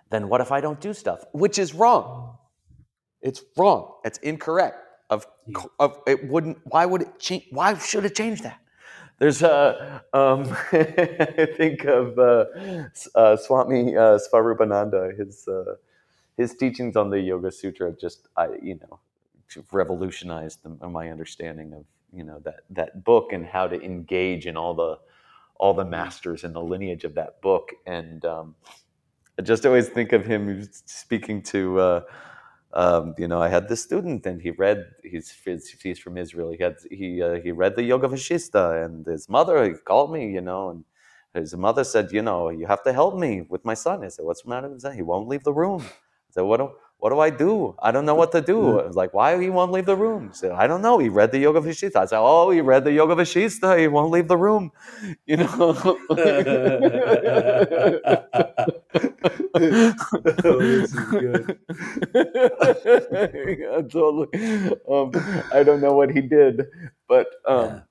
then 0.10 0.30
what 0.30 0.42
if 0.42 0.52
I 0.52 0.62
don't 0.62 0.80
do 0.80 0.94
stuff? 0.94 1.24
Which 1.34 1.60
is 1.60 1.74
wrong. 1.74 2.38
It's 3.22 3.44
wrong. 3.58 3.96
It's 4.04 4.18
incorrect. 4.20 4.78
Of, 5.10 5.28
Yeah. 5.48 5.64
of 5.80 6.00
it 6.08 6.28
wouldn't. 6.28 6.60
Why 6.66 6.86
would 6.86 7.02
it 7.04 7.20
change? 7.20 7.46
Why 7.52 7.78
should 7.78 8.06
it 8.06 8.16
change 8.16 8.42
that? 8.42 8.60
There's 9.20 9.42
a. 9.44 10.04
Um, 10.14 10.44
I 10.72 11.48
think 11.58 11.86
of 11.86 12.20
uh, 12.20 12.46
uh, 13.16 13.38
Swami 13.38 13.96
uh, 13.96 14.20
Svarupananda. 14.20 15.18
His 15.18 15.48
uh, 15.48 15.76
his 16.38 16.56
teachings 16.56 16.96
on 16.96 17.10
the 17.10 17.20
Yoga 17.20 17.52
Sutra 17.52 17.94
just 18.00 18.28
I 18.38 18.50
you 18.62 18.80
know 18.82 19.00
revolutionized 19.72 20.60
the, 20.64 20.90
my 20.90 21.10
understanding 21.10 21.74
of 21.74 21.86
you 22.14 22.24
know 22.24 22.40
that 22.46 22.62
that 22.72 23.04
book 23.04 23.34
and 23.34 23.46
how 23.46 23.68
to 23.68 23.82
engage 23.82 24.48
in 24.48 24.58
all 24.58 24.74
the 24.74 24.98
all 25.58 25.74
the 25.74 25.86
masters 25.86 26.44
in 26.44 26.54
the 26.54 26.62
lineage 26.62 27.06
of 27.06 27.16
that 27.16 27.42
book 27.42 27.72
and 27.86 28.26
um, 28.26 28.56
I 29.40 29.42
just 29.42 29.66
always 29.66 29.90
think 29.90 30.14
of 30.14 30.26
him 30.26 30.68
speaking 30.86 31.42
to 31.44 31.80
uh, 31.80 32.02
um, 32.76 33.14
you 33.18 33.28
know 33.28 33.42
I 33.42 33.50
had 33.50 33.68
this 33.70 33.84
student 33.84 34.26
and 34.26 34.42
he 34.42 34.52
read 34.52 34.86
he's 35.04 35.32
he's, 35.84 36.00
from 36.00 36.18
Israel 36.18 36.52
he 36.52 36.62
had 36.64 36.76
he 36.92 37.22
uh, 37.22 37.36
he 37.36 37.52
read 37.52 37.76
the 37.76 37.84
Yoga 37.84 38.08
Vashista 38.10 38.84
and 38.86 39.06
his 39.06 39.30
mother 39.30 39.64
he 39.66 39.72
called 39.92 40.12
me 40.14 40.32
you 40.32 40.42
know 40.42 40.70
and 40.72 40.84
his 41.34 41.56
mother 41.56 41.84
said 41.84 42.12
you 42.12 42.22
know 42.22 42.50
you 42.50 42.66
have 42.68 42.84
to 42.84 42.94
help 42.94 43.16
me 43.18 43.42
with 43.50 43.64
my 43.66 43.74
son 43.76 44.04
I 44.04 44.10
said 44.10 44.26
what's 44.26 44.42
the 44.44 44.50
matter 44.50 44.70
with 44.70 44.82
that 44.84 44.96
he 44.96 45.02
won't 45.04 45.28
leave 45.30 45.44
the 45.46 45.54
room 45.54 45.82
I 45.84 46.32
said 46.32 46.42
what 46.44 46.58
do 46.58 46.72
what 47.00 47.10
do 47.12 47.20
I 47.20 47.30
do? 47.30 47.76
I 47.80 47.92
don't 47.92 48.06
know 48.06 48.16
what 48.16 48.32
to 48.32 48.42
do. 48.42 48.80
I 48.80 48.86
was 48.88 48.96
like, 48.96 49.14
why 49.14 49.40
he 49.42 49.50
won't 49.50 49.72
leave 49.72 49.86
the 49.86 49.96
room? 49.96 50.30
He 50.30 50.34
said, 50.34 50.52
I 50.52 50.66
don't 50.68 50.82
know. 50.82 50.98
He 50.98 51.10
read 51.10 51.32
the 51.32 51.40
Yoga 51.40 51.60
Vashista. 51.62 51.98
I 51.98 52.06
said, 52.06 52.20
oh, 52.20 52.50
he 52.52 52.62
read 52.62 52.84
the 52.86 52.92
Yoga 52.94 53.16
Vashista. 53.16 53.78
He 53.80 53.88
won't 53.88 54.12
leave 54.12 54.28
the 54.28 54.38
room. 54.38 54.72
You 55.28 55.38
know. 55.38 56.00
Oh, 60.44 60.60
this 60.60 60.94
is 60.94 61.00
good. 61.10 61.60
yeah, 63.60 63.82
totally. 63.90 64.28
Um, 64.90 65.12
I 65.54 65.64
don't 65.64 65.82
know 65.82 65.94
what 65.94 66.12
he 66.12 66.22
did, 66.22 66.66
but 67.08 67.28
um, 67.48 67.84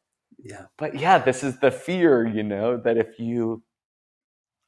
yeah. 0.42 0.66
but 0.78 0.98
yeah, 0.98 1.18
this 1.18 1.42
is 1.42 1.58
the 1.58 1.70
fear, 1.70 2.26
you 2.26 2.42
know, 2.42 2.76
that 2.78 2.96
if 2.96 3.18
you, 3.18 3.62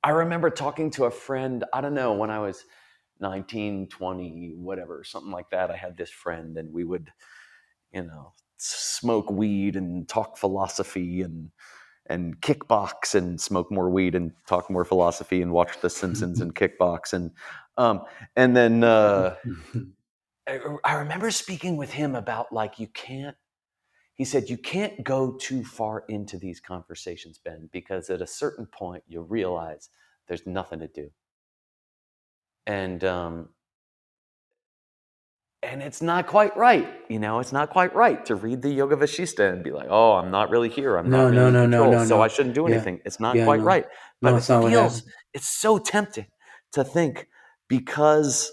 I 0.02 0.10
remember 0.10 0.50
talking 0.50 0.90
to 0.92 1.04
a 1.04 1.10
friend. 1.10 1.64
I 1.72 1.80
don't 1.80 1.94
know 1.94 2.14
when 2.14 2.30
I 2.30 2.40
was 2.40 2.64
19, 3.20 3.88
20, 3.88 4.54
whatever, 4.56 5.04
something 5.04 5.32
like 5.32 5.50
that. 5.50 5.70
I 5.70 5.76
had 5.76 5.96
this 5.96 6.10
friend, 6.10 6.56
and 6.56 6.72
we 6.72 6.84
would, 6.84 7.10
you 7.92 8.02
know, 8.02 8.32
smoke 8.56 9.30
weed 9.30 9.76
and 9.76 10.08
talk 10.08 10.36
philosophy 10.38 11.22
and 11.22 11.50
and 12.08 12.40
kickbox 12.40 13.14
and 13.14 13.40
smoke 13.40 13.70
more 13.70 13.90
weed 13.90 14.14
and 14.14 14.32
talk 14.46 14.70
more 14.70 14.84
philosophy 14.84 15.42
and 15.42 15.52
watch 15.52 15.80
The 15.80 15.90
Simpsons 15.90 16.40
and 16.40 16.54
kickbox 16.54 17.12
and 17.12 17.30
um 17.76 18.02
and 18.36 18.56
then 18.56 18.84
uh, 18.84 19.36
I, 20.46 20.60
I 20.84 20.94
remember 20.94 21.30
speaking 21.30 21.76
with 21.76 21.92
him 21.92 22.14
about 22.14 22.52
like 22.52 22.78
you 22.78 22.86
can't. 22.88 23.36
He 24.14 24.24
said 24.24 24.48
you 24.48 24.56
can't 24.56 25.04
go 25.04 25.32
too 25.32 25.62
far 25.62 26.04
into 26.08 26.38
these 26.38 26.58
conversations, 26.58 27.38
Ben, 27.38 27.68
because 27.70 28.08
at 28.08 28.22
a 28.22 28.26
certain 28.26 28.64
point 28.66 29.02
you 29.06 29.20
realize 29.20 29.90
there's 30.26 30.46
nothing 30.46 30.78
to 30.78 30.88
do, 30.88 31.10
and 32.66 33.04
um, 33.04 33.50
and 35.66 35.82
it's 35.82 36.00
not 36.00 36.26
quite 36.26 36.56
right. 36.56 36.88
You 37.08 37.18
know, 37.18 37.40
it's 37.40 37.52
not 37.52 37.70
quite 37.70 37.94
right 37.94 38.24
to 38.26 38.34
read 38.36 38.62
the 38.62 38.70
Yoga 38.70 38.96
Vashista 38.96 39.52
and 39.52 39.62
be 39.64 39.72
like, 39.72 39.88
"Oh, 39.90 40.14
I'm 40.14 40.30
not 40.30 40.50
really 40.50 40.68
here. 40.68 40.96
I'm 40.96 41.10
No, 41.10 41.24
not 41.24 41.30
no, 41.30 41.50
really 41.50 41.52
no, 41.52 41.66
in 41.66 41.70
no, 41.70 41.70
control, 41.70 41.92
no, 41.92 42.04
so 42.04 42.16
no. 42.16 42.22
I 42.22 42.28
shouldn't 42.28 42.54
do 42.54 42.66
Yeah. 42.66 42.74
anything." 42.74 43.00
It's 43.04 43.20
not 43.20 43.36
Yeah, 43.36 43.44
quite 43.44 43.60
no. 43.60 43.64
right, 43.64 43.86
No, 44.22 44.30
but 44.30 44.34
it's 44.36 44.48
it 44.50 44.60
feels 44.62 44.94
happened. 44.94 45.12
it's 45.34 45.48
so 45.48 45.78
tempting 45.78 46.26
to 46.72 46.84
think 46.84 47.28
because 47.68 48.50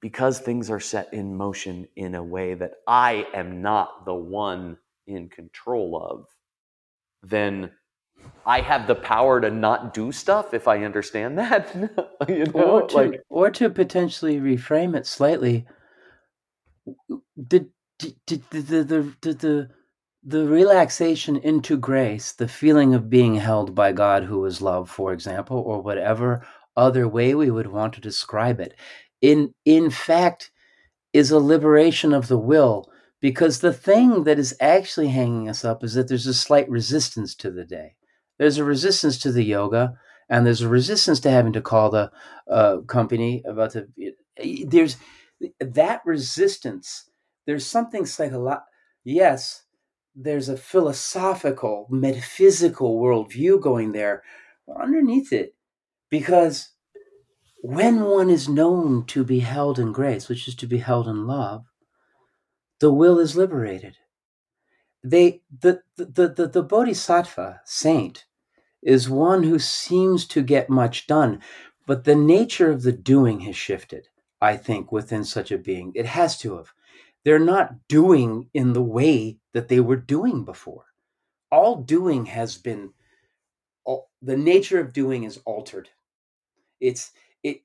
because 0.00 0.40
things 0.40 0.70
are 0.70 0.80
set 0.80 1.12
in 1.14 1.36
motion 1.36 1.86
in 1.96 2.14
a 2.14 2.22
way 2.22 2.54
that 2.54 2.72
I 2.88 3.26
am 3.34 3.62
not 3.62 4.04
the 4.04 4.14
one 4.14 4.78
in 5.06 5.28
control 5.28 5.96
of, 6.10 6.26
then 7.22 7.70
I 8.44 8.60
have 8.60 8.86
the 8.86 8.94
power 8.94 9.40
to 9.40 9.50
not 9.50 9.94
do 9.94 10.10
stuff 10.12 10.52
if 10.52 10.66
I 10.66 10.84
understand 10.84 11.38
that. 11.38 11.74
you 12.28 12.46
know, 12.46 12.80
Or 12.80 12.86
to, 12.88 12.96
like 12.96 13.22
or 13.28 13.50
to 13.50 13.70
potentially 13.70 14.40
reframe 14.40 14.96
it 14.96 15.06
slightly, 15.06 15.66
did, 17.46 17.70
did, 17.98 18.16
did 18.26 18.42
the, 18.50 18.60
the, 18.60 18.84
the, 18.84 19.16
the, 19.20 19.34
the, 19.34 19.70
the 20.24 20.46
relaxation 20.46 21.36
into 21.36 21.76
grace, 21.76 22.32
the 22.32 22.48
feeling 22.48 22.94
of 22.94 23.10
being 23.10 23.36
held 23.36 23.74
by 23.74 23.92
God 23.92 24.24
who 24.24 24.44
is 24.44 24.62
love, 24.62 24.90
for 24.90 25.12
example, 25.12 25.58
or 25.58 25.80
whatever 25.80 26.46
other 26.76 27.06
way 27.06 27.34
we 27.34 27.50
would 27.50 27.66
want 27.66 27.92
to 27.94 28.00
describe 28.00 28.60
it, 28.60 28.74
in 29.20 29.52
in 29.64 29.90
fact 29.90 30.50
is 31.12 31.30
a 31.30 31.38
liberation 31.38 32.12
of 32.12 32.28
the 32.28 32.38
will 32.38 32.90
because 33.20 33.60
the 33.60 33.72
thing 33.72 34.24
that 34.24 34.38
is 34.38 34.56
actually 34.60 35.08
hanging 35.08 35.48
us 35.48 35.64
up 35.64 35.84
is 35.84 35.94
that 35.94 36.08
there's 36.08 36.26
a 36.26 36.34
slight 36.34 36.68
resistance 36.68 37.34
to 37.34 37.50
the 37.50 37.64
day. 37.64 37.94
There's 38.42 38.58
a 38.58 38.64
resistance 38.64 39.18
to 39.18 39.30
the 39.30 39.44
yoga, 39.44 39.94
and 40.28 40.44
there's 40.44 40.62
a 40.62 40.68
resistance 40.68 41.20
to 41.20 41.30
having 41.30 41.52
to 41.52 41.60
call 41.60 41.90
the 41.90 42.10
uh, 42.50 42.78
company 42.88 43.40
about 43.46 43.72
the. 43.72 43.86
There's 44.66 44.96
that 45.60 46.00
resistance. 46.04 47.08
There's 47.46 47.64
something 47.64 48.04
psychological. 48.04 48.66
Yes, 49.04 49.62
there's 50.16 50.48
a 50.48 50.56
philosophical, 50.56 51.86
metaphysical 51.88 53.00
worldview 53.00 53.60
going 53.60 53.92
there 53.92 54.24
underneath 54.76 55.32
it, 55.32 55.54
because 56.10 56.70
when 57.60 58.00
one 58.00 58.28
is 58.28 58.48
known 58.48 59.06
to 59.06 59.22
be 59.22 59.38
held 59.38 59.78
in 59.78 59.92
grace, 59.92 60.28
which 60.28 60.48
is 60.48 60.56
to 60.56 60.66
be 60.66 60.78
held 60.78 61.06
in 61.06 61.28
love, 61.28 61.66
the 62.80 62.92
will 62.92 63.20
is 63.20 63.36
liberated. 63.36 63.98
They 65.04 65.42
the 65.60 65.82
the 65.96 66.28
the, 66.28 66.48
the 66.52 66.62
bodhisattva 66.64 67.60
saint 67.64 68.24
is 68.82 69.08
one 69.10 69.44
who 69.44 69.58
seems 69.58 70.26
to 70.28 70.42
get 70.42 70.70
much 70.70 71.06
done, 71.06 71.40
but 71.86 72.04
the 72.04 72.16
nature 72.16 72.70
of 72.70 72.82
the 72.82 72.92
doing 72.92 73.40
has 73.40 73.56
shifted, 73.56 74.08
I 74.40 74.56
think, 74.56 74.92
within 74.92 75.24
such 75.24 75.52
a 75.52 75.58
being. 75.58 75.92
It 75.94 76.06
has 76.06 76.38
to 76.40 76.56
have. 76.56 76.72
They're 77.24 77.38
not 77.38 77.88
doing 77.88 78.50
in 78.54 78.72
the 78.72 78.82
way 78.82 79.38
that 79.54 79.68
they 79.68 79.80
were 79.80 79.96
doing 79.96 80.44
before. 80.44 80.86
All 81.50 81.76
doing 81.76 82.26
has 82.26 82.56
been 82.58 82.90
al- 83.86 84.08
the 84.22 84.36
nature 84.36 84.80
of 84.80 84.92
doing 84.92 85.24
is 85.24 85.40
altered. 85.44 85.88
It's 86.80 87.12
it 87.42 87.62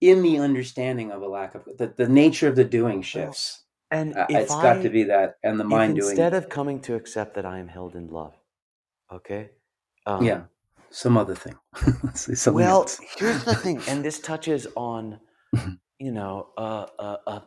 in 0.00 0.22
the 0.22 0.38
understanding 0.38 1.10
of 1.12 1.22
a 1.22 1.28
lack 1.28 1.54
of 1.54 1.64
the, 1.78 1.88
the 1.96 2.08
nature 2.08 2.48
of 2.48 2.56
the 2.56 2.64
doing 2.64 3.02
shifts. 3.02 3.62
and 3.90 4.14
Uh, 4.14 4.26
it's 4.30 4.54
got 4.54 4.82
to 4.82 4.90
be 4.90 5.04
that, 5.04 5.36
and 5.42 5.58
the 5.60 5.64
mind 5.64 5.96
doing. 5.96 6.16
instead 6.16 6.34
of 6.34 6.48
coming 6.48 6.80
to 6.80 6.94
accept 6.94 7.34
that 7.34 7.46
I 7.46 7.58
am 7.58 7.68
held 7.68 7.94
in 7.94 8.08
love, 8.08 8.34
okay? 9.12 9.50
Um, 10.06 10.24
yeah, 10.24 10.42
some 10.90 11.16
other 11.16 11.34
thing. 11.34 11.54
Let's 12.02 12.22
say 12.22 12.34
something 12.34 12.62
well, 12.62 12.80
else. 12.82 13.00
here's 13.18 13.44
the 13.44 13.54
thing, 13.54 13.82
and 13.88 14.04
this 14.04 14.18
touches 14.30 14.66
on, 14.76 15.20
Mhm. 15.54 15.78
you 15.98 16.12
know, 16.12 16.48
uh, 16.58 16.86
uh, 16.98 17.16
uh, 17.26 17.40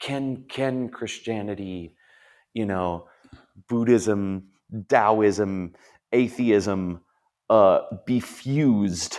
can 0.00 0.44
can 0.48 0.88
Christianity, 0.88 1.96
you 2.52 2.66
know, 2.66 3.08
Buddhism, 3.68 4.48
Taoism, 4.88 5.74
atheism, 6.12 7.00
uh, 7.50 7.80
be 8.06 8.20
fused 8.20 9.18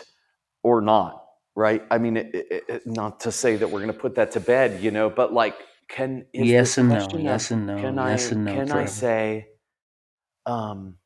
or 0.63 0.81
not? 0.81 1.21
Right? 1.55 1.83
I 1.89 1.97
mean, 1.99 2.17
it, 2.17 2.35
it, 2.35 2.63
it- 2.69 2.87
not 2.87 3.21
to 3.21 3.31
say 3.31 3.55
that 3.55 3.67
we're 3.69 3.79
going 3.81 3.93
to 3.93 3.99
put 3.99 4.15
that 4.15 4.31
to 4.31 4.39
bed, 4.41 4.81
you 4.83 4.91
know, 4.91 5.09
but 5.09 5.33
like, 5.33 5.55
can 5.87 6.25
is 6.33 6.49
Yes 6.49 6.77
and 6.77 6.89
no. 6.89 7.07
Yes 7.17 7.51
and 7.51 7.65
no. 7.67 7.79
can 7.79 7.97
Yes 7.97 8.31
I 8.31 8.35
and 8.35 8.45
no. 8.45 8.51
can 8.53 8.71
I 8.71 8.85
forever. 8.85 8.87
say, 8.87 9.47
um, 10.45 10.97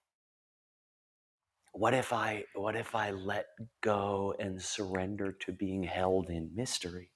what 1.79 1.93
if 1.93 2.11
I 2.11 2.43
what 2.55 2.75
if 2.75 2.93
I 2.93 3.11
let 3.11 3.45
go 3.81 4.35
and 4.37 4.61
surrender 4.61 5.31
to 5.43 5.53
being 5.53 5.81
held 5.81 6.29
in 6.29 6.51
mystery? 6.53 7.09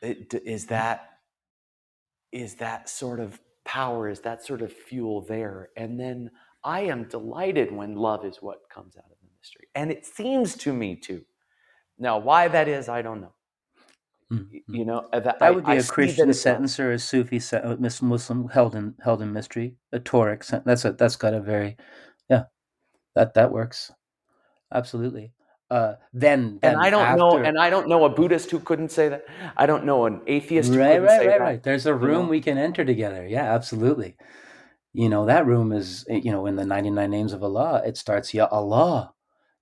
It, 0.00 0.30
d- 0.30 0.40
is 0.44 0.66
that 0.66 1.10
is 2.32 2.54
that 2.56 2.88
sort 2.88 3.20
of 3.20 3.38
power? 3.64 4.08
Is 4.08 4.20
that 4.20 4.42
sort 4.42 4.62
of 4.62 4.72
fuel 4.72 5.20
there? 5.20 5.68
And 5.76 6.00
then 6.00 6.30
I 6.64 6.80
am 6.82 7.04
delighted 7.08 7.70
when 7.70 7.94
love 7.94 8.24
is 8.24 8.38
what 8.40 8.58
comes 8.72 8.96
out 8.96 9.04
of 9.04 9.18
the 9.20 9.28
mystery, 9.38 9.68
and 9.74 9.90
it 9.90 10.06
seems 10.06 10.56
to 10.64 10.72
me 10.72 10.96
too. 10.96 11.22
Now, 11.98 12.18
why 12.18 12.48
that 12.48 12.68
is, 12.68 12.88
I 12.88 13.02
don't 13.02 13.20
know. 13.20 13.34
Mm, 14.32 14.48
Y- 14.52 14.60
mm. 14.68 14.78
You 14.78 14.84
know, 14.86 15.08
uh, 15.12 15.20
that, 15.20 15.38
That 15.38 15.48
I- 15.48 15.50
would 15.50 15.64
be 15.64 15.72
I 15.72 15.74
a 15.76 15.82
Christian 15.84 16.28
not- 16.28 16.36
sentence 16.36 16.80
or 16.80 16.92
a 16.92 16.98
Sufi 16.98 17.38
se- 17.38 17.60
uh, 17.62 17.76
Muslim 18.02 18.48
held 18.48 18.74
in 18.74 18.94
held 19.04 19.20
in 19.22 19.32
mystery. 19.32 19.76
A 19.92 20.00
Toric 20.00 20.42
sen- 20.42 20.62
that's 20.64 20.84
a 20.86 20.92
that's 20.92 21.16
got 21.16 21.34
a 21.34 21.40
very 21.40 21.76
that 23.16 23.34
that 23.34 23.50
works 23.50 23.90
absolutely. 24.70 25.32
uh, 25.70 25.94
then, 26.12 26.60
and 26.62 26.76
I 26.76 26.90
don't 26.90 27.02
after, 27.02 27.18
know, 27.18 27.38
and 27.38 27.58
I 27.58 27.70
don't 27.70 27.88
know 27.88 28.04
a 28.04 28.08
Buddhist 28.08 28.52
who 28.52 28.60
couldn't 28.60 28.92
say 28.92 29.08
that. 29.08 29.24
I 29.56 29.66
don't 29.66 29.84
know 29.84 30.06
an 30.06 30.20
atheist 30.28 30.72
who 30.72 30.78
right, 30.78 31.00
couldn't 31.00 31.06
right, 31.06 31.26
right, 31.26 31.40
right. 31.40 31.62
There's 31.62 31.86
a 31.86 31.90
you 31.90 31.96
room 31.96 32.26
know? 32.26 32.30
we 32.30 32.40
can 32.40 32.56
enter 32.58 32.84
together. 32.84 33.26
Yeah, 33.26 33.52
absolutely. 33.52 34.16
You 34.92 35.08
know 35.08 35.26
that 35.26 35.44
room 35.44 35.72
is 35.72 36.06
eh, 36.08 36.20
you 36.22 36.30
know 36.30 36.46
in 36.46 36.54
the 36.54 36.64
99 36.64 37.10
names 37.10 37.32
of 37.32 37.42
Allah. 37.42 37.82
It 37.84 37.96
starts 37.96 38.32
Ya 38.32 38.46
Allah, 38.50 39.12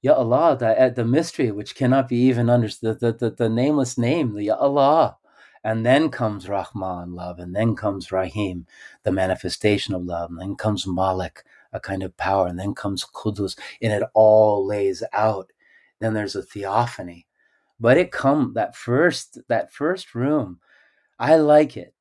Ya 0.03 0.13
Allah, 0.13 0.57
the 0.59 0.79
uh, 0.79 0.89
the 0.91 1.05
mystery 1.07 1.51
which 1.51 1.75
cannot 1.75 2.09
be 2.09 2.17
even 2.17 2.51
understood, 2.51 3.01
the, 3.01 3.13
the 3.13 3.31
the 3.31 3.49
nameless 3.49 3.97
name, 3.97 4.35
the 4.35 4.45
Ya 4.45 4.57
Allah, 4.57 5.17
and 5.65 5.87
then 5.87 6.11
comes 6.11 6.49
Rahman, 6.49 7.15
love, 7.15 7.39
and 7.39 7.57
then 7.57 7.75
comes 7.75 8.13
Rahim, 8.13 8.67
the 9.03 9.13
manifestation 9.13 9.95
of 9.95 10.05
love, 10.05 10.31
and 10.31 10.39
then 10.39 10.57
comes 10.57 10.87
Malik, 10.87 11.43
a 11.75 11.81
kind 11.81 12.03
of 12.03 12.17
power, 12.17 12.47
and 12.47 12.59
then 12.59 12.75
comes 12.75 13.05
Qudus, 13.05 13.59
and 13.83 13.93
it 13.93 14.03
all 14.15 14.65
lays 14.65 15.03
out. 15.13 15.53
Then 16.01 16.15
there's 16.15 16.37
a 16.37 16.43
theophany, 16.43 17.27
but 17.79 17.99
it 17.99 18.11
come 18.11 18.53
that 18.55 18.75
first 18.75 19.39
that 19.49 19.73
first 19.73 20.15
room. 20.15 20.61
I 21.19 21.37
like 21.37 21.77
it. 21.77 21.93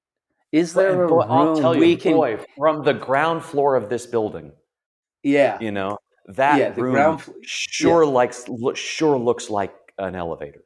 Is 0.51 0.73
there 0.73 0.93
and 0.93 1.03
a 1.03 1.07
boy, 1.07 1.21
I'll 1.21 1.47
room 1.47 1.61
tell 1.61 1.73
you, 1.73 1.81
we 1.81 1.95
can? 1.95 2.13
boy, 2.13 2.37
from 2.57 2.83
the 2.83 2.93
ground 2.93 3.43
floor 3.43 3.75
of 3.75 3.89
this 3.89 4.05
building, 4.05 4.51
yeah, 5.23 5.59
you 5.59 5.71
know, 5.71 5.97
that 6.27 6.59
Yeah, 6.59 6.69
room 6.79 6.93
ground 6.93 7.29
sure 7.41 8.05
likes 8.05 8.47
sure 8.75 9.17
looks 9.17 9.49
like 9.49 9.73
an 9.97 10.15
elevator. 10.15 10.63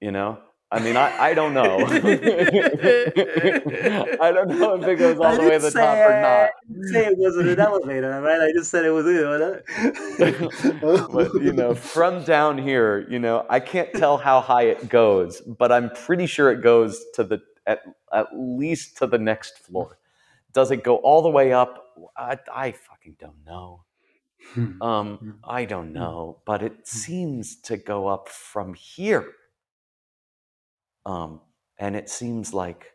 You 0.00 0.10
know, 0.10 0.38
I 0.74 0.80
mean, 0.80 0.96
I, 0.96 1.26
I 1.26 1.34
don't 1.34 1.54
know. 1.54 1.76
I 4.20 4.32
don't 4.32 4.48
know 4.48 4.74
if 4.74 4.88
it 4.88 4.98
goes 4.98 5.20
all 5.20 5.36
the 5.36 5.42
way 5.42 5.50
to 5.50 5.60
the 5.60 5.70
top 5.70 5.96
or 5.96 6.20
not. 6.20 6.50
didn't 6.68 6.88
say 6.88 7.06
it 7.06 7.16
wasn't 7.16 7.50
an 7.50 7.60
elevator, 7.60 8.20
right? 8.20 8.40
I 8.40 8.50
just 8.50 8.72
said 8.72 8.84
it 8.84 8.90
was. 8.90 9.04
but 11.12 11.32
you 11.40 11.52
know, 11.52 11.76
from 11.76 12.24
down 12.24 12.58
here, 12.58 13.06
you 13.08 13.20
know, 13.20 13.46
I 13.48 13.60
can't 13.60 13.92
tell 13.92 14.16
how 14.16 14.40
high 14.40 14.64
it 14.64 14.88
goes, 14.88 15.40
but 15.42 15.70
I'm 15.70 15.90
pretty 15.90 16.26
sure 16.26 16.50
it 16.50 16.60
goes 16.60 17.04
to 17.14 17.22
the 17.22 17.40
at 17.66 17.82
at 18.12 18.26
least 18.36 18.98
to 18.98 19.06
the 19.06 19.18
next 19.18 19.58
floor. 19.58 19.98
Does 20.52 20.72
it 20.72 20.82
go 20.82 20.96
all 20.96 21.22
the 21.22 21.30
way 21.30 21.52
up? 21.52 21.84
I, 22.16 22.36
I 22.52 22.72
fucking 22.72 23.14
don't 23.20 23.44
know. 23.46 23.84
Hmm. 24.54 24.82
Um, 24.82 25.38
I 25.44 25.66
don't 25.66 25.92
know, 25.92 26.40
but 26.44 26.62
it 26.62 26.88
seems 26.88 27.54
to 27.62 27.76
go 27.76 28.08
up 28.08 28.28
from 28.28 28.74
here. 28.74 29.34
Um, 31.06 31.40
and 31.78 31.96
it 31.96 32.08
seems 32.08 32.54
like 32.54 32.92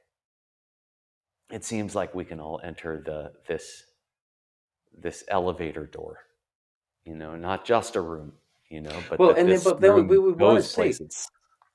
it 1.51 1.64
seems 1.64 1.95
like 1.95 2.14
we 2.14 2.26
can 2.26 2.39
all 2.39 2.60
enter 2.64 3.01
the 3.05 3.32
this 3.47 3.84
this 4.97 5.24
elevator 5.28 5.86
door. 5.86 6.20
You 7.05 7.16
know, 7.16 7.36
not 7.36 7.66
just 7.66 7.95
a 7.95 8.01
room. 8.01 8.34
You 8.70 8.82
know, 8.82 8.95
but 9.10 9.18
Well, 9.20 9.32
and 9.32 9.49
then- 9.49 9.62
but 9.64 9.82
then 9.82 10.07
we 10.07 10.20
would 10.20 10.39
wanna 10.39 10.55
goes 10.60 10.70
say- 10.70 10.76
places. 10.84 11.28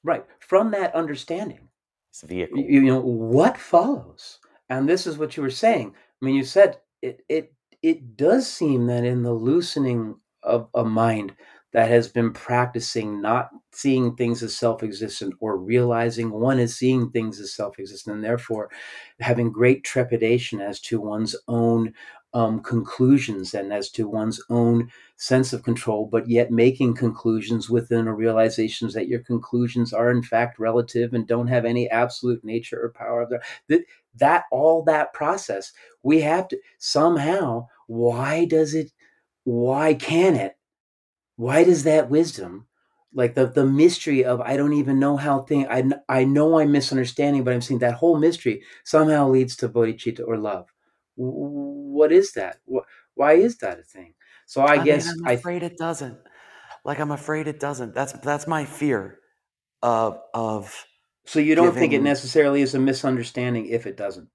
right 0.04 0.24
from 0.40 0.70
that 0.72 0.94
understanding. 0.94 1.68
This 2.12 2.22
vehicle. 2.22 2.58
you, 2.58 2.64
you 2.66 2.82
know 2.82 3.00
what 3.00 3.58
follows 3.58 4.38
and 4.70 4.88
this 4.88 5.04
is 5.04 5.18
what 5.18 5.36
you 5.36 5.42
were 5.42 5.50
saying 5.50 5.92
i 6.22 6.24
mean 6.24 6.36
you 6.36 6.44
said 6.44 6.80
it 7.02 7.24
it 7.28 7.52
it 7.82 8.16
does 8.16 8.46
seem 8.48 8.86
that 8.86 9.02
in 9.04 9.24
the 9.24 9.32
loosening 9.32 10.14
of 10.44 10.68
a 10.74 10.84
mind 10.84 11.34
that 11.74 11.90
has 11.90 12.06
been 12.06 12.32
practicing 12.32 13.20
not 13.20 13.50
seeing 13.72 14.14
things 14.14 14.42
as 14.44 14.56
self-existent 14.56 15.34
or 15.40 15.58
realizing 15.58 16.30
one 16.30 16.60
is 16.60 16.76
seeing 16.76 17.10
things 17.10 17.40
as 17.40 17.52
self-existent 17.52 18.14
and 18.14 18.24
therefore 18.24 18.70
having 19.18 19.50
great 19.50 19.82
trepidation 19.82 20.60
as 20.60 20.80
to 20.80 21.00
one's 21.00 21.34
own 21.48 21.92
um, 22.32 22.60
conclusions 22.60 23.54
and 23.54 23.72
as 23.72 23.90
to 23.90 24.08
one's 24.08 24.40
own 24.50 24.88
sense 25.16 25.52
of 25.52 25.64
control, 25.64 26.08
but 26.10 26.28
yet 26.28 26.50
making 26.50 26.94
conclusions 26.94 27.68
within 27.68 28.06
a 28.06 28.14
realizations 28.14 28.94
that 28.94 29.08
your 29.08 29.20
conclusions 29.20 29.92
are 29.92 30.10
in 30.10 30.22
fact 30.22 30.58
relative 30.60 31.12
and 31.12 31.26
don't 31.26 31.48
have 31.48 31.64
any 31.64 31.90
absolute 31.90 32.44
nature 32.44 32.80
or 32.80 32.90
power 32.90 33.22
of 33.22 33.30
their 33.30 33.42
that 33.68 33.82
that 34.16 34.44
all 34.52 34.82
that 34.82 35.12
process 35.12 35.72
we 36.02 36.20
have 36.20 36.46
to 36.48 36.58
somehow 36.78 37.66
why 37.86 38.44
does 38.44 38.74
it 38.74 38.92
why 39.44 39.94
can 39.94 40.34
it 40.34 40.56
why 41.36 41.64
does 41.64 41.84
that 41.84 42.10
wisdom 42.10 42.66
like 43.12 43.34
the 43.34 43.46
the 43.46 43.64
mystery 43.66 44.24
of 44.24 44.40
I 44.40 44.56
don't 44.56 44.72
even 44.74 44.98
know 44.98 45.16
how 45.16 45.42
thing 45.42 45.66
I 45.68 45.84
I 46.08 46.24
know 46.24 46.58
I'm 46.58 46.72
misunderstanding, 46.72 47.44
but 47.44 47.54
I'm 47.54 47.60
seeing 47.62 47.80
that 47.80 47.94
whole 47.94 48.18
mystery 48.18 48.62
somehow 48.84 49.28
leads 49.28 49.56
to 49.56 49.68
bodhicitta 49.68 50.26
or 50.26 50.36
love. 50.38 50.68
What 51.16 52.12
is 52.12 52.32
that? 52.32 52.58
Wh- 52.72 52.86
Why 53.14 53.34
is 53.34 53.58
that 53.58 53.78
a 53.78 53.82
thing? 53.82 54.14
So 54.46 54.62
I, 54.62 54.84
mean, 54.84 54.84
guess 54.84 55.08
I'm 55.08 55.26
I 55.26 55.32
afraid 55.34 55.62
it 55.62 55.76
doesn't. 55.78 56.18
Like 56.84 56.98
I'm 57.00 57.12
afraid 57.12 57.48
it 57.48 57.60
doesn't. 57.60 57.94
That's 57.94 58.12
that's 58.14 58.46
my 58.46 58.64
fear 58.64 59.18
of 59.82 60.20
of 60.34 60.86
so 61.26 61.38
you 61.40 61.54
don't 61.54 61.74
think 61.76 61.92
it 61.92 62.02
necessarily 62.02 62.62
is 62.62 62.74
a 62.74 62.80
misunderstanding 62.80 63.66
if 63.66 63.86
it 63.86 63.96
doesn't. 63.96 64.28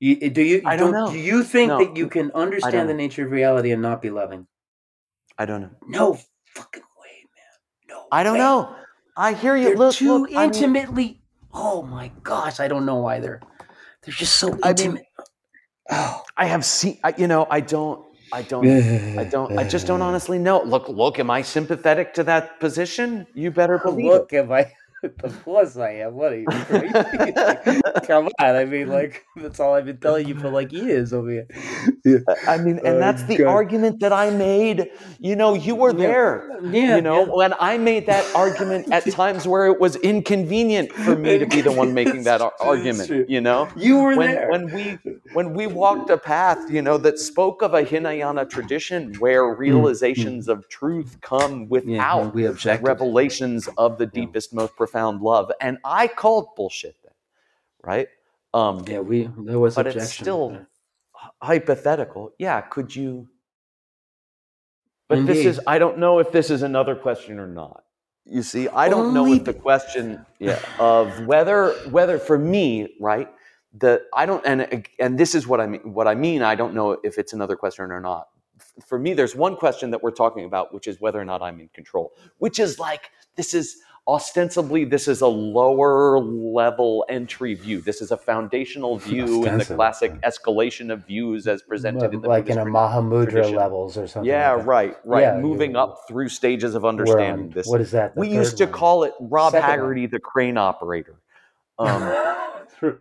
You, 0.00 0.30
do 0.30 0.42
you? 0.42 0.62
I 0.66 0.76
don't 0.76 0.92
know. 0.92 1.06
Do 1.12 1.18
you 1.18 1.44
think 1.44 1.68
No, 1.68 1.78
that 1.78 1.96
you 1.96 2.08
can 2.08 2.30
understand 2.32 2.88
the 2.88 2.94
nature 2.94 3.24
of 3.24 3.30
reality 3.32 3.70
and 3.72 3.82
not 3.82 4.02
be 4.02 4.10
loving? 4.10 4.46
I 5.38 5.46
don't 5.46 5.62
know. 5.62 5.70
No 5.86 6.14
fucking 6.54 6.82
way, 7.00 7.26
man. 7.34 7.96
No. 7.96 8.06
I 8.12 8.22
don't 8.22 8.34
way. 8.34 8.38
know. 8.40 8.76
I 9.16 9.34
hear 9.34 9.56
you. 9.56 9.68
They're 9.68 9.76
look, 9.76 9.94
too 9.94 10.18
look, 10.18 10.30
intimately. 10.30 11.20
oh 11.52 11.82
my 11.82 12.10
gosh! 12.22 12.60
I 12.60 12.68
don't 12.68 12.86
know 12.86 12.96
why 12.96 13.20
they're 13.20 13.40
they're 14.02 14.14
just 14.14 14.36
so 14.36 14.48
I 14.48 14.50
mean, 14.52 14.64
intimate. 14.70 15.06
oh, 15.90 16.22
I 16.36 16.46
have 16.46 16.64
seen. 16.64 16.98
I, 17.04 17.14
you 17.16 17.26
know, 17.26 17.46
I 17.50 17.60
don't. 17.60 18.04
I 18.32 18.42
don't. 18.42 18.66
I 19.18 19.24
don't. 19.24 19.58
I 19.58 19.64
just 19.68 19.86
don't 19.86 20.00
honestly 20.00 20.38
know. 20.38 20.62
Look, 20.62 20.88
look. 20.88 21.18
Am 21.18 21.30
I 21.30 21.42
sympathetic 21.42 22.14
to 22.14 22.24
that 22.24 22.58
position? 22.60 23.26
You 23.34 23.50
better 23.50 23.78
believe 23.84 24.06
Look, 24.06 24.32
am 24.32 24.50
I? 24.50 24.72
Of 25.24 25.44
course 25.44 25.76
I 25.76 25.90
am. 26.04 26.14
What 26.14 26.32
are 26.32 26.38
you 26.38 26.46
crazy? 26.46 26.92
Come 28.04 28.26
on! 28.40 28.56
I 28.56 28.64
mean, 28.64 28.88
like 28.88 29.24
that's 29.36 29.58
all 29.60 29.74
I've 29.74 29.84
been 29.86 29.98
telling 29.98 30.26
you 30.28 30.34
for 30.36 30.48
like 30.48 30.72
years 30.72 31.12
over 31.12 31.30
here. 31.30 31.46
it. 32.04 32.22
I 32.46 32.58
mean, 32.58 32.78
and 32.84 32.96
Oh, 32.96 32.98
that's 32.98 33.24
the 33.24 33.38
God. 33.38 33.46
argument 33.48 34.00
that 34.00 34.12
I 34.12 34.30
made. 34.30 34.90
You 35.18 35.34
know, 35.36 35.54
you 35.54 35.74
were 35.74 35.92
Yeah. 35.92 36.06
there. 36.06 36.48
Yeah, 36.62 36.96
you 36.96 37.02
know, 37.02 37.26
yeah. 37.26 37.32
when 37.32 37.54
I 37.58 37.78
made 37.78 38.06
that 38.06 38.24
argument 38.34 38.86
at 38.92 39.08
times 39.10 39.46
where 39.48 39.66
it 39.66 39.80
was 39.80 39.96
inconvenient 39.96 40.92
for 40.92 41.16
me 41.16 41.38
to 41.38 41.46
be 41.46 41.60
the 41.60 41.72
one 41.72 41.94
making 41.94 42.22
that 42.24 42.40
ar- 42.40 42.52
It's 42.54 42.62
true, 42.62 42.72
it's 42.88 43.10
argument. 43.10 43.30
You 43.30 43.40
know, 43.40 43.68
you 43.76 43.98
were 43.98 44.16
when 44.16 44.30
there. 44.34 44.48
when 44.50 44.70
we 44.70 44.98
when 45.32 45.54
we 45.54 45.66
walked 45.66 46.10
a 46.10 46.18
path, 46.18 46.58
you 46.70 46.82
know, 46.82 46.98
that 46.98 47.18
spoke 47.18 47.62
of 47.62 47.74
a 47.74 47.82
Hinayana 47.82 48.46
tradition 48.46 49.18
where 49.18 49.44
realizations 49.54 50.48
of 50.48 50.68
truth 50.68 51.18
come 51.22 51.66
Mm, 51.66 51.68
yeah, 51.84 52.14
without 52.14 52.34
we 52.34 52.44
objected. 52.46 52.84
revelations 52.86 53.68
of 53.76 53.98
the 53.98 54.04
Yeah. 54.12 54.26
deepest, 54.26 54.52
most 54.54 54.76
profound 54.76 54.91
love, 54.94 55.52
and 55.60 55.78
I 55.84 56.08
called 56.08 56.54
bullshit 56.56 56.96
then, 57.02 57.14
right? 57.82 58.08
Um, 58.54 58.84
Yeah, 58.86 59.00
we 59.00 59.28
there 59.38 59.58
was 59.58 59.74
but 59.74 59.86
it's 59.86 60.12
still 60.12 60.66
hypothetical. 61.42 62.32
Yeah, 62.38 62.60
could 62.62 62.94
you? 62.94 63.28
But 65.08 65.26
this 65.26 65.44
is 65.44 65.60
I 65.66 65.78
don't 65.78 65.98
know 65.98 66.18
if 66.20 66.32
this 66.32 66.50
is 66.50 66.62
another 66.62 66.94
question 66.96 67.38
or 67.38 67.46
not. 67.46 67.84
You 68.24 68.42
see, 68.42 68.68
I 68.68 68.88
don't 68.88 69.14
know 69.14 69.32
if 69.32 69.44
the 69.44 69.52
question 69.54 70.24
yeah, 70.38 70.60
of 70.78 71.26
whether 71.26 71.72
whether 71.90 72.18
for 72.18 72.38
me, 72.38 72.94
right? 73.00 73.28
The 73.78 74.02
I 74.14 74.26
don't 74.26 74.44
and 74.46 74.86
and 75.00 75.18
this 75.18 75.34
is 75.34 75.46
what 75.46 75.60
I 75.60 75.66
mean 75.66 75.92
what 75.92 76.08
I 76.08 76.14
mean 76.14 76.42
I 76.42 76.54
don't 76.54 76.74
know 76.74 76.92
if 77.04 77.18
it's 77.18 77.32
another 77.32 77.56
question 77.56 77.90
or 77.90 78.00
not. 78.00 78.28
For 78.86 78.98
me 78.98 79.12
there's 79.14 79.34
one 79.34 79.56
question 79.56 79.90
that 79.90 80.02
we're 80.02 80.12
talking 80.12 80.44
about 80.44 80.72
which 80.72 80.86
is 80.86 81.00
whether 81.00 81.20
or 81.20 81.24
not 81.24 81.42
I'm 81.42 81.60
in 81.60 81.68
control, 81.68 82.12
which 82.38 82.58
is 82.60 82.78
like 82.78 83.10
this 83.36 83.54
is 83.54 83.78
ostensibly 84.08 84.84
this 84.84 85.06
is 85.06 85.20
a 85.20 85.26
lower 85.28 86.18
level 86.18 87.04
entry 87.08 87.54
view. 87.54 87.80
This 87.80 88.00
is 88.00 88.10
a 88.10 88.16
foundational 88.16 88.98
view 89.08 89.44
in 89.46 89.58
the 89.58 89.64
classic 89.64 90.12
escalation 90.22 90.92
of 90.92 91.06
views 91.06 91.46
as 91.46 91.62
presented 91.62 92.12
in 92.12 92.20
the 92.20 92.28
like 92.28 92.48
in 92.48 92.58
a 92.58 92.64
Mahamudra 92.64 93.30
tradition. 93.30 93.54
levels 93.56 93.96
or 93.96 94.06
something. 94.06 94.28
yeah, 94.28 94.50
like 94.52 94.60
that. 94.60 94.66
right, 94.66 94.96
right. 95.04 95.20
Yeah, 95.22 95.38
Moving 95.38 95.76
up 95.76 96.00
through 96.08 96.28
stages 96.30 96.74
of 96.74 96.84
understanding 96.84 97.46
on- 97.46 97.50
this. 97.50 97.66
What 97.66 97.80
is 97.80 97.92
that? 97.92 98.16
we 98.16 98.28
used 98.28 98.56
to 98.58 98.64
one? 98.64 98.72
call 98.72 99.04
it 99.04 99.14
Rob 99.20 99.52
Second 99.52 99.68
one. 99.68 99.70
Haggerty, 99.78 100.06
the 100.06 100.20
crane 100.20 100.56
operator. 100.56 101.14
Um, 101.78 102.02
I'm 102.82 102.92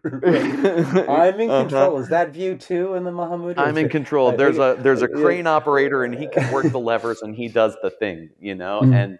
in 1.39 1.49
Uh-huh. 1.49 1.61
control. 1.61 1.97
Is 1.97 2.09
that 2.09 2.29
view 2.29 2.55
too 2.55 2.93
in 2.93 3.03
the 3.03 3.09
Mahamudra? 3.11 3.57
I'm 3.57 3.77
in 3.77 3.89
control. 3.89 4.31
There's 4.31 4.59
a 4.59 4.77
there's 4.79 5.01
a 5.01 5.07
crane 5.07 5.47
operator, 5.47 6.03
and 6.03 6.13
he 6.13 6.27
can 6.27 6.51
work 6.53 6.67
the 6.71 6.79
levers, 6.79 7.23
and 7.23 7.35
he 7.35 7.47
does 7.47 7.75
the 7.81 7.89
thing, 7.89 8.29
you 8.39 8.53
know. 8.53 8.81
Mhm. 8.83 8.93
And 8.93 9.19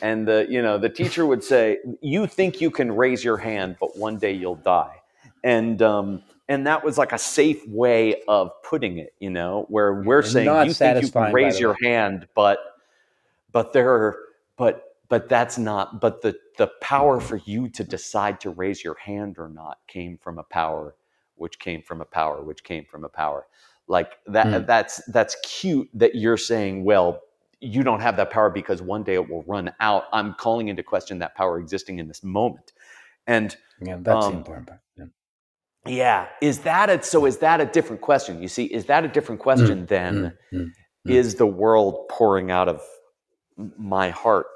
and 0.00 0.26
the 0.28 0.46
you 0.50 0.62
know 0.62 0.78
the 0.78 0.88
teacher 0.90 1.26
would 1.26 1.44
say, 1.44 1.78
"You 2.02 2.26
think 2.26 2.60
you 2.60 2.70
can 2.70 2.92
raise 2.92 3.24
your 3.24 3.36
hand, 3.38 3.76
but 3.80 3.96
one 3.96 4.18
day 4.18 4.32
you'll 4.32 4.56
die." 4.56 5.02
And 5.44 5.80
um, 5.82 6.22
and 6.48 6.66
that 6.66 6.84
was 6.84 6.98
like 6.98 7.12
a 7.12 7.18
safe 7.18 7.66
way 7.68 8.22
of 8.28 8.50
putting 8.62 8.98
it, 8.98 9.14
you 9.20 9.30
know, 9.30 9.66
where 9.68 10.02
we're 10.02 10.22
And 10.22 10.24
saying 10.24 10.58
you 10.60 10.74
think 10.74 11.00
you 11.00 11.08
can 11.08 11.30
raise 11.30 11.60
your 11.60 11.74
way. 11.74 11.78
hand, 11.82 12.28
but 12.34 12.58
but 13.52 13.72
there 13.72 13.90
are 13.92 14.18
but 14.56 14.96
but 15.08 15.28
that's 15.28 15.58
not 15.58 16.00
but 16.00 16.22
the 16.22 16.36
the 16.58 16.68
power 16.80 17.20
for 17.20 17.36
you 17.44 17.68
to 17.68 17.84
decide 17.84 18.40
to 18.40 18.50
raise 18.50 18.82
your 18.84 18.96
hand 18.96 19.38
or 19.38 19.48
not 19.48 19.78
came 19.86 20.18
from 20.18 20.38
a 20.38 20.42
power 20.44 20.94
which 21.36 21.58
came 21.58 21.82
from 21.82 22.00
a 22.00 22.04
power 22.04 22.42
which 22.42 22.64
came 22.64 22.84
from 22.84 23.04
a 23.04 23.08
power 23.08 23.46
like 23.88 24.18
that 24.26 24.50
Hmm. 24.50 24.62
that's 24.66 25.02
that's 25.08 25.36
cute 25.44 25.88
that 25.94 26.14
you're 26.14 26.36
saying 26.36 26.84
well 26.84 27.20
you 27.60 27.82
don't 27.82 28.00
have 28.00 28.16
that 28.16 28.30
power 28.30 28.50
because 28.50 28.82
one 28.82 29.02
day 29.02 29.14
it 29.14 29.28
will 29.28 29.42
run 29.44 29.72
out. 29.80 30.04
I'm 30.12 30.34
calling 30.34 30.68
into 30.68 30.82
question 30.82 31.18
that 31.20 31.34
power 31.34 31.58
existing 31.58 31.98
in 31.98 32.08
this 32.08 32.22
moment. 32.22 32.72
And 33.26 33.56
yeah, 33.80 33.98
that's 34.00 34.26
um, 34.26 34.32
the 34.32 34.38
important 34.38 34.66
part. 34.66 34.80
Yeah. 34.96 35.04
yeah. 35.86 36.26
Is 36.40 36.60
that 36.60 36.90
it? 36.90 37.04
So 37.04 37.26
is 37.26 37.38
that 37.38 37.60
a 37.60 37.66
different 37.66 38.02
question? 38.02 38.40
You 38.40 38.48
see, 38.48 38.64
is 38.64 38.86
that 38.86 39.04
a 39.04 39.08
different 39.08 39.40
question 39.40 39.82
mm, 39.82 39.88
than 39.88 40.14
mm, 40.14 40.32
mm, 40.52 40.64
mm, 40.66 40.70
is 41.06 41.36
the 41.36 41.46
world 41.46 42.08
pouring 42.08 42.50
out 42.50 42.68
of 42.68 42.82
my 43.78 44.10
heart 44.10 44.46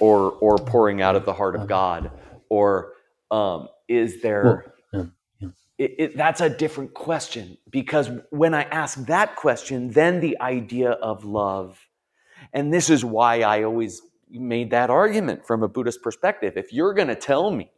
or 0.00 0.32
or 0.32 0.58
pouring 0.58 1.02
out 1.02 1.16
of 1.16 1.24
the 1.24 1.32
heart 1.32 1.56
of. 1.56 1.66
God? 1.66 2.10
Or 2.48 2.92
um, 3.30 3.68
is 3.88 4.22
there 4.22 4.72
well, 4.92 5.10
yeah, 5.40 5.48
it, 5.78 5.94
it, 5.98 6.16
that's 6.16 6.40
a 6.40 6.48
different 6.48 6.94
question 6.94 7.58
because 7.70 8.10
when 8.30 8.54
I 8.54 8.62
ask 8.64 9.06
that 9.06 9.34
question, 9.34 9.90
then 9.90 10.20
the 10.20 10.40
idea 10.40 10.90
of 10.90 11.24
love 11.24 11.80
and 12.52 12.72
this 12.72 12.90
is 12.90 13.04
why 13.04 13.40
I 13.40 13.62
always 13.62 14.02
made 14.30 14.70
that 14.70 14.90
argument 14.90 15.46
from 15.46 15.62
a 15.62 15.68
Buddhist 15.68 16.02
perspective. 16.02 16.56
If 16.56 16.72
you're 16.72 16.94
going 16.94 17.08
to 17.08 17.14
tell 17.14 17.50
me 17.50 17.70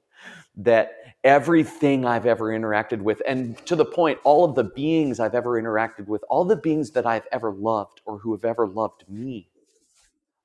that 0.56 0.92
everything 1.22 2.04
I've 2.04 2.26
ever 2.26 2.46
interacted 2.46 3.00
with, 3.00 3.20
and 3.26 3.58
to 3.66 3.76
the 3.76 3.84
point, 3.84 4.18
all 4.24 4.44
of 4.44 4.54
the 4.54 4.64
beings 4.64 5.20
I've 5.20 5.34
ever 5.34 5.60
interacted 5.60 6.06
with, 6.06 6.24
all 6.28 6.44
the 6.44 6.56
beings 6.56 6.92
that 6.92 7.06
I've 7.06 7.26
ever 7.32 7.52
loved 7.52 8.00
or 8.06 8.18
who 8.18 8.32
have 8.32 8.44
ever 8.44 8.66
loved 8.66 9.04
me 9.08 9.50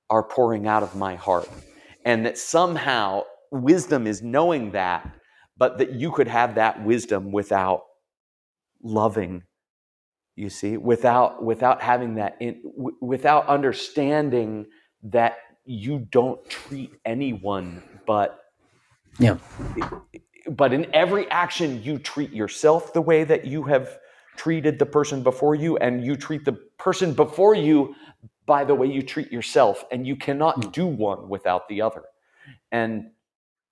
are 0.09 0.23
pouring 0.23 0.67
out 0.67 0.83
of 0.83 0.95
my 0.95 1.15
heart. 1.15 1.49
And 2.03 2.25
that 2.25 2.37
somehow 2.37 3.23
wisdom 3.51 4.07
is 4.07 4.21
knowing 4.21 4.71
that, 4.71 5.09
but 5.57 5.77
that 5.77 5.91
you 5.91 6.11
could 6.11 6.27
have 6.27 6.55
that 6.55 6.83
wisdom 6.83 7.31
without 7.31 7.83
loving 8.83 9.43
you 10.35 10.49
see 10.49 10.77
without 10.77 11.43
without 11.43 11.81
having 11.81 12.15
that 12.15 12.37
in, 12.39 12.61
w- 12.63 12.95
without 13.01 13.47
understanding 13.47 14.65
that 15.03 15.37
you 15.65 15.99
don't 16.11 16.47
treat 16.49 16.91
anyone 17.05 17.81
but 18.07 18.39
yeah 19.19 19.37
but 20.49 20.73
in 20.73 20.87
every 20.93 21.29
action 21.29 21.81
you 21.83 21.97
treat 21.99 22.31
yourself 22.31 22.93
the 22.93 23.01
way 23.01 23.23
that 23.23 23.45
you 23.45 23.63
have 23.63 23.99
treated 24.37 24.79
the 24.79 24.85
person 24.85 25.21
before 25.21 25.55
you 25.55 25.77
and 25.77 26.03
you 26.03 26.15
treat 26.15 26.45
the 26.45 26.53
person 26.77 27.13
before 27.13 27.53
you 27.53 27.93
by 28.45 28.63
the 28.63 28.73
way 28.73 28.87
you 28.87 29.01
treat 29.01 29.31
yourself 29.31 29.85
and 29.91 30.07
you 30.07 30.15
cannot 30.15 30.55
mm. 30.59 30.71
do 30.71 30.85
one 30.87 31.29
without 31.29 31.67
the 31.67 31.81
other 31.81 32.03
and 32.71 33.11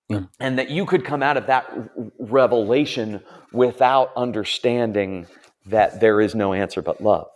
yeah. 0.08 0.22
and 0.38 0.58
that 0.58 0.70
you 0.70 0.84
could 0.86 1.04
come 1.04 1.22
out 1.22 1.36
of 1.36 1.46
that 1.46 1.72
revelation 2.18 3.22
without 3.52 4.10
understanding 4.16 5.26
that 5.66 6.00
there 6.00 6.20
is 6.20 6.34
no 6.34 6.52
answer 6.52 6.82
but 6.82 7.02
love. 7.02 7.28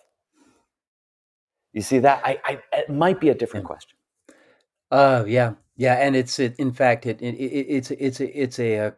You 1.72 1.82
see 1.82 1.98
that? 1.98 2.22
I, 2.24 2.38
I 2.44 2.58
it 2.72 2.88
might 2.88 3.20
be 3.20 3.28
a 3.28 3.34
different 3.34 3.64
yeah. 3.64 3.68
question. 3.68 3.98
Uh, 4.90 5.24
yeah, 5.26 5.54
yeah, 5.76 5.94
and 5.94 6.14
it's 6.14 6.38
it, 6.38 6.54
in 6.58 6.72
fact 6.72 7.04
it, 7.04 7.20
it, 7.20 7.34
it 7.34 7.66
it's 7.68 7.90
it's 7.90 8.20
a, 8.20 8.42
it's 8.42 8.58
a, 8.58 8.74
a 8.74 8.86
uh, 8.86 8.90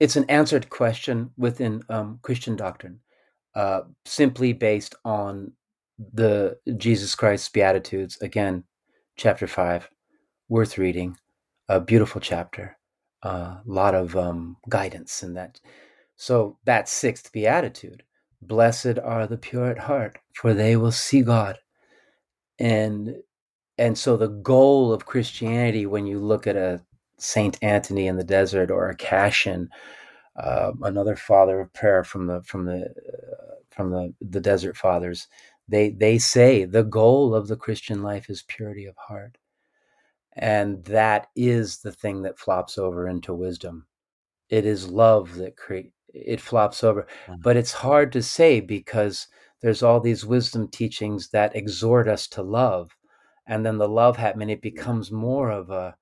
it's 0.00 0.16
an 0.16 0.24
answered 0.28 0.70
question 0.70 1.30
within 1.36 1.82
um, 1.88 2.18
Christian 2.22 2.56
doctrine, 2.56 3.00
uh, 3.54 3.82
simply 4.04 4.52
based 4.52 4.94
on 5.04 5.52
the 5.98 6.58
Jesus 6.76 7.14
Christ 7.14 7.52
Beatitudes. 7.52 8.18
Again, 8.20 8.64
chapter 9.16 9.46
five, 9.46 9.88
worth 10.48 10.78
reading, 10.78 11.16
a 11.68 11.80
beautiful 11.80 12.20
chapter, 12.20 12.76
a 13.24 13.28
uh, 13.28 13.60
lot 13.64 13.94
of 13.94 14.16
um, 14.16 14.56
guidance 14.68 15.22
in 15.22 15.34
that. 15.34 15.60
So 16.16 16.58
that 16.64 16.88
sixth 16.88 17.32
beatitude 17.32 18.04
blessed 18.48 18.98
are 19.02 19.26
the 19.26 19.38
pure 19.38 19.66
at 19.70 19.78
heart 19.78 20.18
for 20.34 20.54
they 20.54 20.76
will 20.76 20.92
see 20.92 21.22
god. 21.22 21.58
And 22.58 23.16
and 23.78 23.98
so 23.98 24.16
the 24.16 24.28
goal 24.28 24.92
of 24.92 25.06
christianity 25.06 25.86
when 25.86 26.06
you 26.06 26.18
look 26.20 26.46
at 26.46 26.56
a 26.56 26.80
saint 27.18 27.58
anthony 27.62 28.06
in 28.06 28.16
the 28.16 28.24
desert 28.24 28.70
or 28.70 28.88
a 28.88 28.96
cassian 28.96 29.68
uh, 30.36 30.72
another 30.82 31.16
father 31.16 31.60
of 31.60 31.72
prayer 31.72 32.04
from 32.04 32.26
the 32.26 32.42
from 32.42 32.64
the 32.66 32.84
uh, 32.84 33.54
from 33.70 33.90
the 33.90 34.14
the 34.20 34.40
desert 34.40 34.76
fathers 34.76 35.28
they 35.68 35.90
they 35.90 36.18
say 36.18 36.64
the 36.64 36.82
goal 36.84 37.34
of 37.34 37.48
the 37.48 37.56
christian 37.56 38.02
life 38.02 38.28
is 38.28 38.42
purity 38.42 38.86
of 38.86 38.96
heart. 38.96 39.38
And 40.36 40.84
that 40.86 41.28
is 41.36 41.78
the 41.78 41.92
thing 41.92 42.22
that 42.22 42.38
flops 42.38 42.76
over 42.76 43.08
into 43.08 43.32
wisdom. 43.32 43.86
It 44.48 44.66
is 44.66 44.88
love 44.88 45.36
that 45.36 45.56
create 45.56 45.92
it 46.14 46.40
flops 46.40 46.82
over. 46.84 47.06
Mm-hmm. 47.26 47.40
But 47.42 47.56
it's 47.56 47.72
hard 47.72 48.12
to 48.12 48.22
say 48.22 48.60
because 48.60 49.26
there's 49.60 49.82
all 49.82 50.00
these 50.00 50.24
wisdom 50.24 50.68
teachings 50.68 51.30
that 51.30 51.56
exhort 51.56 52.08
us 52.08 52.26
to 52.28 52.42
love. 52.42 52.96
And 53.46 53.64
then 53.64 53.78
the 53.78 53.88
love 53.88 54.16
happening, 54.16 54.48
it 54.50 54.62
becomes 54.62 55.10
more 55.10 55.50
of 55.50 55.70
a 55.70 55.96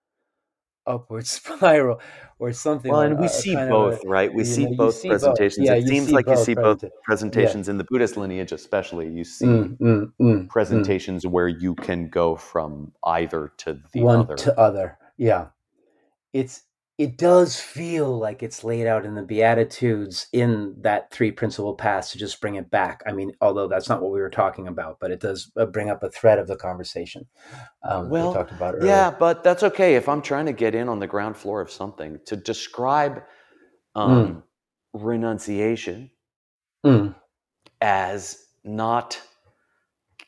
upward 0.86 1.26
spiral 1.28 2.00
or 2.38 2.52
something. 2.52 2.90
Well, 2.90 3.02
and 3.02 3.18
we 3.18 3.28
see 3.28 3.54
both, 3.54 4.04
a, 4.04 4.08
right? 4.08 4.32
We 4.32 4.44
see 4.44 4.66
know, 4.66 4.76
both 4.76 4.96
see 4.96 5.08
presentations. 5.08 5.58
Both. 5.58 5.76
Yeah, 5.76 5.82
it 5.82 5.88
seems 5.88 6.10
like 6.10 6.26
you 6.26 6.36
see 6.36 6.54
both 6.54 6.84
presentations 7.04 7.66
yeah. 7.66 7.72
in 7.72 7.78
the 7.78 7.84
Buddhist 7.84 8.16
lineage, 8.16 8.52
especially. 8.52 9.08
You 9.08 9.24
see 9.24 9.46
mm, 9.46 9.76
mm, 9.78 9.78
mm, 9.78 10.12
mm, 10.20 10.48
presentations 10.48 11.26
where 11.26 11.48
you 11.48 11.74
can 11.74 12.08
go 12.08 12.36
from 12.36 12.92
either 13.04 13.52
to 13.58 13.80
the 13.92 14.02
one 14.02 14.20
other. 14.20 14.34
to 14.36 14.58
other. 14.58 14.98
Yeah, 15.16 15.48
it's 16.32 16.62
it 16.98 17.16
does 17.16 17.58
feel 17.58 18.18
like 18.18 18.42
it's 18.42 18.64
laid 18.64 18.86
out 18.86 19.06
in 19.06 19.14
the 19.14 19.22
Beatitudes 19.22 20.26
in 20.32 20.74
that 20.82 21.10
three 21.10 21.30
principal 21.30 21.74
paths 21.74 22.12
to 22.12 22.18
just 22.18 22.40
bring 22.40 22.56
it 22.56 22.70
back. 22.70 23.02
I 23.06 23.12
mean, 23.12 23.32
although 23.40 23.66
that's 23.66 23.88
not 23.88 24.02
what 24.02 24.12
we 24.12 24.20
were 24.20 24.30
talking 24.30 24.68
about, 24.68 24.98
but 25.00 25.10
it 25.10 25.20
does 25.20 25.50
uh, 25.56 25.64
bring 25.64 25.88
up 25.88 26.02
a 26.02 26.10
thread 26.10 26.38
of 26.38 26.46
the 26.46 26.56
conversation 26.56 27.26
um, 27.82 28.10
well, 28.10 28.28
we 28.28 28.34
talked 28.34 28.52
about 28.52 28.74
earlier. 28.74 28.88
Yeah, 28.88 29.10
but 29.10 29.42
that's 29.42 29.62
okay. 29.62 29.94
If 29.94 30.08
I'm 30.08 30.20
trying 30.20 30.46
to 30.46 30.52
get 30.52 30.74
in 30.74 30.88
on 30.88 30.98
the 30.98 31.06
ground 31.06 31.36
floor 31.36 31.62
of 31.62 31.70
something 31.70 32.18
to 32.26 32.36
describe 32.36 33.22
um, 33.94 34.26
mm. 34.26 34.42
renunciation 34.92 36.10
mm. 36.84 37.14
as 37.80 38.36
not, 38.64 39.18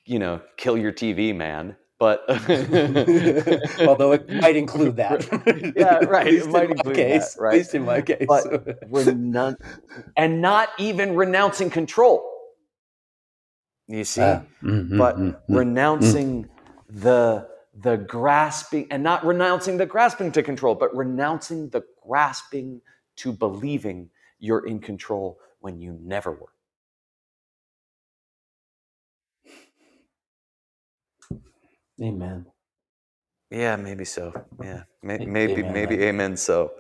you 0.07 0.19
know, 0.19 0.41
kill 0.57 0.79
your 0.79 0.93
TV, 0.93 1.37
man 1.37 1.77
but 2.05 2.21
although 3.89 4.13
it 4.13 4.29
might 4.29 4.57
include 4.57 4.97
that. 4.97 5.25
Yeah 5.75 6.05
right. 6.05 6.27
it 6.27 6.47
might 6.51 6.71
include 6.71 6.97
case, 6.97 7.35
that, 7.35 7.41
right. 7.41 7.55
at 7.55 7.59
least 7.59 7.75
in 7.75 7.85
my 7.87 8.03
case. 8.03 8.27
but 8.29 8.45
renou- 8.91 9.57
and 10.17 10.43
not 10.43 10.69
even 10.79 11.17
renouncing 11.17 11.71
control. 11.71 12.17
You 13.89 14.05
see? 14.05 14.21
Uh, 14.21 14.41
mm-hmm, 14.63 14.99
but 14.99 15.17
mm-hmm, 15.17 15.55
renouncing 15.55 16.45
mm-hmm. 16.45 17.01
the 17.01 17.49
the 17.87 17.97
grasping 17.97 18.87
and 18.91 19.03
not 19.03 19.25
renouncing 19.25 19.79
the 19.79 19.87
grasping 19.87 20.31
to 20.33 20.43
control 20.43 20.75
but 20.75 20.95
renouncing 20.95 21.71
the 21.71 21.83
grasping 22.07 22.83
to 23.17 23.33
believing 23.33 24.11
you're 24.39 24.67
in 24.67 24.79
control 24.79 25.39
when 25.61 25.81
you 25.81 25.99
never 26.03 26.33
were 26.33 26.54
Amen. 32.03 32.47
Yeah, 33.51 33.77
maybe 33.77 34.05
so. 34.05 34.33
Yeah, 34.63 34.83
maybe 35.03 35.27
maybe 35.27 35.61
amen. 35.61 35.73
maybe 35.73 36.03
amen. 36.03 36.37
So, 36.37 36.73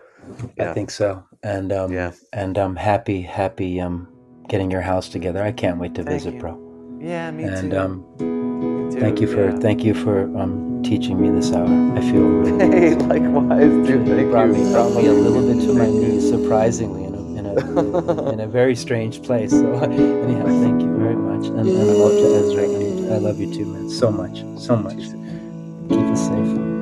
yeah. 0.56 0.70
I 0.70 0.74
think 0.74 0.90
so. 0.90 1.24
And 1.42 1.72
um, 1.72 1.92
yeah, 1.92 2.12
and 2.32 2.58
I'm 2.58 2.76
happy 2.76 3.22
happy 3.22 3.80
um 3.80 4.08
getting 4.48 4.70
your 4.70 4.80
house 4.80 5.08
together. 5.08 5.42
I 5.42 5.52
can't 5.52 5.78
wait 5.78 5.94
to 5.94 6.02
thank 6.02 6.16
visit, 6.16 6.34
you. 6.34 6.40
bro. 6.40 6.98
Yeah, 7.00 7.30
me 7.30 7.44
too. 7.44 7.50
and, 7.50 7.70
too. 7.70 7.78
um, 7.78 8.16
me 8.18 8.92
too. 8.92 9.00
thank 9.00 9.20
you 9.20 9.28
for 9.28 9.50
yeah. 9.50 9.58
thank 9.58 9.84
you 9.84 9.94
for 9.94 10.22
um 10.36 10.82
teaching 10.82 11.20
me 11.20 11.30
this 11.30 11.52
hour. 11.52 11.66
I 11.96 12.00
feel 12.00 12.22
really. 12.42 12.58
Hey, 12.58 12.94
likewise, 12.96 13.86
dude. 13.86 14.08
Thank 14.08 14.30
brought 14.30 14.48
you. 14.48 14.54
Me, 14.54 14.72
brought 14.72 14.96
me 14.96 15.06
a 15.06 15.12
little 15.12 15.46
bit 15.46 15.64
to 15.66 15.74
my 15.74 15.86
knees, 15.86 16.28
surprisingly, 16.28 17.04
in 17.04 17.14
a 17.14 17.38
in 17.38 17.46
a 17.46 18.30
in 18.32 18.40
a 18.40 18.48
very 18.58 18.74
strange 18.74 19.22
place. 19.22 19.52
So 19.52 19.74
anyhow, 19.82 20.46
thank 20.46 20.82
you 20.82 20.92
very 20.96 21.16
much, 21.16 21.46
and, 21.46 21.68
and 21.68 21.90
I 21.90 21.94
love 21.94 22.12
to 22.12 22.34
Ezra. 22.34 22.93
I 23.10 23.18
love 23.18 23.38
you 23.38 23.52
too, 23.52 23.66
man. 23.66 23.90
So 23.90 24.10
much. 24.10 24.44
So 24.60 24.76
much. 24.76 25.10
Keep 25.88 26.06
us 26.12 26.26
safe. 26.26 26.73